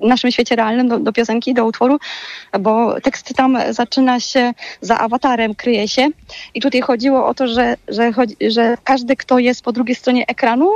w 0.00 0.06
naszym 0.06 0.30
świecie 0.30 0.56
realnym 0.56 0.88
do, 0.88 0.98
do 0.98 1.12
piosenki, 1.12 1.54
do 1.54 1.64
utworu, 1.64 1.98
bo 2.60 3.00
tekst 3.00 3.34
tam 3.36 3.58
zaczyna 3.70 4.20
się 4.20 4.52
za 4.80 4.98
awatarem, 4.98 5.54
kryje 5.54 5.88
się. 5.88 6.08
I 6.54 6.60
tutaj 6.60 6.80
chodziło 6.80 7.26
o 7.26 7.34
to, 7.34 7.48
że, 7.48 7.76
że, 7.88 8.12
że 8.48 8.76
każdy, 8.84 9.16
kto 9.16 9.38
jest 9.38 9.62
po 9.62 9.72
drugiej 9.72 9.94
stronie 9.94 10.26
ekranu, 10.26 10.70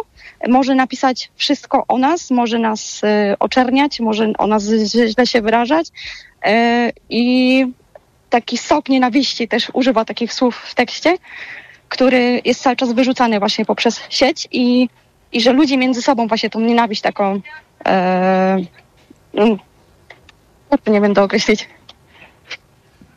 może 0.48 0.74
napisać 0.74 1.30
wszystko 1.36 1.84
o 1.88 1.98
nas, 1.98 2.30
może 2.30 2.58
nas 2.58 3.00
e, 3.04 3.36
oczerniać, 3.38 4.00
może 4.00 4.32
o 4.38 4.46
nas 4.46 4.64
źle 5.08 5.26
się 5.26 5.42
wyrażać. 5.42 5.86
I 7.10 7.66
taki 8.32 8.58
sok 8.58 8.88
nienawiści 8.88 9.48
też 9.48 9.70
używa 9.72 10.04
takich 10.04 10.32
słów 10.32 10.56
w 10.56 10.74
tekście, 10.74 11.16
który 11.88 12.40
jest 12.44 12.62
cały 12.62 12.76
czas 12.76 12.92
wyrzucany 12.92 13.38
właśnie 13.38 13.64
poprzez 13.64 14.00
sieć 14.08 14.48
i, 14.52 14.88
i 15.32 15.40
że 15.40 15.52
ludzie 15.52 15.76
między 15.76 16.02
sobą 16.02 16.26
właśnie 16.26 16.50
tą 16.50 16.60
nienawiść 16.60 17.02
taką 17.02 17.40
e, 17.86 18.58
mm, 19.34 19.58
nie 20.86 21.00
wiem 21.00 21.14
to 21.14 21.22
określić. 21.22 21.68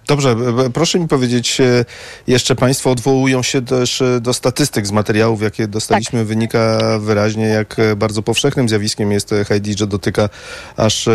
Dobrze, 0.08 0.36
proszę 0.74 1.00
mi 1.00 1.08
powiedzieć, 1.08 1.62
e, 1.62 1.86
jeszcze 2.28 2.56
Państwo 2.56 2.92
odwołują 2.92 3.44
się 3.44 3.62
też 3.62 4.02
e, 4.02 4.22
do 4.22 4.34
statystyk 4.34 4.88
z 4.88 4.92
materiałów, 4.92 5.42
jakie 5.42 5.68
dostaliśmy. 5.68 6.26
Wynika 6.26 6.80
wyraźnie, 7.00 7.46
jak 7.46 7.80
e, 7.80 7.96
bardzo 7.96 8.22
powszechnym 8.22 8.70
zjawiskiem 8.70 9.12
jest 9.12 9.34
Heidi, 9.48 9.78
że 9.78 9.88
dotyka 9.88 10.30
aż 10.78 11.10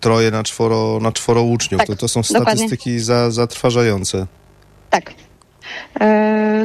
troje 0.00 0.30
na 0.30 0.42
czworo, 0.42 0.98
na 1.00 1.12
czworo 1.12 1.42
uczniów. 1.42 1.78
Tak, 1.78 1.86
to, 1.86 1.96
to 1.96 2.08
są 2.08 2.20
dokładnie. 2.20 2.54
statystyki 2.54 3.00
za, 3.00 3.30
zatrważające. 3.30 4.26
Tak. 4.90 5.12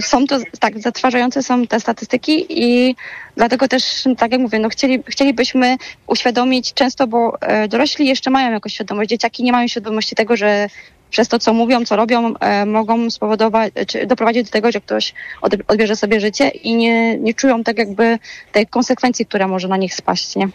Są 0.01 0.27
to, 0.27 0.39
tak, 0.59 0.79
zatrważające 0.79 1.43
są 1.43 1.67
te 1.67 1.79
statystyki 1.79 2.45
i 2.49 2.95
dlatego 3.35 3.67
też, 3.67 3.83
tak 4.17 4.31
jak 4.31 4.41
mówię, 4.41 4.59
no 4.59 4.69
chcieli, 4.69 5.03
chcielibyśmy 5.07 5.77
uświadomić 6.07 6.73
często, 6.73 7.07
bo 7.07 7.37
dorośli 7.69 8.07
jeszcze 8.07 8.29
mają 8.29 8.51
jakąś 8.51 8.73
świadomość, 8.73 9.09
dzieciaki 9.09 9.43
nie 9.43 9.51
mają 9.51 9.67
świadomości 9.67 10.15
tego, 10.15 10.37
że 10.37 10.67
przez 11.13 11.27
to, 11.27 11.39
co 11.39 11.53
mówią, 11.53 11.85
co 11.85 11.95
robią, 11.95 12.33
e, 12.37 12.65
mogą 12.65 13.09
spowodować, 13.09 13.73
czy 13.87 14.05
doprowadzić 14.05 14.43
do 14.43 14.51
tego, 14.51 14.71
że 14.71 14.81
ktoś 14.81 15.13
od, 15.41 15.53
odbierze 15.67 15.95
sobie 15.95 16.19
życie 16.19 16.47
i 16.49 16.75
nie, 16.75 17.17
nie 17.17 17.33
czują 17.33 17.63
tak 17.63 17.77
jakby 17.77 18.19
tej 18.51 18.67
konsekwencji, 18.67 19.25
która 19.25 19.47
może 19.47 19.67
na 19.67 19.77
nich 19.77 19.95
spaść, 19.95 20.35
nie? 20.35 20.47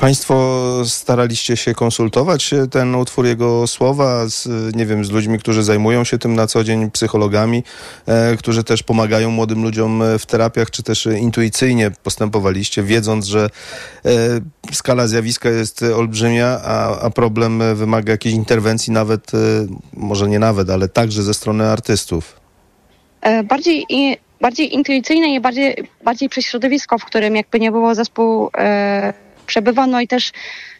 Państwo 0.00 0.82
staraliście 0.86 1.56
się 1.56 1.74
konsultować 1.74 2.54
ten 2.70 2.94
utwór, 2.94 3.26
jego 3.26 3.66
słowa 3.66 4.28
z, 4.28 4.48
nie 4.76 4.86
wiem, 4.86 5.04
z 5.04 5.10
ludźmi, 5.10 5.38
którzy 5.38 5.62
zajmują 5.62 6.04
się 6.04 6.18
tym 6.18 6.34
na 6.34 6.46
co 6.46 6.64
dzień, 6.64 6.90
psychologami, 6.90 7.62
e, 8.06 8.36
którzy 8.36 8.64
też 8.64 8.82
pomagają 8.82 9.30
młodym 9.30 9.62
ludziom 9.62 10.02
e, 10.02 10.18
w 10.18 10.26
terapiach, 10.26 10.70
czy 10.70 10.82
też 10.82 11.06
intuicyjnie 11.06 11.90
postępowaliście, 12.02 12.82
wiedząc, 12.82 13.26
że 13.26 13.50
e, 14.04 14.10
skala 14.72 15.06
zjawiska 15.06 15.50
jest 15.50 15.82
olbrzymia, 15.82 16.60
a, 16.64 17.00
a 17.00 17.10
problem 17.10 17.62
wymaga 17.74 18.12
jakiejś 18.12 18.34
interwencji 18.34 18.92
nawet, 18.92 19.34
e, 19.34 19.38
może 19.92 20.28
nie 20.28 20.38
nawet, 20.38 20.70
ale 20.70 20.88
także 20.88 21.22
ze 21.22 21.34
strony 21.34 21.64
artystów. 21.70 22.36
E, 23.20 23.42
Bardziej, 23.42 23.86
bardziej 24.40 24.74
intuicyjne 24.74 25.34
i 25.34 25.40
bardziej, 25.40 25.76
bardziej 26.04 26.28
przez 26.28 26.44
środowisko, 26.44 26.98
w 26.98 27.04
którym 27.04 27.36
jakby 27.36 27.60
nie 27.60 27.72
było 27.72 27.94
zespół 27.94 28.50
e, 28.58 29.23
przebywano 29.46 30.00
i 30.00 30.08
też 30.08 30.32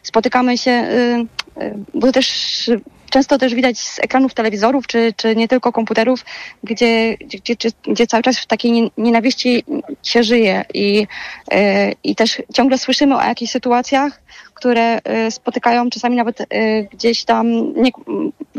spotykamy 0.03 0.57
się, 0.57 0.71
e, 0.71 1.25
e, 1.57 1.75
bo 1.93 2.11
też 2.11 2.69
często 3.09 3.37
też 3.37 3.55
widać 3.55 3.79
z 3.79 3.99
ekranów 3.99 4.33
telewizorów, 4.33 4.87
czy, 4.87 5.13
czy 5.17 5.35
nie 5.35 5.47
tylko 5.47 5.71
komputerów, 5.71 6.25
gdzie, 6.63 7.17
gdzie, 7.17 7.55
gdzie, 7.87 8.07
cały 8.07 8.23
czas 8.23 8.39
w 8.39 8.45
takiej 8.45 8.71
nie- 8.71 8.89
nienawiści 8.97 9.63
się 10.03 10.23
żyje 10.23 10.65
i, 10.73 11.07
e, 11.51 11.91
i 12.03 12.15
też 12.15 12.41
ciągle 12.53 12.77
słyszymy 12.77 13.17
o 13.17 13.23
jakichś 13.23 13.51
sytuacjach, 13.51 14.21
które 14.53 14.99
spotykają 15.29 15.89
czasami 15.89 16.15
nawet 16.15 16.47
gdzieś 16.91 17.23
tam, 17.23 17.73
nie, 17.73 17.91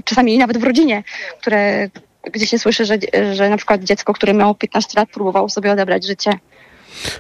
czasami 0.05 0.39
nawet 0.39 0.59
w 0.59 0.65
rodzinie, 0.65 1.03
które, 1.41 1.89
gdzie 2.33 2.47
się 2.47 2.59
słyszy, 2.59 2.85
że, 2.85 2.99
że 3.33 3.51
na 3.51 3.57
przykład 3.57 3.85
dziecko, 3.85 4.13
które 4.13 4.35
miało 4.35 4.55
15 4.55 5.01
lat, 5.01 5.09
próbowało 5.09 5.49
sobie 5.49 5.73
odebrać 5.73 6.07
życie. 6.07 6.31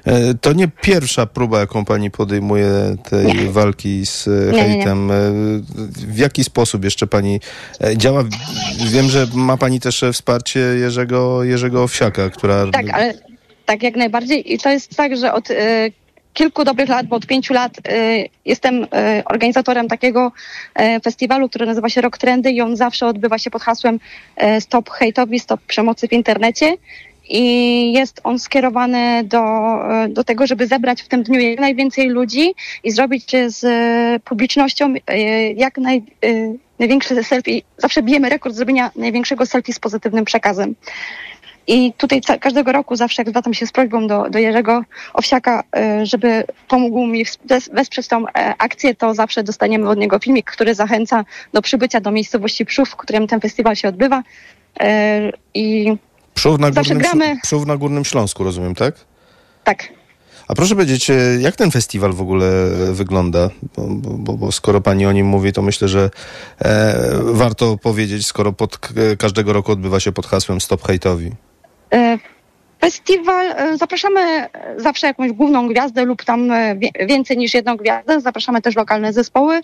E, 0.05 0.35
To 0.35 0.53
nie 0.53 0.69
pierwsza 0.69 1.27
próba, 1.27 1.61
jaką 1.61 1.85
pani 1.85 2.11
podejmuje 2.11 2.97
tej 3.11 3.51
walki 3.51 4.07
z 4.07 4.29
e, 4.29 4.31
Nie, 4.31 4.37
nie, 4.47 4.53
nie. 4.53 4.75
hejtem. 4.75 5.11
E, 5.11 5.15
W 6.09 6.19
jaki 6.19 6.45
sposób 6.45 6.85
jeszcze 6.85 7.07
pani 7.07 7.41
e, 7.85 7.97
działa? 7.97 8.25
Wiem, 8.91 9.09
że 9.09 9.27
ma 9.35 9.57
pani 9.57 9.81
też 9.81 10.05
wsparcie 10.13 10.61
Jerzego, 10.61 11.45
Jerzego 11.45 11.83
Owsiaka, 11.83 12.31
która... 12.31 12.67
Tak, 12.73 12.91
ale 12.93 13.15
tak 13.67 13.83
jak 13.83 13.97
najbardziej. 13.97 14.55
I 14.55 14.59
to 14.59 14.71
jest 14.71 14.97
tak, 14.97 15.17
że 15.17 15.33
od 15.33 15.51
e, 15.51 15.55
kilku 16.35 16.65
dobrych 16.65 16.89
lat, 16.89 17.07
bo 17.07 17.17
od 17.17 17.27
pięciu 17.27 17.55
lat 17.55 17.73
e, 17.89 18.25
jestem 18.45 18.87
e, 18.93 19.23
organizatorem 19.25 19.89
takiego 19.89 20.33
e, 20.75 21.01
festiwalu, 21.01 21.49
który 21.49 21.67
nazywa 21.67 21.89
się 21.89 22.01
Rock 22.01 22.19
Trendy 22.19 22.51
i 22.51 22.61
on 22.61 22.77
zawsze 22.77 23.07
odbywa 23.07 23.39
się 23.39 23.51
pod 23.51 23.63
hasłem 23.63 23.99
Stop 24.61 24.91
hejtowi, 24.91 25.41
stop 25.41 25.61
przemocy 25.61 26.09
w 26.09 26.13
internecie. 26.13 26.77
I 27.29 27.93
jest 27.93 28.21
on 28.25 28.39
skierowany 28.39 29.25
do, 29.25 29.39
e, 30.05 30.09
do 30.09 30.25
tego, 30.25 30.47
żeby 30.47 30.67
zebrać 30.67 31.03
w 31.03 31.09
tym 31.09 31.23
dniu 31.23 31.41
jak 31.41 31.61
najwięcej 31.61 32.09
ludzi 32.09 32.55
i 32.85 32.91
zrobić 32.91 33.33
z 33.47 33.65
e, 33.65 34.21
publicznością 34.25 34.95
e, 35.07 35.19
jak 35.53 35.79
naj, 35.79 36.03
największe 36.79 37.25
selfie. 37.25 37.63
Zawsze 37.79 38.03
bijemy 38.03 38.29
rekord 38.29 38.55
zrobienia 38.55 38.91
największego 38.97 39.47
selfie 39.47 39.73
z 39.73 39.79
pozytywnym 39.79 40.25
przekazem. 40.25 40.75
I 41.69 41.93
tutaj 41.93 42.21
każdego 42.41 42.73
roku 42.73 42.97
zawsze 42.97 43.23
jak 43.23 43.29
zwracam 43.29 43.55
się 43.55 43.67
z 43.67 43.73
prośbą 43.73 44.07
do, 44.07 44.31
do 44.31 44.39
Jerzego 44.39 44.83
Owsiaka, 45.15 45.63
żeby 46.03 46.45
pomógł 46.69 47.07
mi 47.07 47.25
wesprzeć 47.73 48.09
tą 48.09 48.25
akcję, 48.59 48.95
to 48.95 49.15
zawsze 49.15 49.43
dostaniemy 49.43 49.89
od 49.89 49.99
niego 49.99 50.19
filmik, 50.19 50.51
który 50.51 50.75
zachęca 50.75 51.25
do 51.53 51.63
przybycia 51.63 52.01
do 52.01 52.11
miejscowości 52.11 52.65
Przów, 52.65 52.89
w 52.89 52.97
którym 52.97 53.27
ten 53.27 53.41
festiwal 53.41 53.77
się 53.77 53.89
odbywa. 53.89 54.23
I 55.55 55.97
Przów 56.37 56.59
na, 56.59 56.73
Zawsze 56.73 56.95
Górnym, 56.95 57.19
gramy. 57.19 57.37
Przów 57.43 57.67
na 57.67 57.77
Górnym 57.77 58.05
Śląsku, 58.05 58.45
rozumiem, 58.45 58.75
tak? 58.75 58.95
tak, 59.65 59.89
A 60.49 60.55
proszę 60.55 60.75
powiedzieć, 60.75 61.11
e, 61.11 61.15
jak 61.41 61.57
ten 61.57 61.71
festiwal 61.71 62.13
w 62.13 62.21
ogóle 62.21 62.47
e, 62.47 62.93
wygląda? 62.93 63.51
Bo, 63.77 63.83
bo, 64.19 64.33
bo, 64.33 64.53
skoro 64.53 64.81
pani 64.81 65.07
o 65.07 65.13
nim 65.13 65.27
mówi, 65.27 65.53
to 65.53 65.63
myślę, 65.63 65.89
że 65.89 66.11
e, 66.65 66.97
warto 67.23 67.77
powiedzieć, 67.79 68.27
skoro 68.27 68.53
pod, 68.53 68.79
k- 68.79 68.89
każdego 69.19 69.53
roku 69.53 69.73
odbywa 69.73 70.01
się 70.01 70.13
pod 70.13 70.27
hasłem 70.27 70.61
Stop 70.61 70.87
Hejtowi. 70.87 71.33
E, 71.95 72.19
Festiwal, 72.81 73.47
e, 73.47 73.77
zapraszamy 73.77 74.21
e, 74.21 74.49
zawsze 74.77 75.07
jakąś 75.07 75.33
główną 75.33 75.69
gwiazdę 75.69 76.05
lub 76.05 76.25
tam 76.25 76.51
e, 76.51 76.77
więcej 77.07 77.37
niż 77.39 77.55
jedną 77.55 77.77
gwiazdę. 77.77 78.21
Zapraszamy 78.21 78.63
też 78.63 78.77
lokalne 78.77 79.13
zespoły. 79.13 79.61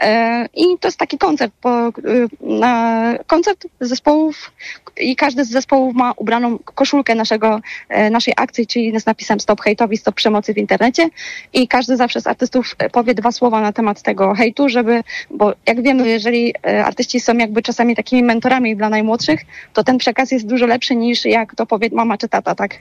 E, 0.00 0.46
I 0.54 0.64
to 0.80 0.88
jest 0.88 0.98
taki 0.98 1.18
koncert, 1.18 1.52
e, 1.66 3.18
koncert 3.26 3.66
zespołów 3.80 4.52
i 5.00 5.16
każdy 5.16 5.44
z 5.44 5.50
zespołów 5.50 5.94
ma 5.94 6.12
ubraną 6.16 6.58
koszulkę 6.58 7.14
naszego, 7.14 7.60
e, 7.88 8.10
naszej 8.10 8.34
akcji, 8.36 8.66
czyli 8.66 9.00
z 9.00 9.06
napisem 9.06 9.40
Stop 9.40 9.60
hejtowi, 9.60 9.96
stop 9.96 10.14
przemocy 10.14 10.54
w 10.54 10.58
internecie. 10.58 11.08
I 11.52 11.68
każdy 11.68 11.96
zawsze 11.96 12.20
z 12.20 12.26
artystów 12.26 12.76
powie 12.92 13.14
dwa 13.14 13.32
słowa 13.32 13.60
na 13.60 13.72
temat 13.72 14.02
tego 14.02 14.34
hejtu, 14.34 14.68
żeby, 14.68 15.02
bo 15.30 15.52
jak 15.66 15.82
wiemy, 15.82 16.08
jeżeli 16.08 16.54
artyści 16.84 17.20
są 17.20 17.36
jakby 17.36 17.62
czasami 17.62 17.96
takimi 17.96 18.22
mentorami 18.22 18.76
dla 18.76 18.88
najmłodszych, 18.88 19.40
to 19.72 19.84
ten 19.84 19.98
przekaz 19.98 20.30
jest 20.30 20.46
dużo 20.46 20.66
lepszy 20.66 20.96
niż 20.96 21.24
jak 21.24 21.54
to 21.54 21.66
powie 21.66 21.88
mama 21.92 22.18
czy 22.18 22.28
tata, 22.28 22.54
tak? 22.54 22.78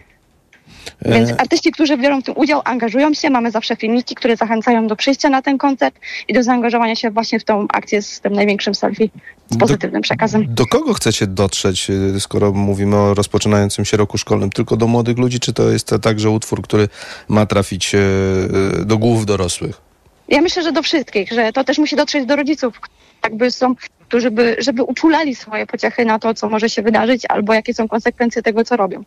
Więc 1.01 1.32
artyści, 1.32 1.71
którzy 1.71 1.97
biorą 1.97 2.21
w 2.21 2.23
tym 2.23 2.38
udział, 2.38 2.61
angażują 2.65 3.13
się. 3.13 3.30
Mamy 3.30 3.51
zawsze 3.51 3.75
filmiki, 3.75 4.15
które 4.15 4.36
zachęcają 4.36 4.88
do 4.88 4.95
przyjścia 4.95 5.30
na 5.30 5.41
ten 5.41 5.57
koncert 5.57 5.99
i 6.27 6.34
do 6.34 6.43
zaangażowania 6.43 6.95
się 6.95 7.11
właśnie 7.11 7.39
w 7.39 7.43
tą 7.43 7.67
akcję 7.73 8.01
z 8.01 8.21
tym 8.21 8.34
największym 8.34 8.75
selfie 8.75 9.09
z 9.49 9.57
pozytywnym 9.57 10.01
przekazem. 10.01 10.45
Do 10.49 10.65
kogo 10.65 10.93
chcecie 10.93 11.27
dotrzeć, 11.27 11.88
e, 12.15 12.19
skoro 12.19 12.51
mówimy 12.51 12.95
o 12.95 13.13
rozpoczynającym 13.13 13.86
się 13.86 13.97
roku 13.97 14.17
szkolnym? 14.17 14.49
Tylko 14.49 14.77
do 14.77 14.88
młodych 14.88 15.17
ludzi, 15.17 15.39
czy 15.39 15.53
to 15.53 15.69
jest 15.69 15.95
także 16.01 16.30
utwór, 16.30 16.61
który 16.61 16.89
ma 17.27 17.45
trafić 17.45 17.95
e, 17.95 17.99
e, 18.82 18.86
do 18.86 18.97
głów 18.97 19.25
dorosłych? 19.25 19.82
Ja 20.27 20.41
myślę, 20.41 20.63
że 20.63 20.71
do 20.71 20.82
wszystkich, 20.82 21.32
że 21.32 21.53
to 21.53 21.63
też 21.63 21.77
musi 21.77 21.95
dotrzeć 21.95 22.25
do 22.25 22.36
rodziców, 22.36 22.82
jakby 23.23 23.51
są, 23.51 23.75
którzy 24.07 24.32
by, 24.32 24.55
żeby 24.59 24.84
uczulali 24.84 25.36
swoje 25.36 25.67
pociechy 25.67 26.05
na 26.05 26.19
to, 26.19 26.34
co 26.34 26.49
może 26.49 26.69
się 26.69 26.82
wydarzyć, 26.82 27.23
albo 27.30 27.53
jakie 27.53 27.73
są 27.73 27.88
konsekwencje 27.88 28.41
tego, 28.41 28.63
co 28.63 28.77
robią. 28.77 29.03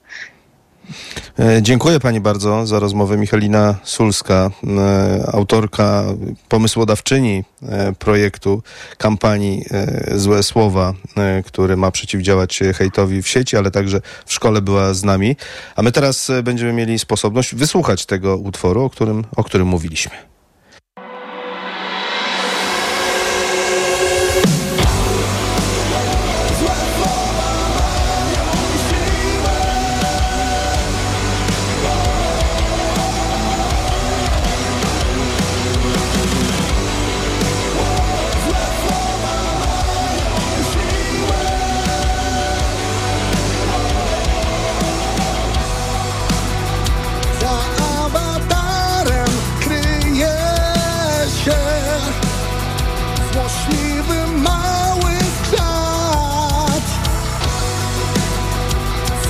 E, 1.38 1.62
Dziękuję 1.62 2.01
Pani 2.01 2.20
bardzo 2.20 2.66
za 2.66 2.78
rozmowę. 2.78 3.16
Michalina 3.16 3.74
Sulska, 3.84 4.51
e, 4.78 5.30
autorka, 5.32 6.05
pomysłodawczyni 6.49 7.45
e, 7.62 7.93
projektu 7.93 8.62
kampanii 8.99 9.64
Złe 10.14 10.43
Słowa, 10.43 10.95
który 11.45 11.76
ma 11.76 11.90
przeciwdziałać 11.90 12.61
hejtowi 12.74 13.22
w 13.22 13.28
sieci, 13.28 13.57
ale 13.57 13.70
także 13.70 14.01
w 14.26 14.32
szkole 14.32 14.62
była 14.62 14.95
z 14.95 15.05
nami. 15.05 15.36
A 15.76 15.82
my 15.82 15.93
teraz 15.93 16.30
będziemy 16.43 16.72
mieli 16.72 16.99
sposobność 16.99 17.55
wysłuchać 17.55 18.07
tego 18.07 18.36
utworu, 18.36 18.84
o 18.84 18.90
którym, 18.90 19.24
o 19.36 19.45
którym 19.45 19.68
mówiliśmy. 19.68 20.32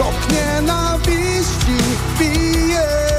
Sok 0.02 0.32
nienawiści 0.32 1.78
bije. 2.18 3.11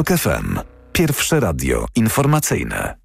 TOK 0.00 0.18
FM. 0.18 0.58
Pierwsze 0.92 1.40
radio 1.40 1.86
informacyjne. 1.96 2.96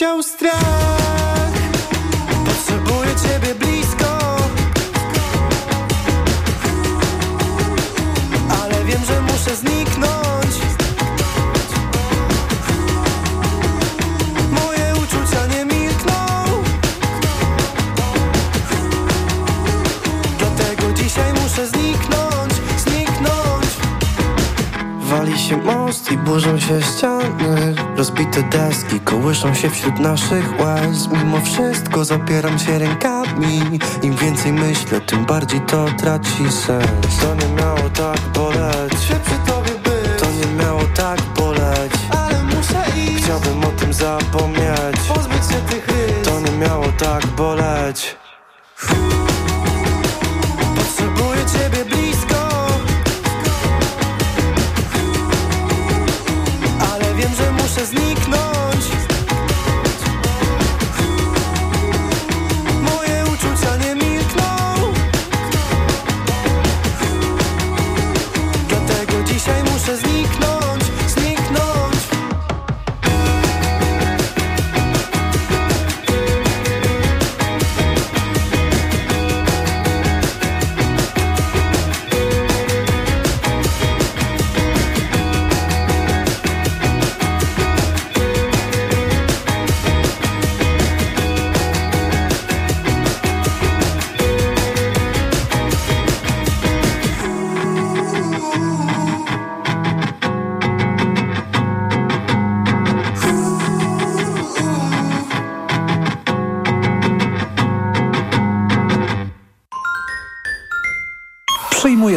Obleciał 0.00 0.22
strach. 0.22 1.52
Potrzebuję 2.46 3.10
ciebie 3.22 3.54
blisko. 3.54 4.36
Ale 8.62 8.84
wiem, 8.84 9.04
że 9.04 9.20
muszę 9.20 9.56
zniknąć. 9.56 10.54
Moje 14.50 14.94
uczucia 14.94 15.46
nie 15.46 15.64
milkną. 15.64 16.14
Dlatego 20.38 20.92
dzisiaj 20.92 21.32
muszę 21.32 21.66
zniknąć, 21.66 22.52
zniknąć. 22.76 23.66
Wali 25.00 25.38
się 25.38 25.56
most 25.56 26.12
i 26.12 26.16
burzą 26.16 26.60
się 26.60 26.82
ściany 26.82 27.79
Rozbite 28.00 28.42
deski 28.42 29.00
kołyszą 29.00 29.54
się 29.54 29.70
wśród 29.70 29.98
naszych 29.98 30.60
łez. 30.60 31.08
Mimo 31.12 31.40
wszystko 31.40 32.04
zapieram 32.04 32.58
się 32.58 32.78
rękami. 32.78 33.78
Im 34.02 34.16
więcej 34.16 34.52
myślę, 34.52 35.00
tym 35.00 35.26
bardziej 35.26 35.60
to 35.60 35.86
traci 35.98 36.52
sens. 36.52 37.18
To 37.20 37.34
nie 37.34 37.54
miało 37.54 37.90
tak 37.90 38.20
boleć 38.34 38.92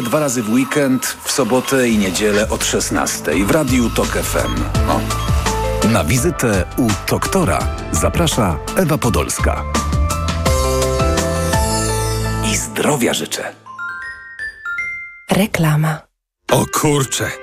Dwa 0.02 0.20
razy 0.20 0.44
w 0.44 0.50
weekend, 0.50 1.18
w 1.24 1.32
sobotę 1.32 1.90
i 1.90 1.98
niedzielę 1.98 2.50
od 2.50 2.66
16 2.66 3.46
w 3.46 3.52
Radiu 3.52 3.90
TOK 3.90 4.08
FM. 4.08 4.64
O. 4.90 5.00
Na 5.88 6.04
wizytę 6.04 6.66
u 6.78 6.88
doktora 7.10 7.60
zaprasza 7.92 8.58
Ewa 8.78 8.98
Podolska. 8.98 9.64
I 12.52 12.58
zdrowia 12.58 13.14
życzę. 13.14 13.54
Reklama. 15.32 16.02
O 16.52 16.66
kurcze! 16.74 17.43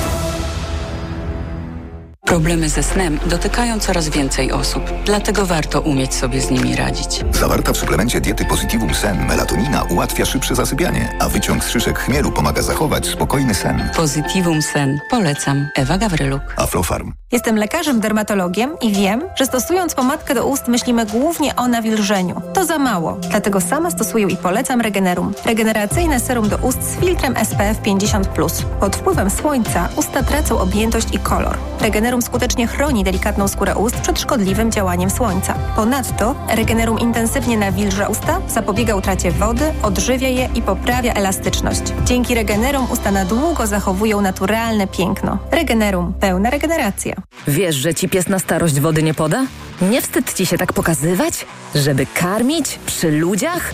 Problemy 2.31 2.69
ze 2.69 2.83
snem 2.83 3.19
dotykają 3.25 3.79
coraz 3.79 4.09
więcej 4.09 4.51
osób, 4.51 4.83
dlatego 5.05 5.45
warto 5.45 5.81
umieć 5.81 6.13
sobie 6.13 6.41
z 6.41 6.51
nimi 6.51 6.75
radzić. 6.75 7.25
Zawarta 7.31 7.73
w 7.73 7.77
suplemencie 7.77 8.21
diety 8.21 8.45
Positivum 8.45 8.93
Sen 8.93 9.25
melatonina 9.25 9.83
ułatwia 9.83 10.25
szybsze 10.25 10.55
zasypianie, 10.55 11.17
a 11.19 11.29
wyciąg 11.29 11.63
z 11.63 11.69
szyszek 11.69 11.99
chmielu 11.99 12.31
pomaga 12.31 12.61
zachować 12.61 13.07
spokojny 13.07 13.53
sen. 13.53 13.89
Positivum 13.95 14.61
Sen. 14.61 14.99
Polecam. 15.09 15.67
Ewa 15.75 15.97
Gawryluk. 15.97 16.41
Aflofarm. 16.57 17.13
Jestem 17.31 17.55
lekarzem 17.55 17.99
dermatologiem 17.99 18.75
i 18.81 18.91
wiem, 18.93 19.21
że 19.35 19.45
stosując 19.45 19.95
pomadkę 19.95 20.35
do 20.35 20.45
ust 20.45 20.67
myślimy 20.67 21.05
głównie 21.05 21.55
o 21.55 21.67
nawilżeniu. 21.67 22.41
To 22.53 22.65
za 22.65 22.77
mało, 22.77 23.17
dlatego 23.29 23.61
sama 23.61 23.91
stosuję 23.91 24.27
i 24.27 24.37
polecam 24.37 24.81
Regenerum. 24.81 25.33
Regeneracyjne 25.45 26.19
serum 26.19 26.49
do 26.49 26.57
ust 26.57 26.83
z 26.83 26.95
filtrem 26.95 27.35
SPF 27.45 27.81
50+. 27.81 28.63
Pod 28.79 28.95
wpływem 28.95 29.29
słońca 29.29 29.89
usta 29.95 30.23
tracą 30.23 30.59
objętość 30.59 31.07
i 31.13 31.19
kolor. 31.19 31.57
Skutecznie 32.21 32.67
chroni 32.67 33.03
delikatną 33.03 33.47
skórę 33.47 33.75
ust 33.75 33.95
przed 33.95 34.19
szkodliwym 34.19 34.71
działaniem 34.71 35.09
słońca. 35.09 35.53
Ponadto 35.75 36.35
Regenerum 36.55 36.99
intensywnie 36.99 37.57
nawilża 37.57 38.07
usta, 38.07 38.41
zapobiega 38.47 38.95
utracie 38.95 39.31
wody, 39.31 39.73
odżywia 39.83 40.27
je 40.27 40.49
i 40.55 40.61
poprawia 40.61 41.13
elastyczność. 41.13 41.81
Dzięki 42.05 42.35
Regenerum 42.35 42.87
usta 42.91 43.11
na 43.11 43.25
długo 43.25 43.67
zachowują 43.67 44.21
naturalne 44.21 44.87
piękno. 44.87 45.37
Regenerum. 45.51 46.13
Pełna 46.19 46.49
regeneracja. 46.49 47.15
Wiesz, 47.47 47.75
że 47.75 47.93
ci 47.93 48.09
pies 48.09 48.27
na 48.27 48.39
starość 48.39 48.79
wody 48.79 49.03
nie 49.03 49.13
poda? 49.13 49.45
Nie 49.81 50.01
wstyd 50.01 50.33
ci 50.33 50.45
się 50.45 50.57
tak 50.57 50.73
pokazywać? 50.73 51.45
Żeby 51.75 52.05
karmić? 52.05 52.79
Przy 52.85 53.11
ludziach? 53.11 53.73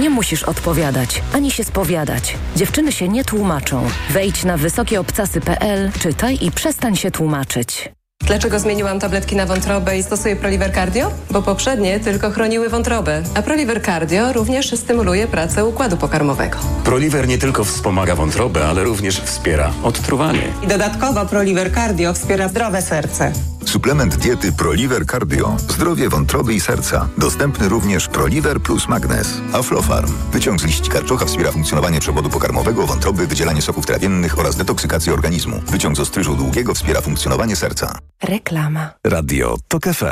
Nie 0.00 0.10
musisz 0.10 0.42
odpowiadać, 0.42 1.22
ani 1.34 1.50
się 1.50 1.64
spowiadać. 1.64 2.36
Dziewczyny 2.56 2.92
się 2.92 3.08
nie 3.08 3.24
tłumaczą. 3.24 3.86
Wejdź 4.10 4.44
na 4.44 4.56
wysokieobcasy.pl, 4.56 5.90
czytaj 6.00 6.38
i 6.40 6.50
przestań 6.50 6.96
się 6.96 7.10
tłumaczyć. 7.10 7.90
Dlaczego 8.26 8.58
zmieniłam 8.58 9.00
tabletki 9.00 9.36
na 9.36 9.46
wątrobę 9.46 9.98
i 9.98 10.02
stosuję 10.02 10.36
Proliver 10.36 10.74
Cardio? 10.74 11.10
Bo 11.30 11.42
poprzednie 11.42 12.00
tylko 12.00 12.30
chroniły 12.30 12.68
wątrobę, 12.68 13.22
a 13.34 13.42
Proliver 13.42 13.82
Cardio 13.82 14.32
również 14.32 14.70
stymuluje 14.74 15.26
pracę 15.26 15.64
układu 15.64 15.96
pokarmowego. 15.96 16.58
Proliver 16.84 17.28
nie 17.28 17.38
tylko 17.38 17.64
wspomaga 17.64 18.14
wątrobę, 18.14 18.68
ale 18.68 18.84
również 18.84 19.20
wspiera 19.20 19.70
odtruwanie. 19.82 20.42
I 20.62 20.66
dodatkowo 20.66 21.26
Proliver 21.26 21.74
Cardio 21.74 22.12
wspiera 22.14 22.48
zdrowe 22.48 22.82
serce. 22.82 23.32
Suplement 23.64 24.16
diety 24.16 24.52
ProLiver 24.52 25.06
Cardio. 25.06 25.56
Zdrowie 25.58 26.08
wątroby 26.08 26.54
i 26.54 26.60
serca. 26.60 27.08
Dostępny 27.18 27.68
również 27.68 28.08
ProLiver 28.08 28.60
plus 28.60 28.88
Magnes. 28.88 29.40
Aflofarm. 29.52 30.12
Wyciąg 30.32 30.60
z 30.60 30.64
liści 30.64 30.90
karczocha 30.90 31.26
wspiera 31.26 31.52
funkcjonowanie 31.52 32.00
przewodu 32.00 32.30
pokarmowego, 32.30 32.86
wątroby, 32.86 33.26
wydzielanie 33.26 33.62
soków 33.62 33.86
trawiennych 33.86 34.38
oraz 34.38 34.56
detoksykację 34.56 35.12
organizmu. 35.12 35.60
Wyciąg 35.66 35.96
z 35.96 36.00
ostryżu 36.00 36.36
długiego 36.36 36.74
wspiera 36.74 37.00
funkcjonowanie 37.00 37.56
serca. 37.56 37.98
Reklama. 38.22 38.90
Radio 39.04 39.56
TOK 39.68 39.84
FM. 39.84 40.04